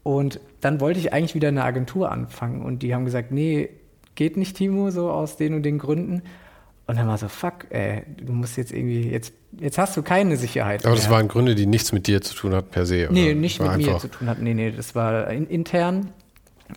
[0.03, 3.69] und dann wollte ich eigentlich wieder eine Agentur anfangen und die haben gesagt, nee,
[4.15, 6.23] geht nicht, Timo, so aus den und den Gründen.
[6.88, 10.38] Und dann war so, fuck, ey, du musst jetzt irgendwie, jetzt, jetzt hast du keine
[10.38, 10.81] Sicherheit.
[10.86, 11.01] Aber mehr.
[11.01, 13.13] das waren Gründe, die nichts mit dir zu tun hatten per se, oder?
[13.13, 14.43] Nee, nicht mit mir zu tun hatten.
[14.43, 16.11] Nee, nee, das war in, intern.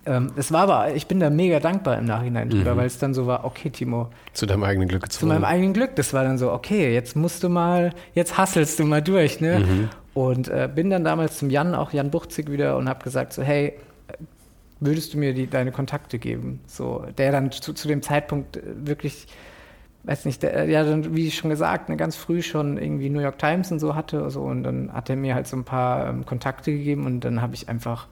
[0.07, 2.79] Ähm, es war aber, ich bin da mega dankbar im Nachhinein drüber, mhm.
[2.79, 4.09] weil es dann so war, okay, Timo.
[4.33, 5.31] Zu deinem eigenen Glück gezwungen.
[5.31, 5.97] Zu meinem eigenen Glück.
[5.97, 9.61] Das war dann so, okay, jetzt musst du mal, jetzt hasselst du mal durch, ne?
[9.61, 9.89] Mhm.
[10.15, 13.43] Und äh, bin dann damals zum Jan, auch Jan Buchzig wieder und habe gesagt so,
[13.43, 13.75] hey,
[14.81, 16.61] würdest du mir die, deine Kontakte geben?
[16.67, 19.27] So, der dann zu, zu dem Zeitpunkt wirklich
[20.09, 23.39] weiß nicht, der, ja, dann, wie schon gesagt, ne, ganz früh schon irgendwie New York
[23.39, 26.25] Times und so hatte so, und dann hat er mir halt so ein paar ähm,
[26.25, 28.07] Kontakte gegeben und dann habe ich einfach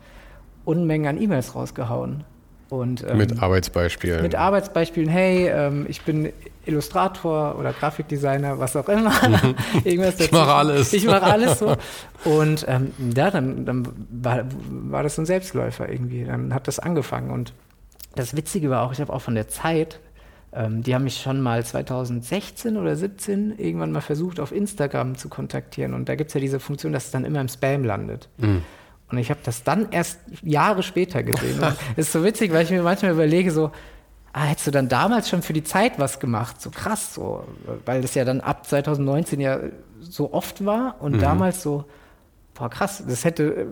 [0.66, 2.24] Unmengen an E-Mails rausgehauen.
[2.68, 4.22] Und, ähm, mit Arbeitsbeispielen.
[4.22, 6.32] Mit Arbeitsbeispielen, hey, ähm, ich bin
[6.66, 9.12] Illustrator oder Grafikdesigner, was auch immer.
[9.84, 10.92] Irgendwas ich mache alles.
[10.92, 11.76] Ich mache alles so.
[12.24, 16.24] Und ähm, ja, dann, dann war, war das so ein Selbstläufer irgendwie.
[16.24, 17.30] Dann hat das angefangen.
[17.30, 17.54] Und
[18.16, 20.00] das Witzige war auch, ich habe auch von der Zeit
[20.56, 25.28] ähm, die haben mich schon mal 2016 oder 17 irgendwann mal versucht, auf Instagram zu
[25.28, 25.92] kontaktieren.
[25.92, 28.28] Und da gibt es ja diese Funktion, dass es dann immer im Spam landet.
[28.38, 28.62] Mhm.
[29.10, 31.60] Und ich habe das dann erst Jahre später gesehen.
[31.60, 33.70] das ist so witzig, weil ich mir manchmal überlege, so,
[34.32, 36.60] ah, hättest du dann damals schon für die Zeit was gemacht?
[36.60, 37.44] So krass, so,
[37.84, 39.60] weil das ja dann ab 2019 ja
[40.00, 41.20] so oft war und mhm.
[41.20, 41.84] damals so,
[42.56, 43.66] boah, krass, das hätte,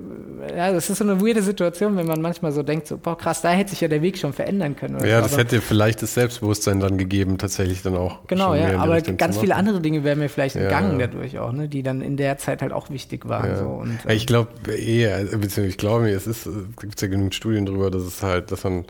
[0.46, 3.16] äh, ja, das ist so eine weirde Situation, wenn man manchmal so denkt, so, boah,
[3.16, 5.04] krass, da hätte sich ja der Weg schon verändern können.
[5.04, 8.26] ja, das hätte vielleicht das Selbstbewusstsein dann gegeben, tatsächlich dann auch.
[8.26, 11.06] Genau, ja, aber ganz viele andere Dinge wären mir vielleicht entgangen ja.
[11.06, 13.50] dadurch auch, ne, die dann in der Zeit halt auch wichtig waren.
[13.50, 13.56] Ja.
[13.56, 16.48] So, und, ähm, ich glaube eher, beziehungsweise ich glaube mir, es ist,
[16.80, 18.84] gibt ja genug Studien darüber, dass es halt, dass man äh,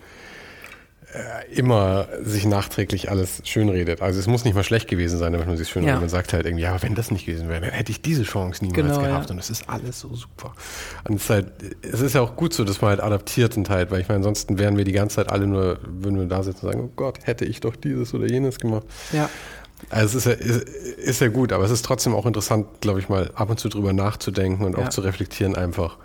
[1.52, 4.02] immer sich nachträglich alles schönredet.
[4.02, 5.94] Also es muss nicht mal schlecht gewesen sein, damit man sich schönredet.
[5.94, 6.00] Ja.
[6.00, 8.24] Man sagt halt irgendwie, ja, aber wenn das nicht gewesen wäre, dann hätte ich diese
[8.24, 9.26] Chance niemals genau, gehabt.
[9.26, 9.32] Ja.
[9.34, 10.54] Und es ist alles so super.
[11.08, 11.46] Und es ist halt,
[11.82, 14.18] es ist ja auch gut so, dass man halt adaptiert in Teil, weil ich meine,
[14.18, 16.92] ansonsten wären wir die ganze Zeit alle nur, würden wir da sitzen und sagen, oh
[16.96, 18.84] Gott, hätte ich doch dieses oder jenes gemacht.
[19.12, 19.30] Ja.
[19.90, 23.00] Also es ist ja, ist, ist ja gut, aber es ist trotzdem auch interessant, glaube
[23.00, 24.84] ich mal, ab und zu drüber nachzudenken und ja.
[24.84, 25.98] auch zu reflektieren einfach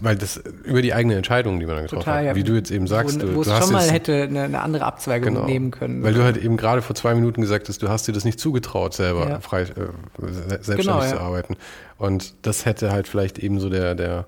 [0.00, 2.34] weil das über die eigene Entscheidung, die man dann getroffen Total, hat, ja.
[2.34, 4.84] wie du jetzt eben sagst, wo, du, wo es schon mal hätte eine, eine andere
[4.84, 6.02] Abzweigung genau, nehmen können.
[6.02, 8.40] Weil du halt eben gerade vor zwei Minuten gesagt hast, du hast dir das nicht
[8.40, 9.40] zugetraut, selber ja.
[9.40, 9.66] frei, äh,
[10.18, 11.08] selbstständig genau, ja.
[11.08, 11.56] zu arbeiten.
[11.96, 14.26] Und das hätte halt vielleicht eben so der, der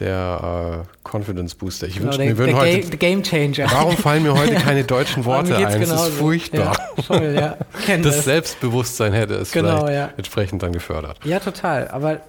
[0.00, 1.86] der uh, Confidence Booster.
[1.86, 2.90] Ich genau, wünschte, mir würden heute.
[2.90, 3.66] Ga Game Changer.
[3.70, 5.80] Warum fallen mir heute keine deutschen Worte ein?
[5.80, 6.76] Das ist furchtbar.
[6.96, 7.56] Ja, voll, ja.
[7.86, 10.10] das, das, Selbstbewusstsein hätte es genau, vielleicht ja.
[10.16, 11.18] entsprechend dann gefördert.
[11.24, 11.88] Ja, total.
[11.88, 12.20] Aber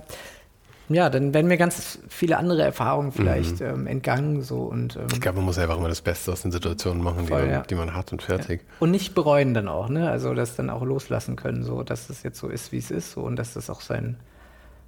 [0.90, 3.66] ja, dann werden mir ganz viele andere Erfahrungen vielleicht mhm.
[3.66, 4.42] ähm, entgangen.
[4.42, 7.28] So und, ähm, ich glaube, man muss einfach immer das Beste aus den Situationen machen,
[7.28, 7.62] voll, die, man, ja.
[7.62, 8.62] die, man, hat und fertig.
[8.62, 8.68] Ja.
[8.80, 10.10] Und nicht bereuen dann auch, ne?
[10.10, 13.12] Also das dann auch loslassen können, so dass es jetzt so ist, wie es ist,
[13.12, 14.18] so und dass das auch seinen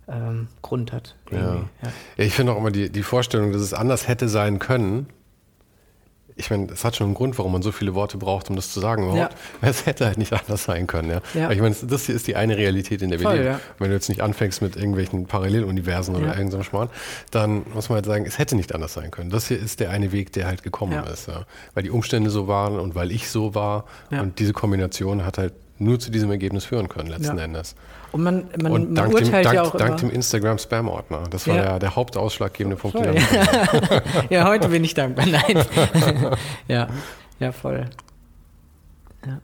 [0.08, 1.16] ähm, Grund hat.
[1.32, 1.56] Ja.
[1.56, 1.66] ja.
[2.18, 5.08] ich finde auch immer die, die Vorstellung, dass es anders hätte sein können,
[6.36, 8.72] ich meine, es hat schon einen Grund, warum man so viele Worte braucht, um das
[8.72, 9.16] zu sagen.
[9.16, 9.30] Ja.
[9.62, 11.10] Es hätte halt nicht anders sein können.
[11.10, 11.22] Ja?
[11.34, 11.52] ja.
[11.52, 13.46] ich meine, das hier ist die eine Realität, in der wir Voll, leben.
[13.46, 13.60] Ja.
[13.80, 16.36] Wenn du jetzt nicht anfängst mit irgendwelchen Paralleluniversen oder ja.
[16.36, 16.90] irgendeinem Schmarrn,
[17.32, 19.30] dann muss man halt sagen, es hätte nicht anders sein können.
[19.30, 21.04] Das hier ist der eine Weg, der halt gekommen ja.
[21.04, 21.28] ist.
[21.28, 21.46] Ja?
[21.74, 23.86] Weil die Umstände so waren und weil ich so war.
[24.10, 27.76] Und diese Kombination hat halt nur zu diesem Ergebnis führen können, letzten Endes.
[28.12, 31.24] Und man, man, und man urteilt dem, dank, ja auch dank dem Instagram-Spam-Ordner.
[31.30, 31.62] Das war ja.
[31.64, 33.00] der, der hauptausschlaggebende Punkt.
[33.00, 33.14] Ja.
[34.30, 35.26] ja, heute bin ich dankbar.
[35.26, 35.66] Nein.
[36.68, 36.88] ja,
[37.40, 37.90] ja, voll.
[39.26, 39.40] Ja.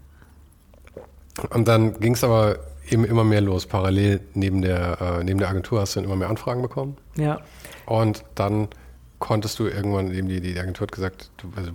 [1.49, 2.59] Und dann ging es aber
[2.89, 3.65] eben immer mehr los.
[3.65, 6.97] Parallel neben der, äh, neben der Agentur hast du dann immer mehr Anfragen bekommen.
[7.15, 7.39] Ja.
[7.85, 8.67] Und dann
[9.19, 11.71] konntest du irgendwann, eben die, die Agentur hat gesagt, du, also,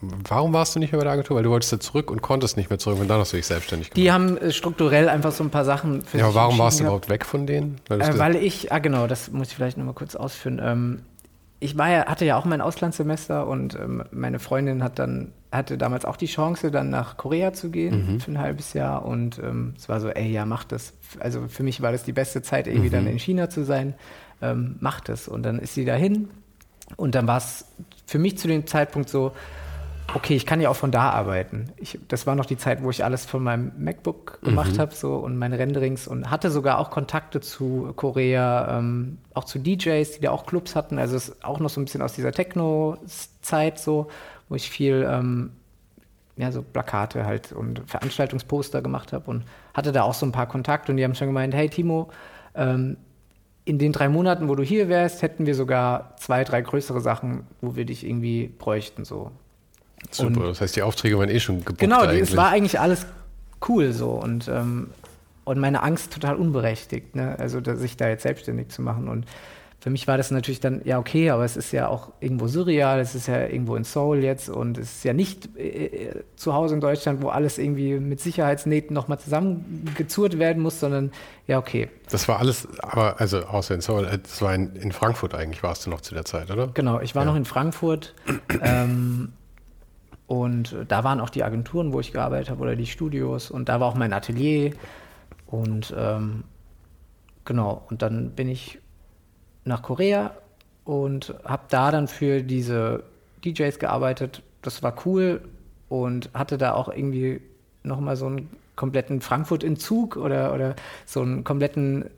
[0.00, 1.36] Warum warst du nicht mehr bei der Agentur?
[1.36, 3.46] Weil du wolltest ja zurück und konntest nicht mehr zurück und dann hast du dich
[3.46, 3.96] selbstständig gemacht.
[3.96, 6.84] Die haben äh, strukturell einfach so ein paar Sachen für Ja, aber warum warst du
[6.84, 7.80] überhaupt weg von denen?
[7.88, 10.60] Weil, äh, weil ich, ah genau, das muss ich vielleicht nochmal kurz ausführen.
[10.62, 11.02] Ähm,
[11.60, 15.78] ich war ja, hatte ja auch mein Auslandssemester und ähm, meine Freundin hat dann, hatte
[15.78, 18.20] damals auch die Chance, dann nach Korea zu gehen mhm.
[18.20, 20.92] für ein halbes Jahr und ähm, es war so, ey, ja, mach das.
[21.18, 22.92] Also für mich war das die beste Zeit, irgendwie mhm.
[22.92, 23.94] dann in China zu sein.
[24.42, 25.28] Ähm, mach das.
[25.28, 26.28] Und dann ist sie dahin
[26.96, 27.64] und dann war es
[28.06, 29.32] für mich zu dem Zeitpunkt so,
[30.14, 31.72] okay, ich kann ja auch von da arbeiten.
[31.76, 34.78] Ich, das war noch die Zeit, wo ich alles von meinem MacBook gemacht mhm.
[34.78, 39.58] habe so, und meine Renderings und hatte sogar auch Kontakte zu Korea, ähm, auch zu
[39.58, 40.98] DJs, die da auch Clubs hatten.
[40.98, 44.08] Also es ist auch noch so ein bisschen aus dieser Techno-Zeit so,
[44.48, 45.50] wo ich viel ähm,
[46.36, 49.44] ja, so Plakate halt und Veranstaltungsposter gemacht habe und
[49.74, 52.10] hatte da auch so ein paar Kontakte und die haben schon gemeint, hey Timo,
[52.54, 52.96] ähm,
[53.64, 57.46] in den drei Monaten, wo du hier wärst, hätten wir sogar zwei, drei größere Sachen,
[57.60, 59.04] wo wir dich irgendwie bräuchten.
[59.04, 59.32] So.
[60.10, 62.22] Super, und, das heißt, die Aufträge waren eh schon gebucht Genau, eigentlich.
[62.22, 63.06] es war eigentlich alles
[63.68, 64.90] cool so und, ähm,
[65.44, 67.36] und meine Angst total unberechtigt, ne?
[67.38, 69.26] also sich da jetzt selbstständig zu machen und
[69.86, 72.98] für mich war das natürlich dann, ja, okay, aber es ist ja auch irgendwo surreal,
[72.98, 76.54] es ist ja irgendwo in Seoul jetzt und es ist ja nicht äh, äh zu
[76.54, 81.12] Hause in Deutschland, wo alles irgendwie mit Sicherheitsnähten nochmal zusammengezurrt werden muss, sondern
[81.46, 81.88] ja, okay.
[82.10, 85.62] Das war alles, aber also außer in Seoul, äh, das war in, in Frankfurt eigentlich,
[85.62, 86.66] warst du noch zu der Zeit, oder?
[86.74, 87.30] Genau, ich war ja.
[87.30, 88.12] noch in Frankfurt.
[88.62, 89.34] ähm,
[90.26, 93.50] und da waren auch die Agenturen, wo ich gearbeitet habe, oder die Studios.
[93.50, 94.72] Und da war auch mein Atelier.
[95.46, 96.44] Und ähm,
[97.44, 98.80] genau, und dann bin ich
[99.64, 100.32] nach Korea
[100.84, 103.04] und habe da dann für diese
[103.44, 104.42] DJs gearbeitet.
[104.62, 105.42] Das war cool
[105.88, 107.40] und hatte da auch irgendwie
[107.84, 110.74] nochmal so einen kompletten Frankfurt-Entzug oder, oder
[111.06, 112.10] so einen kompletten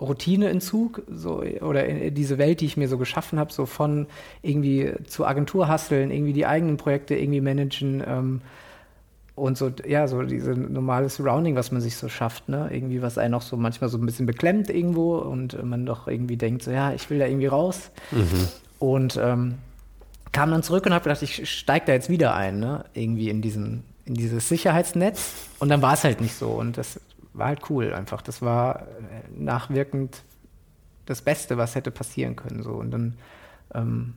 [0.00, 4.06] Routineentzug so, oder in diese Welt, die ich mir so geschaffen habe, so von
[4.42, 8.40] irgendwie zu Agentur hasseln, irgendwie die eigenen Projekte irgendwie managen ähm,
[9.34, 12.68] und so, ja, so diese normale Surrounding, was man sich so schafft, ne?
[12.72, 16.36] Irgendwie, was einen auch so manchmal so ein bisschen beklemmt irgendwo und man doch irgendwie
[16.36, 17.90] denkt, so, ja, ich will da irgendwie raus.
[18.12, 18.48] Mhm.
[18.78, 19.54] Und ähm,
[20.32, 22.84] kam dann zurück und habe gedacht, ich steige da jetzt wieder ein, ne?
[22.94, 27.00] Irgendwie in diesen in dieses Sicherheitsnetz und dann war es halt nicht so und das
[27.36, 28.22] war halt cool einfach.
[28.22, 28.84] Das war äh,
[29.36, 30.22] nachwirkend
[31.06, 32.62] das Beste, was hätte passieren können.
[32.62, 32.72] So.
[32.72, 33.14] Und dann
[33.74, 34.14] ähm,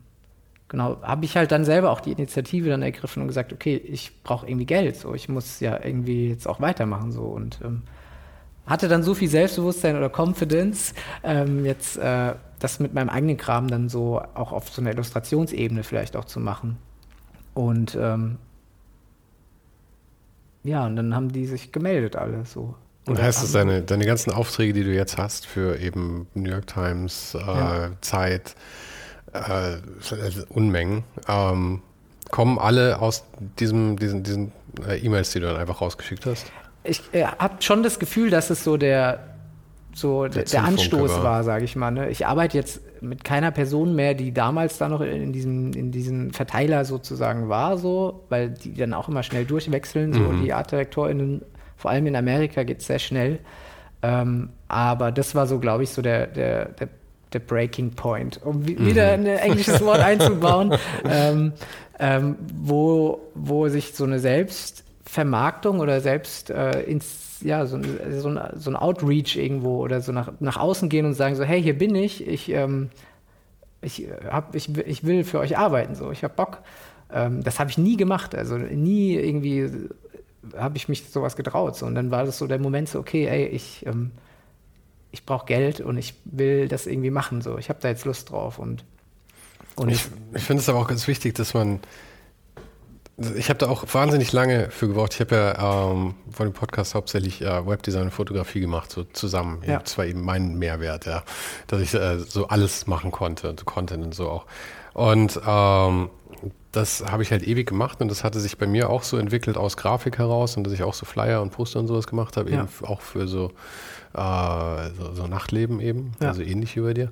[0.67, 4.23] genau, habe ich halt dann selber auch die Initiative dann ergriffen und gesagt, okay, ich
[4.23, 7.11] brauche irgendwie Geld, so ich muss ja irgendwie jetzt auch weitermachen.
[7.11, 7.23] So.
[7.23, 7.83] Und ähm,
[8.65, 10.93] hatte dann so viel Selbstbewusstsein oder Confidence,
[11.23, 15.83] ähm, jetzt äh, das mit meinem eigenen Kram dann so auch auf so einer Illustrationsebene
[15.83, 16.77] vielleicht auch zu machen.
[17.53, 18.37] Und ähm,
[20.63, 22.75] ja, und dann haben die sich gemeldet alle so.
[23.09, 26.67] Und heißt es, deine, deine ganzen Aufträge, die du jetzt hast für eben New York
[26.67, 27.91] Times, äh, ja.
[28.01, 28.55] Zeit,
[29.33, 29.77] äh,
[30.49, 31.81] Unmengen, ähm,
[32.31, 33.25] kommen alle aus
[33.59, 34.51] diesem, diesen, diesen
[34.87, 36.51] äh, E-Mails, die du dann einfach rausgeschickt hast?
[36.83, 39.19] Ich äh, habe schon das Gefühl, dass es so der,
[39.93, 41.91] so der, der Anstoß war, war sage ich mal.
[41.91, 42.09] Ne?
[42.09, 46.31] Ich arbeite jetzt mit keiner Person mehr, die damals da noch in diesem, in diesem
[46.31, 50.43] Verteiler sozusagen war, so, weil die dann auch immer schnell durchwechseln, so mhm.
[50.43, 51.41] die ArtdirektorInnen,
[51.79, 53.39] vor allem in Amerika geht es sehr schnell.
[54.01, 56.89] Ähm, aber das war so, glaube ich, so der, der, der,
[57.31, 58.85] der Breaking Point, um mhm.
[58.85, 60.73] wieder ein englisches Wort einzubauen,
[61.05, 61.53] ähm,
[61.97, 67.79] ähm, wo, wo sich so eine Selbstvermarktung oder selbst äh, ins ja, so,
[68.11, 71.45] so, ein, so ein Outreach irgendwo oder so nach, nach außen gehen und sagen so,
[71.45, 72.89] hey, hier bin ich, ich, ähm,
[73.81, 76.57] ich, hab, ich, ich will für euch arbeiten, so, ich habe Bock.
[77.13, 79.69] Ähm, das habe ich nie gemacht, also nie irgendwie
[80.57, 81.75] habe ich mich sowas getraut.
[81.75, 81.85] So.
[81.85, 84.11] Und dann war das so der Moment so, okay, ey, ich, ähm,
[85.11, 87.41] ich brauche Geld und ich will das irgendwie machen.
[87.41, 87.57] So.
[87.57, 88.59] Ich habe da jetzt Lust drauf.
[88.59, 88.83] Und,
[89.75, 91.79] und ich, ich finde es aber auch ganz wichtig, dass man
[93.35, 95.13] ich habe da auch wahnsinnig lange für gebraucht.
[95.13, 99.61] Ich habe ja ähm, von dem Podcast hauptsächlich äh, Webdesign und Fotografie gemacht, so zusammen.
[99.67, 99.79] Ja.
[99.79, 101.23] Das war eben mein Mehrwert, ja.
[101.67, 104.45] Dass ich äh, so alles machen konnte, so Content und so auch.
[104.93, 106.09] Und ähm,
[106.71, 109.57] das habe ich halt ewig gemacht und das hatte sich bei mir auch so entwickelt
[109.57, 112.51] aus Grafik heraus und dass ich auch so Flyer und Poster und sowas gemacht habe,
[112.51, 112.61] ja.
[112.61, 113.51] eben auch für so,
[114.13, 116.29] äh, so, so, Nachtleben eben, ja.
[116.29, 117.09] also ähnlich wie bei dir.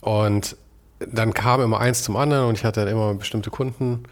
[0.00, 0.56] Und
[1.00, 4.04] dann kam immer eins zum anderen und ich hatte dann immer bestimmte Kunden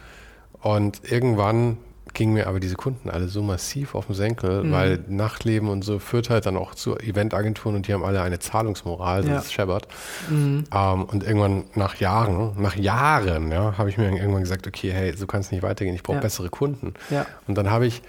[0.61, 1.79] und irgendwann
[2.15, 4.73] gingen mir aber diese Kunden alle so massiv auf den Senkel, mhm.
[4.73, 8.39] weil Nachtleben und so führt halt dann auch zu Eventagenturen und die haben alle eine
[8.39, 9.39] Zahlungsmoral, das ja.
[9.39, 9.89] ist scheppert.
[10.31, 10.65] Mhm.
[10.73, 15.15] Ähm, und irgendwann nach Jahren, nach Jahren, ja, habe ich mir irgendwann gesagt, okay, hey,
[15.17, 16.23] so kann es nicht weitergehen, ich brauche ja.
[16.23, 16.95] bessere Kunden.
[17.11, 17.27] Ja.
[17.47, 18.03] Und dann habe ich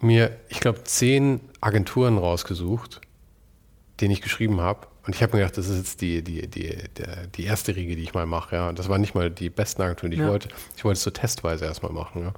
[0.00, 3.00] mir, ich glaube, zehn Agenturen rausgesucht,
[4.00, 6.78] denen ich geschrieben habe und ich habe mir gedacht, das ist jetzt die, die, die,
[7.36, 8.56] die erste Riege, die ich mal mache.
[8.56, 8.68] Ja.
[8.70, 10.24] Und das war nicht mal die besten Agenturen, die ja.
[10.24, 10.48] ich wollte.
[10.76, 12.22] Ich wollte es so testweise erstmal machen.
[12.22, 12.32] Ja.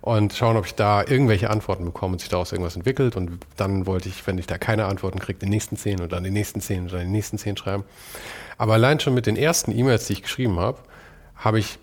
[0.00, 3.16] Und schauen, ob ich da irgendwelche Antworten bekomme und sich daraus irgendwas entwickelt.
[3.16, 6.24] Und dann wollte ich, wenn ich da keine Antworten kriege, die nächsten zehn und dann
[6.24, 7.84] die nächsten zehn und dann die nächsten zehn schreiben.
[8.56, 10.78] Aber allein schon mit den ersten E-Mails, die ich geschrieben habe,
[11.36, 11.78] habe ich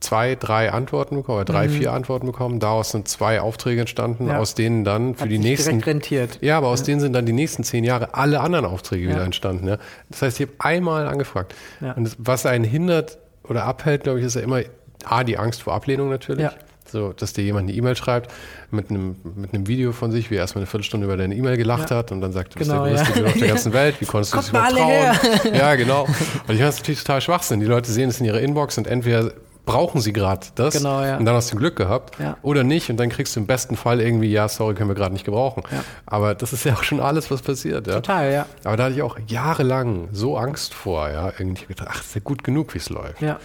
[0.00, 1.72] zwei, drei Antworten bekommen, oder drei, mhm.
[1.72, 2.60] vier Antworten bekommen.
[2.60, 4.38] Daraus sind zwei Aufträge entstanden, ja.
[4.38, 5.80] aus denen dann für Hat die nächsten.
[5.80, 6.38] rentiert.
[6.40, 6.86] Ja, aber aus ja.
[6.86, 9.10] denen sind dann die nächsten zehn Jahre alle anderen Aufträge ja.
[9.10, 9.68] wieder entstanden.
[9.68, 9.78] Ja.
[10.10, 11.54] Das heißt, ich habe einmal angefragt.
[11.80, 14.60] Und das, was einen hindert oder abhält, glaube ich, ist ja immer
[15.04, 16.48] A, die Angst vor Ablehnung natürlich.
[16.94, 18.30] So, dass dir jemand eine E-Mail schreibt
[18.70, 21.56] mit einem, mit einem Video von sich, wie er erstmal eine Viertelstunde über deine E-Mail
[21.56, 23.26] gelacht hat und dann sagt, du bist genau, der größte ja.
[23.26, 25.54] auf der ganzen Welt, wie konntest du das überhaupt trauen?
[25.54, 26.04] Ja, genau.
[26.04, 27.60] Und ich meine, das ist natürlich total Schwachsinn.
[27.60, 29.32] Die Leute sehen es in ihrer Inbox und entweder
[29.66, 31.16] brauchen sie gerade das genau, ja.
[31.16, 32.36] und dann hast du Glück gehabt ja.
[32.42, 35.12] oder nicht und dann kriegst du im besten Fall irgendwie, ja, sorry, können wir gerade
[35.12, 35.62] nicht gebrauchen.
[35.70, 35.82] Ja.
[36.06, 37.86] Aber das ist ja auch schon alles, was passiert.
[37.86, 37.94] Ja?
[37.94, 38.46] Total, ja.
[38.64, 42.20] Aber da hatte ich auch jahrelang so Angst vor, ja, irgendwie gedacht, ach, ist ja
[42.22, 43.22] gut genug, wie es läuft.
[43.22, 43.38] Ja.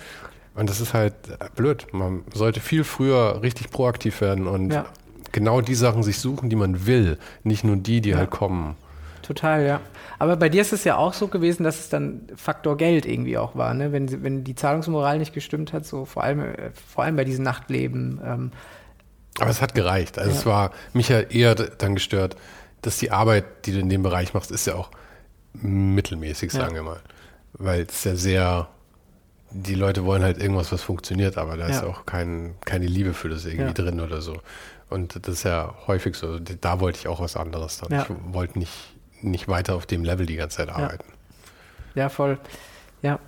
[0.56, 1.14] Und das ist halt
[1.56, 1.88] blöd.
[1.94, 4.74] Man sollte viel früher richtig proaktiv werden und
[5.32, 8.76] genau die Sachen sich suchen, die man will, nicht nur die, die halt kommen.
[9.30, 9.80] Total, ja.
[10.18, 13.38] Aber bei dir ist es ja auch so gewesen, dass es dann Faktor Geld irgendwie
[13.38, 13.92] auch war, ne?
[13.92, 17.44] wenn, wenn die Zahlungsmoral nicht gestimmt hat, so vor allem, äh, vor allem bei diesen
[17.44, 18.20] Nachtleben.
[18.26, 18.52] Ähm.
[19.40, 20.18] Aber es hat gereicht.
[20.18, 20.36] Also ja.
[20.36, 22.38] es war mich ja eher dann gestört,
[22.82, 24.90] dass die Arbeit, die du in dem Bereich machst, ist ja auch
[25.54, 26.82] mittelmäßig, sagen ja.
[26.82, 27.02] wir mal.
[27.54, 28.68] Weil es ja sehr,
[29.52, 31.76] die Leute wollen halt irgendwas, was funktioniert, aber da ja.
[31.76, 34.38] ist auch kein, keine Liebe für das irgendwie drin oder so.
[34.90, 36.40] Und das ist ja häufig so.
[36.40, 38.00] Da wollte ich auch was anderes dann.
[38.02, 38.74] Ich wollte nicht
[39.22, 41.06] nicht weiter auf dem Level die ganze Zeit arbeiten.
[41.96, 42.40] Ja, ja voll.
[43.02, 43.20] Ja.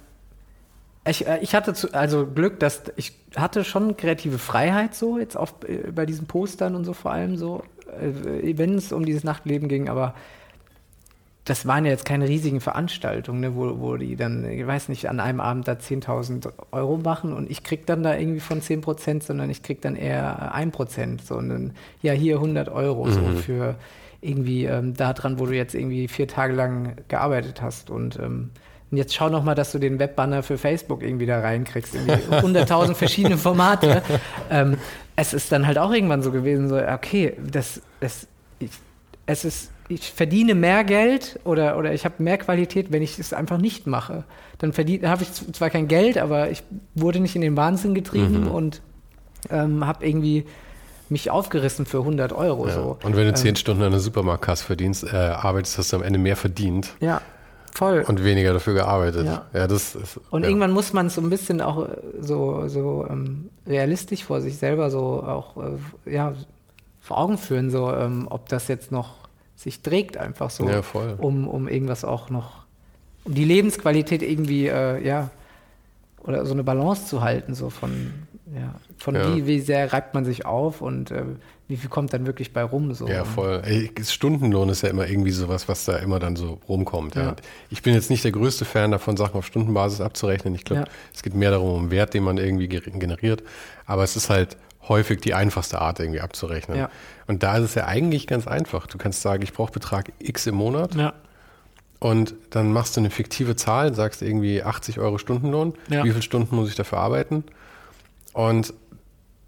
[1.07, 5.35] Ich, äh, ich hatte zu, also Glück, dass ich hatte schon kreative Freiheit so, jetzt
[5.35, 9.23] auf, äh, bei diesen Postern und so vor allem so, äh, wenn es um dieses
[9.23, 10.13] Nachtleben ging, aber
[11.45, 15.09] das waren ja jetzt keine riesigen Veranstaltungen, ne, wo, wo die dann, ich weiß nicht,
[15.09, 18.81] an einem Abend da 10.000 Euro machen und ich krieg dann da irgendwie von 10
[18.81, 21.73] Prozent, sondern ich krieg dann eher 1 Prozent, sondern
[22.03, 23.11] ja, hier 100 Euro mhm.
[23.11, 23.75] so für
[24.21, 27.89] irgendwie ähm, daran, wo du jetzt irgendwie vier Tage lang gearbeitet hast.
[27.89, 28.51] Und, ähm,
[28.91, 31.95] und jetzt schau noch mal, dass du den Webbanner für Facebook irgendwie da reinkriegst.
[31.95, 34.03] 100.000 verschiedene Formate.
[34.49, 34.77] Ähm,
[35.15, 38.27] es ist dann halt auch irgendwann so gewesen, so, okay, das, das,
[38.59, 38.71] ich,
[39.25, 43.33] es ist, ich verdiene mehr Geld oder, oder ich habe mehr Qualität, wenn ich es
[43.33, 44.23] einfach nicht mache.
[44.59, 48.51] Dann habe ich zwar kein Geld, aber ich wurde nicht in den Wahnsinn getrieben mhm.
[48.51, 48.81] und
[49.49, 50.45] ähm, habe irgendwie
[51.11, 52.67] mich aufgerissen für 100 Euro.
[52.67, 52.73] Ja.
[52.73, 52.97] So.
[53.03, 56.03] Und wenn du zehn ähm, Stunden an der Supermarktkasse verdienst, äh, arbeitest, hast du am
[56.03, 56.93] Ende mehr verdient.
[57.01, 57.21] Ja,
[57.73, 58.03] voll.
[58.07, 59.25] Und weniger dafür gearbeitet.
[59.25, 60.49] Ja, ja das ist, Und ja.
[60.49, 64.57] irgendwann muss man es so ein bisschen auch äh, so, so ähm, realistisch vor sich
[64.57, 66.33] selber so auch äh, ja,
[67.01, 69.21] vor Augen führen, so ähm, ob das jetzt noch
[69.55, 71.15] sich trägt einfach so, ja, voll.
[71.19, 72.63] Um, um irgendwas auch noch,
[73.25, 75.29] um die Lebensqualität irgendwie, äh, ja,
[76.23, 78.13] oder so eine Balance zu halten, so von
[78.53, 79.35] ja, von ja.
[79.35, 81.23] Wie, wie sehr reibt man sich auf und äh,
[81.67, 82.93] wie viel kommt dann wirklich bei rum?
[82.93, 83.07] So.
[83.07, 83.61] Ja, voll.
[83.63, 87.15] Ey, Stundenlohn ist ja immer irgendwie sowas, was da immer dann so rumkommt.
[87.15, 87.33] Ja.
[87.69, 90.53] Ich bin jetzt nicht der größte Fan davon, Sachen auf Stundenbasis abzurechnen.
[90.53, 93.41] Ich glaube, es geht mehr darum, um Wert, den man irgendwie generiert.
[93.85, 94.57] Aber es ist halt
[94.89, 96.87] häufig die einfachste Art, irgendwie abzurechnen.
[97.27, 98.87] Und da ist es ja eigentlich ganz einfach.
[98.87, 100.95] Du kannst sagen, ich brauche Betrag X im Monat.
[100.95, 101.13] Ja.
[101.99, 105.75] Und dann machst du eine fiktive Zahl, sagst irgendwie 80 Euro Stundenlohn.
[105.87, 106.03] Ja.
[106.03, 107.45] Wie viele Stunden muss ich dafür arbeiten?
[108.33, 108.73] Und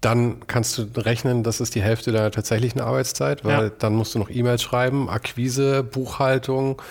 [0.00, 3.70] dann kannst du rechnen, das ist die Hälfte deiner tatsächlichen Arbeitszeit, weil ja.
[3.78, 6.82] dann musst du noch E-Mails schreiben, Akquise, Buchhaltung,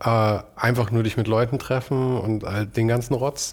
[0.00, 3.52] äh, einfach nur dich mit Leuten treffen und halt den ganzen Rotz.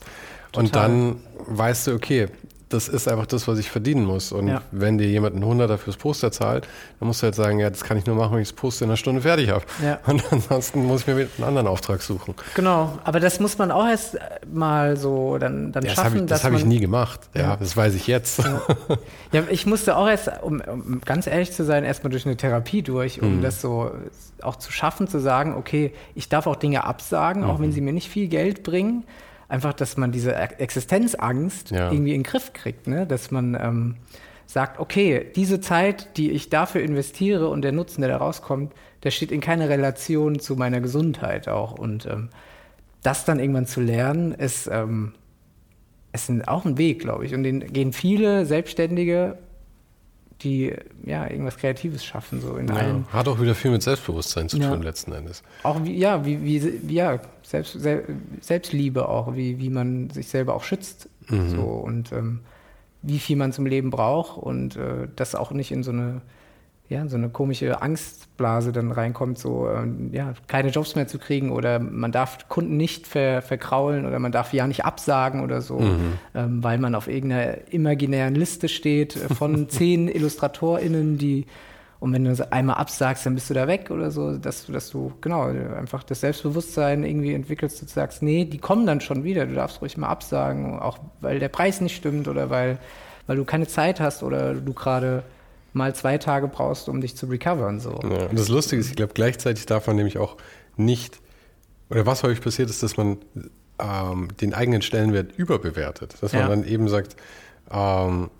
[0.51, 0.63] Total.
[0.63, 1.15] Und dann
[1.47, 2.27] weißt du, okay,
[2.73, 4.31] das ist einfach das, was ich verdienen muss.
[4.31, 4.61] Und ja.
[4.71, 6.67] wenn dir jemand einen Hunderter fürs Poster zahlt,
[6.99, 8.85] dann musst du halt sagen, ja, das kann ich nur machen, wenn ich das Poster
[8.85, 9.63] in einer Stunde fertig habe.
[9.83, 9.99] Ja.
[10.05, 12.35] Und ansonsten muss ich mir einen anderen Auftrag suchen.
[12.55, 14.17] Genau, aber das muss man auch erst
[14.51, 16.27] mal so dann, dann ja, schaffen.
[16.27, 17.19] Das habe ich, hab ich nie gemacht.
[17.35, 18.41] Ja, das weiß ich jetzt.
[19.31, 19.43] Ja.
[19.49, 23.21] ich musste auch erst, um, um, ganz ehrlich zu sein, erstmal durch eine Therapie durch,
[23.21, 23.41] um mhm.
[23.41, 23.91] das so
[24.41, 27.49] auch zu schaffen, zu sagen, okay, ich darf auch Dinge absagen, mhm.
[27.49, 29.03] auch wenn sie mir nicht viel Geld bringen
[29.51, 31.91] einfach, dass man diese Existenzangst ja.
[31.91, 33.05] irgendwie in den Griff kriegt, ne?
[33.05, 33.95] dass man ähm,
[34.45, 38.73] sagt, okay, diese Zeit, die ich dafür investiere und der Nutzen, der da rauskommt,
[39.03, 41.77] der steht in keiner Relation zu meiner Gesundheit auch.
[41.77, 42.29] Und ähm,
[43.03, 45.13] das dann irgendwann zu lernen, ist, ähm,
[46.13, 47.33] ist auch ein Weg, glaube ich.
[47.33, 49.37] Und den gehen viele Selbstständige
[50.43, 50.73] die
[51.05, 53.05] ja irgendwas Kreatives schaffen so in ja, allen.
[53.11, 54.69] Hat auch wieder viel mit Selbstbewusstsein zu ja.
[54.69, 55.43] tun letzten Endes.
[55.63, 57.19] Auch wie, ja wie, wie, wie ja
[57.51, 57.77] Selbst,
[58.39, 61.49] Selbstliebe auch wie wie man sich selber auch schützt mhm.
[61.49, 62.39] so und ähm,
[63.01, 66.21] wie viel man zum Leben braucht und äh, das auch nicht in so eine
[66.87, 71.51] ja, so eine komische Angstblase dann reinkommt, so ähm, ja, keine Jobs mehr zu kriegen
[71.51, 75.79] oder man darf Kunden nicht ver, verkraulen oder man darf ja nicht absagen oder so,
[75.79, 76.13] mhm.
[76.35, 81.45] ähm, weil man auf irgendeiner imaginären Liste steht von zehn IllustratorInnen, die
[82.01, 85.13] und wenn du einmal absagst, dann bist du da weg oder so, dass, dass du,
[85.21, 89.45] genau, einfach das Selbstbewusstsein irgendwie entwickelst, dass du sagst, nee, die kommen dann schon wieder,
[89.45, 92.79] du darfst ruhig mal absagen, auch weil der Preis nicht stimmt oder weil,
[93.27, 95.21] weil du keine Zeit hast oder du gerade
[95.73, 97.79] mal zwei Tage brauchst, um dich zu recovern.
[97.79, 97.91] So.
[98.01, 100.37] Ja, und das Lustige ist, ich glaube, gleichzeitig darf man nämlich auch
[100.77, 101.19] nicht,
[101.91, 103.17] oder was häufig passiert ist, dass man
[103.77, 106.15] ähm, den eigenen Stellenwert überbewertet.
[106.19, 106.47] Dass man ja.
[106.47, 107.15] dann eben sagt,
[107.71, 108.31] ähm,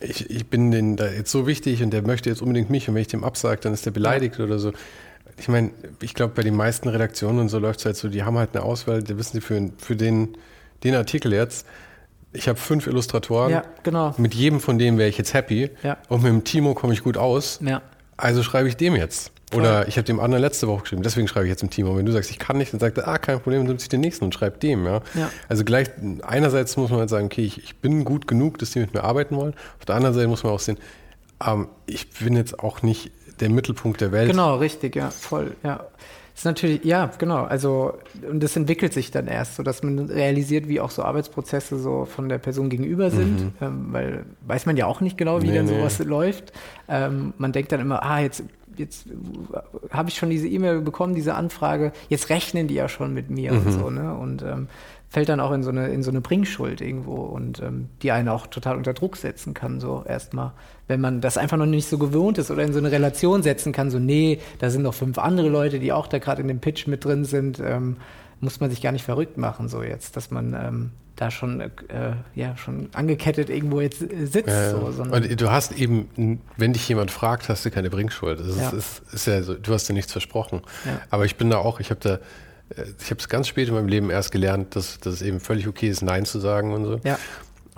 [0.00, 2.94] ich, ich bin den da jetzt so wichtig und der möchte jetzt unbedingt mich und
[2.94, 4.44] wenn ich dem absage, dann ist der beleidigt ja.
[4.44, 4.72] oder so.
[5.38, 5.70] Ich meine,
[6.00, 8.50] ich glaube, bei den meisten Redaktionen und so läuft es halt so, die haben halt
[8.54, 10.36] eine Auswahl, die wissen sie für, für den,
[10.82, 11.66] den Artikel jetzt,
[12.32, 13.50] ich habe fünf Illustratoren.
[13.50, 14.14] Ja, genau.
[14.18, 15.70] Mit jedem von denen wäre ich jetzt happy.
[15.82, 15.96] Ja.
[16.08, 17.58] Und mit dem Timo komme ich gut aus.
[17.62, 17.82] Ja.
[18.16, 19.32] Also schreibe ich dem jetzt.
[19.54, 21.90] Oder ich habe dem anderen letzte Woche geschrieben, deswegen schreibe ich jetzt dem Timo.
[21.90, 23.84] Und wenn du sagst, ich kann nicht, dann sagt er, ah, kein Problem, dann nutze
[23.84, 24.84] ich den nächsten und schreibe dem.
[24.84, 25.00] Ja?
[25.14, 25.30] ja?
[25.48, 25.88] Also gleich,
[26.22, 29.04] einerseits muss man halt sagen, okay, ich, ich, bin gut genug, dass die mit mir
[29.04, 29.54] arbeiten wollen.
[29.78, 30.78] Auf der anderen Seite muss man auch sehen,
[31.46, 33.10] ähm, ich bin jetzt auch nicht
[33.40, 34.30] der Mittelpunkt der Welt.
[34.30, 35.86] Genau, richtig, ja, voll, ja
[36.38, 37.42] ist natürlich, ja, genau.
[37.44, 37.94] Also,
[38.28, 42.04] und das entwickelt sich dann erst, so dass man realisiert, wie auch so Arbeitsprozesse so
[42.04, 43.52] von der Person gegenüber sind, mhm.
[43.60, 46.04] ähm, weil weiß man ja auch nicht genau, wie nee, dann sowas nee.
[46.04, 46.52] läuft.
[46.88, 48.44] Ähm, man denkt dann immer, ah, jetzt
[48.78, 49.06] jetzt
[49.90, 53.52] habe ich schon diese E-Mail bekommen, diese Anfrage, jetzt rechnen die ja schon mit mir
[53.52, 53.58] mhm.
[53.58, 54.14] und so, ne?
[54.14, 54.68] Und ähm,
[55.10, 58.28] fällt dann auch in so eine, in so eine Bringschuld irgendwo und ähm, die einen
[58.28, 60.52] auch total unter Druck setzen kann, so erstmal.
[60.86, 63.72] Wenn man das einfach noch nicht so gewohnt ist oder in so eine Relation setzen
[63.72, 66.60] kann, so, nee, da sind noch fünf andere Leute, die auch da gerade in dem
[66.60, 67.96] Pitch mit drin sind, ähm,
[68.40, 71.70] muss man sich gar nicht verrückt machen, so jetzt, dass man ähm, da schon, äh,
[72.34, 74.48] ja, schon angekettet irgendwo jetzt äh, sitzt.
[74.48, 78.38] Ja, so, und du hast eben, wenn dich jemand fragt, hast du keine Bringschuld.
[78.40, 78.70] Das ja.
[78.70, 80.62] ist, ist, ja so, du hast dir nichts versprochen.
[80.84, 81.00] Ja.
[81.10, 83.74] Aber ich bin da auch, ich habe da, äh, ich habe es ganz spät in
[83.74, 86.84] meinem Leben erst gelernt, dass, dass es eben völlig okay ist, Nein zu sagen und
[86.84, 87.00] so.
[87.02, 87.18] Ja.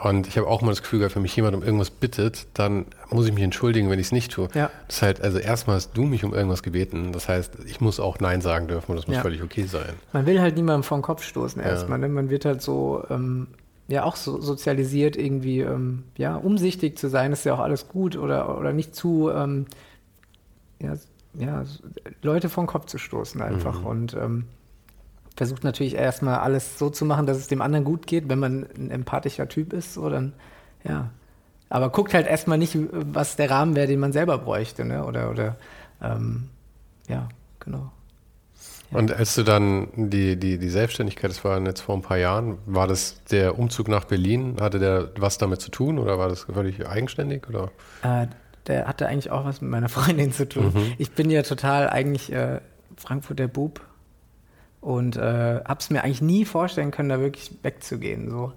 [0.02, 2.86] Und ich habe auch mal das Gefühl gehabt, wenn mich jemand um irgendwas bittet, dann
[3.10, 4.48] muss ich mich entschuldigen, wenn ich es nicht tue.
[4.54, 4.70] Ja.
[4.86, 7.12] Das ist halt, also erstmal hast du mich um irgendwas gebeten.
[7.12, 9.22] Das heißt, ich muss auch Nein sagen dürfen und das muss ja.
[9.22, 9.94] völlig okay sein.
[10.12, 11.98] Man will halt niemandem vor den Kopf stoßen erstmal.
[11.98, 12.08] Ne?
[12.08, 13.48] Man wird halt so, ähm,
[13.88, 18.16] ja, auch so sozialisiert, irgendwie, ähm, ja, umsichtig zu sein, ist ja auch alles gut
[18.16, 19.66] oder, oder nicht zu, ähm,
[20.80, 20.94] ja,
[21.34, 21.64] ja,
[22.22, 23.80] Leute vor den Kopf zu stoßen einfach.
[23.80, 23.86] Mhm.
[23.86, 24.44] Und ähm,
[25.40, 28.66] versucht natürlich erstmal alles so zu machen, dass es dem anderen gut geht, wenn man
[28.76, 30.34] ein empathischer Typ ist, so dann,
[30.84, 31.08] ja.
[31.70, 35.02] Aber guckt halt erstmal nicht, was der Rahmen wäre, den man selber bräuchte, ne?
[35.02, 35.56] Oder, oder
[36.02, 36.50] ähm,
[37.08, 37.90] ja, genau.
[38.90, 38.98] Ja.
[38.98, 42.58] Und als du dann die, die, die Selbstständigkeit, das war jetzt vor ein paar Jahren,
[42.66, 46.42] war das der Umzug nach Berlin, hatte der was damit zu tun oder war das
[46.52, 47.48] völlig eigenständig?
[47.48, 47.70] Oder?
[48.02, 48.26] Äh,
[48.66, 50.72] der hatte eigentlich auch was mit meiner Freundin zu tun.
[50.74, 50.92] Mhm.
[50.98, 52.60] Ich bin ja total eigentlich äh,
[52.98, 53.80] Frankfurter Bub
[54.80, 58.30] und äh, habe es mir eigentlich nie vorstellen können, da wirklich wegzugehen.
[58.30, 58.52] So.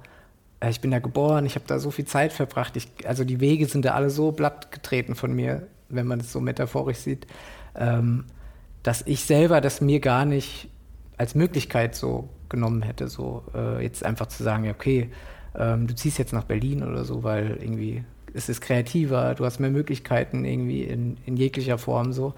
[0.59, 2.75] äh, ich bin da geboren, ich habe da so viel Zeit verbracht.
[2.77, 6.31] Ich, also die Wege sind da alle so blatt getreten von mir, wenn man es
[6.31, 7.27] so metaphorisch sieht,
[7.75, 8.25] ähm,
[8.83, 10.69] dass ich selber das mir gar nicht
[11.17, 15.09] als Möglichkeit so genommen hätte, so äh, jetzt einfach zu sagen, ja, okay,
[15.55, 19.59] ähm, du ziehst jetzt nach Berlin oder so, weil irgendwie es ist kreativer, du hast
[19.59, 22.33] mehr Möglichkeiten irgendwie in, in jeglicher Form so.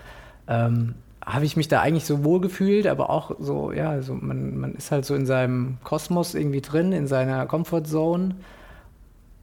[0.48, 0.96] Ähm,
[1.26, 4.76] habe ich mich da eigentlich so wohl gefühlt, aber auch so, ja, also man, man
[4.76, 8.36] ist halt so in seinem Kosmos irgendwie drin, in seiner Comfortzone.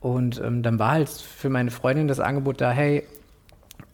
[0.00, 3.04] Und ähm, dann war halt für meine Freundin das Angebot da, hey,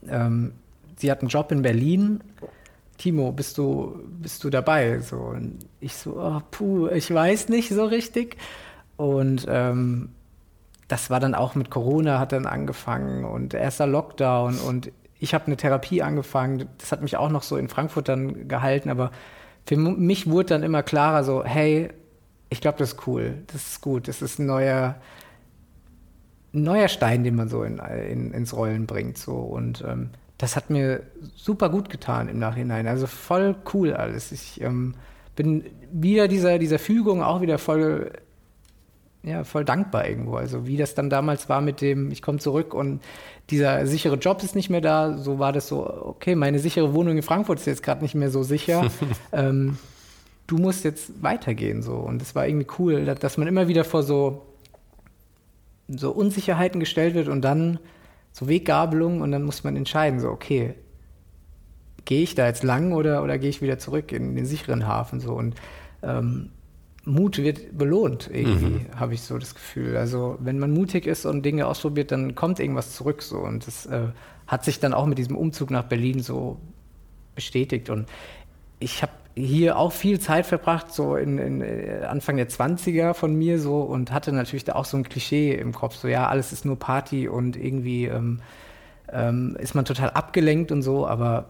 [0.06, 0.52] ähm,
[0.97, 2.20] sie hat einen Job in Berlin.
[2.98, 5.01] Timo, bist du, bist du dabei?
[5.01, 8.36] So, und ich so, oh, puh, ich weiß nicht so richtig.
[8.97, 10.10] Und ähm,
[10.89, 15.47] das war dann auch mit Corona, hat dann angefangen und erster Lockdown und ich habe
[15.47, 16.69] eine Therapie angefangen.
[16.78, 19.11] Das hat mich auch noch so in Frankfurt dann gehalten, aber
[19.66, 21.90] für mich wurde dann immer klarer so, hey,
[22.51, 24.97] ich glaube, das ist cool, das ist gut, das ist ein neuer,
[26.55, 29.19] ein neuer Stein, den man so in, in, ins Rollen bringt.
[29.19, 29.35] So.
[29.35, 31.03] Und ähm, das hat mir
[31.35, 32.86] super gut getan im Nachhinein.
[32.86, 34.32] Also voll cool alles.
[34.32, 34.95] Ich ähm,
[35.36, 38.12] bin wieder dieser, dieser Fügung auch wieder voll
[39.29, 40.37] ja, voll dankbar irgendwo.
[40.37, 43.01] Also wie das dann damals war mit dem, ich komme zurück und
[43.51, 47.17] dieser sichere Job ist nicht mehr da, so war das so, okay, meine sichere Wohnung
[47.17, 48.91] in Frankfurt ist jetzt gerade nicht mehr so sicher.
[49.33, 49.79] ähm,
[50.47, 51.95] du musst jetzt weitergehen so.
[51.95, 54.47] Und es war irgendwie cool, dass man immer wieder vor so,
[55.89, 57.79] so Unsicherheiten gestellt wird und dann
[58.33, 60.75] so Weggabelungen und dann muss man entscheiden, so, okay,
[62.05, 65.21] gehe ich da jetzt lang oder, oder gehe ich wieder zurück in den sicheren Hafen
[65.21, 65.55] so und
[66.03, 66.51] ähm,
[67.09, 68.86] Mut wird belohnt, irgendwie, mhm.
[68.94, 69.97] habe ich so das Gefühl.
[69.97, 73.39] Also, wenn man mutig ist und Dinge ausprobiert, dann kommt irgendwas zurück so.
[73.39, 74.09] Und das äh,
[74.47, 76.59] hat sich dann auch mit diesem Umzug nach Berlin so
[77.35, 77.90] bestätigt.
[77.90, 78.06] Und
[78.78, 83.35] ich habe hier auch viel Zeit verbracht, so in, in, äh, Anfang der 20er von
[83.35, 86.52] mir so und hatte natürlich da auch so ein Klischee im Kopf, so ja, alles
[86.52, 88.40] ist nur Party und irgendwie ähm,
[89.12, 91.47] ähm, ist man total abgelenkt und so, aber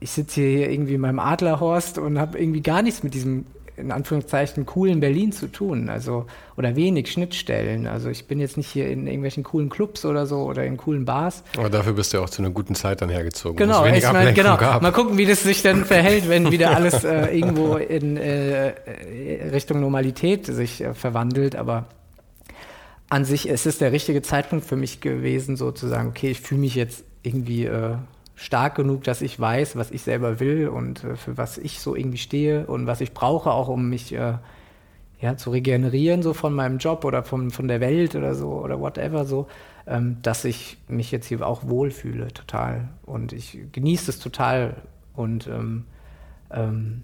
[0.00, 3.46] ich sitze hier irgendwie in meinem Adlerhorst und habe irgendwie gar nichts mit diesem
[3.76, 6.26] in Anführungszeichen coolen Berlin zu tun, also
[6.56, 7.86] oder wenig Schnittstellen.
[7.86, 11.04] Also ich bin jetzt nicht hier in irgendwelchen coolen Clubs oder so oder in coolen
[11.04, 11.42] Bars.
[11.56, 13.56] Aber dafür bist du ja auch zu einer guten Zeit dann hergezogen.
[13.56, 14.56] Genau, ich mein, genau.
[14.56, 14.82] Gab.
[14.82, 18.74] Mal gucken, wie das sich dann verhält, wenn wieder alles äh, irgendwo in äh,
[19.52, 21.56] Richtung Normalität sich äh, verwandelt.
[21.56, 21.86] Aber
[23.08, 26.40] an sich ist es der richtige Zeitpunkt für mich gewesen, so zu sagen, okay, ich
[26.40, 27.96] fühle mich jetzt irgendwie äh,
[28.36, 31.94] stark genug, dass ich weiß, was ich selber will und äh, für was ich so
[31.94, 34.34] irgendwie stehe und was ich brauche, auch um mich äh,
[35.20, 38.80] ja, zu regenerieren, so von meinem Job oder von, von der Welt oder so oder
[38.80, 39.46] whatever, so,
[39.86, 42.88] ähm, dass ich mich jetzt hier auch wohlfühle, total.
[43.06, 44.82] Und ich genieße es total
[45.14, 45.84] und ähm,
[46.50, 47.02] ähm,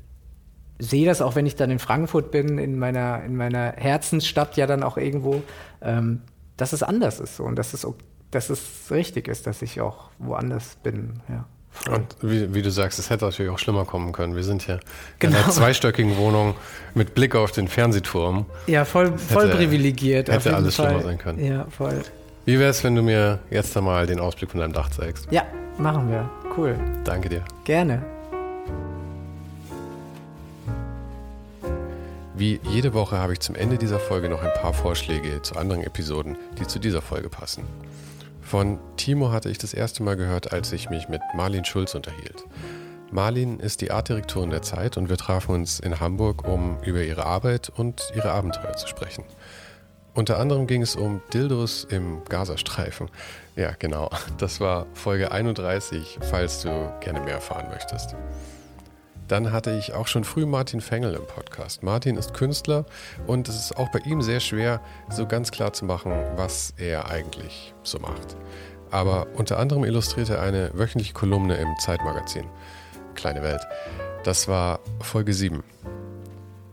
[0.78, 4.66] sehe das auch, wenn ich dann in Frankfurt bin, in meiner, in meiner Herzensstadt ja
[4.66, 5.42] dann auch irgendwo,
[5.80, 6.22] ähm,
[6.56, 7.86] dass es anders ist so, und dass es
[8.30, 11.20] dass es richtig ist, dass ich auch woanders bin.
[11.28, 11.44] Ja.
[11.88, 14.34] Und wie, wie, du sagst, es hätte natürlich auch schlimmer kommen können.
[14.34, 14.80] Wir sind hier
[15.18, 15.36] genau.
[15.36, 16.54] in einer zweistöckigen Wohnung
[16.94, 18.46] mit Blick auf den Fernsehturm.
[18.66, 20.28] Ja, voll, voll hätte, privilegiert.
[20.28, 20.88] Hätte alles Fall.
[20.88, 21.44] schlimmer sein können.
[21.44, 22.02] Ja, voll.
[22.44, 25.28] Wie wäre es, wenn du mir jetzt einmal den Ausblick von deinem Dach zeigst?
[25.30, 25.44] Ja,
[25.78, 26.28] machen wir.
[26.56, 26.76] Cool.
[27.04, 27.44] Danke dir.
[27.64, 28.02] Gerne.
[32.34, 35.82] Wie jede Woche habe ich zum Ende dieser Folge noch ein paar Vorschläge zu anderen
[35.82, 37.64] Episoden, die zu dieser Folge passen.
[38.50, 42.42] Von Timo hatte ich das erste Mal gehört, als ich mich mit Marlin Schulz unterhielt.
[43.12, 47.26] Marlin ist die Artdirektorin der Zeit und wir trafen uns in Hamburg, um über ihre
[47.26, 49.22] Arbeit und ihre Abenteuer zu sprechen.
[50.14, 53.08] Unter anderem ging es um Dildos im Gazastreifen.
[53.54, 54.10] Ja, genau.
[54.38, 58.16] Das war Folge 31, falls du gerne mehr erfahren möchtest.
[59.30, 61.84] Dann hatte ich auch schon früh Martin Fengel im Podcast.
[61.84, 62.84] Martin ist Künstler
[63.28, 67.08] und es ist auch bei ihm sehr schwer, so ganz klar zu machen, was er
[67.08, 68.36] eigentlich so macht.
[68.90, 72.44] Aber unter anderem illustriert er eine wöchentliche Kolumne im Zeitmagazin.
[73.14, 73.60] Kleine Welt.
[74.24, 75.62] Das war Folge 7.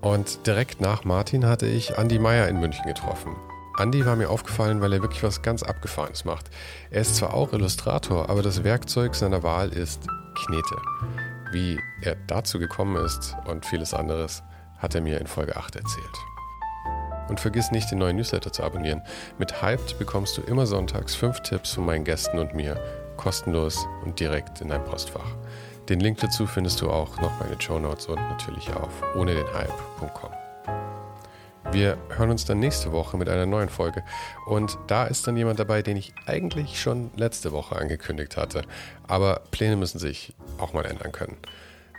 [0.01, 3.35] Und direkt nach Martin hatte ich Andy Meyer in München getroffen.
[3.77, 6.49] Andy war mir aufgefallen, weil er wirklich was ganz Abgefahrenes macht.
[6.89, 10.75] Er ist zwar auch Illustrator, aber das Werkzeug seiner Wahl ist Knete.
[11.51, 14.43] Wie er dazu gekommen ist und vieles anderes
[14.77, 16.17] hat er mir in Folge 8 erzählt.
[17.29, 19.01] Und vergiss nicht, den neuen Newsletter zu abonnieren.
[19.37, 22.81] Mit Hyped bekommst du immer sonntags fünf Tipps von meinen Gästen und mir,
[23.17, 25.35] kostenlos und direkt in dein Postfach.
[25.89, 29.35] Den Link dazu findest du auch noch bei den Show Notes und natürlich auf ohne
[29.35, 30.46] den Hype.com.
[31.71, 34.03] Wir hören uns dann nächste Woche mit einer neuen Folge.
[34.45, 38.63] Und da ist dann jemand dabei, den ich eigentlich schon letzte Woche angekündigt hatte.
[39.07, 41.37] Aber Pläne müssen sich auch mal ändern können.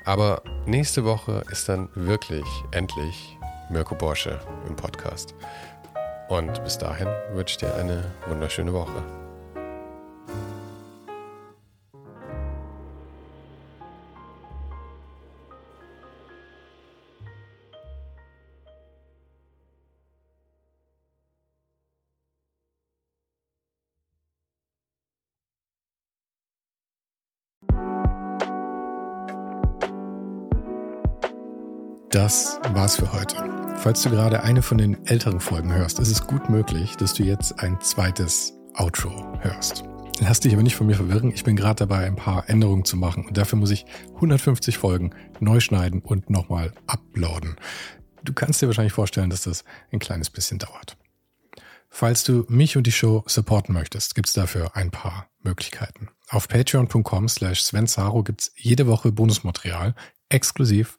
[0.05, 3.36] Aber nächste Woche ist dann wirklich endlich
[3.69, 5.35] Mirko Borsche im Podcast.
[6.28, 9.27] Und bis dahin wünsche ich dir eine wunderschöne Woche.
[32.28, 33.36] Das war's für heute.
[33.78, 37.22] Falls du gerade eine von den älteren Folgen hörst, ist es gut möglich, dass du
[37.22, 39.82] jetzt ein zweites Outro hörst.
[40.20, 41.32] Lass dich aber nicht von mir verwirren.
[41.32, 43.86] Ich bin gerade dabei, ein paar Änderungen zu machen und dafür muss ich
[44.16, 47.56] 150 Folgen neu schneiden und nochmal uploaden.
[48.24, 50.98] Du kannst dir wahrscheinlich vorstellen, dass das ein kleines bisschen dauert.
[51.88, 56.10] Falls du mich und die Show supporten möchtest, gibt's dafür ein paar Möglichkeiten.
[56.28, 59.94] Auf patreon.com slash svensaro gibt's jede Woche Bonusmaterial
[60.28, 60.98] exklusiv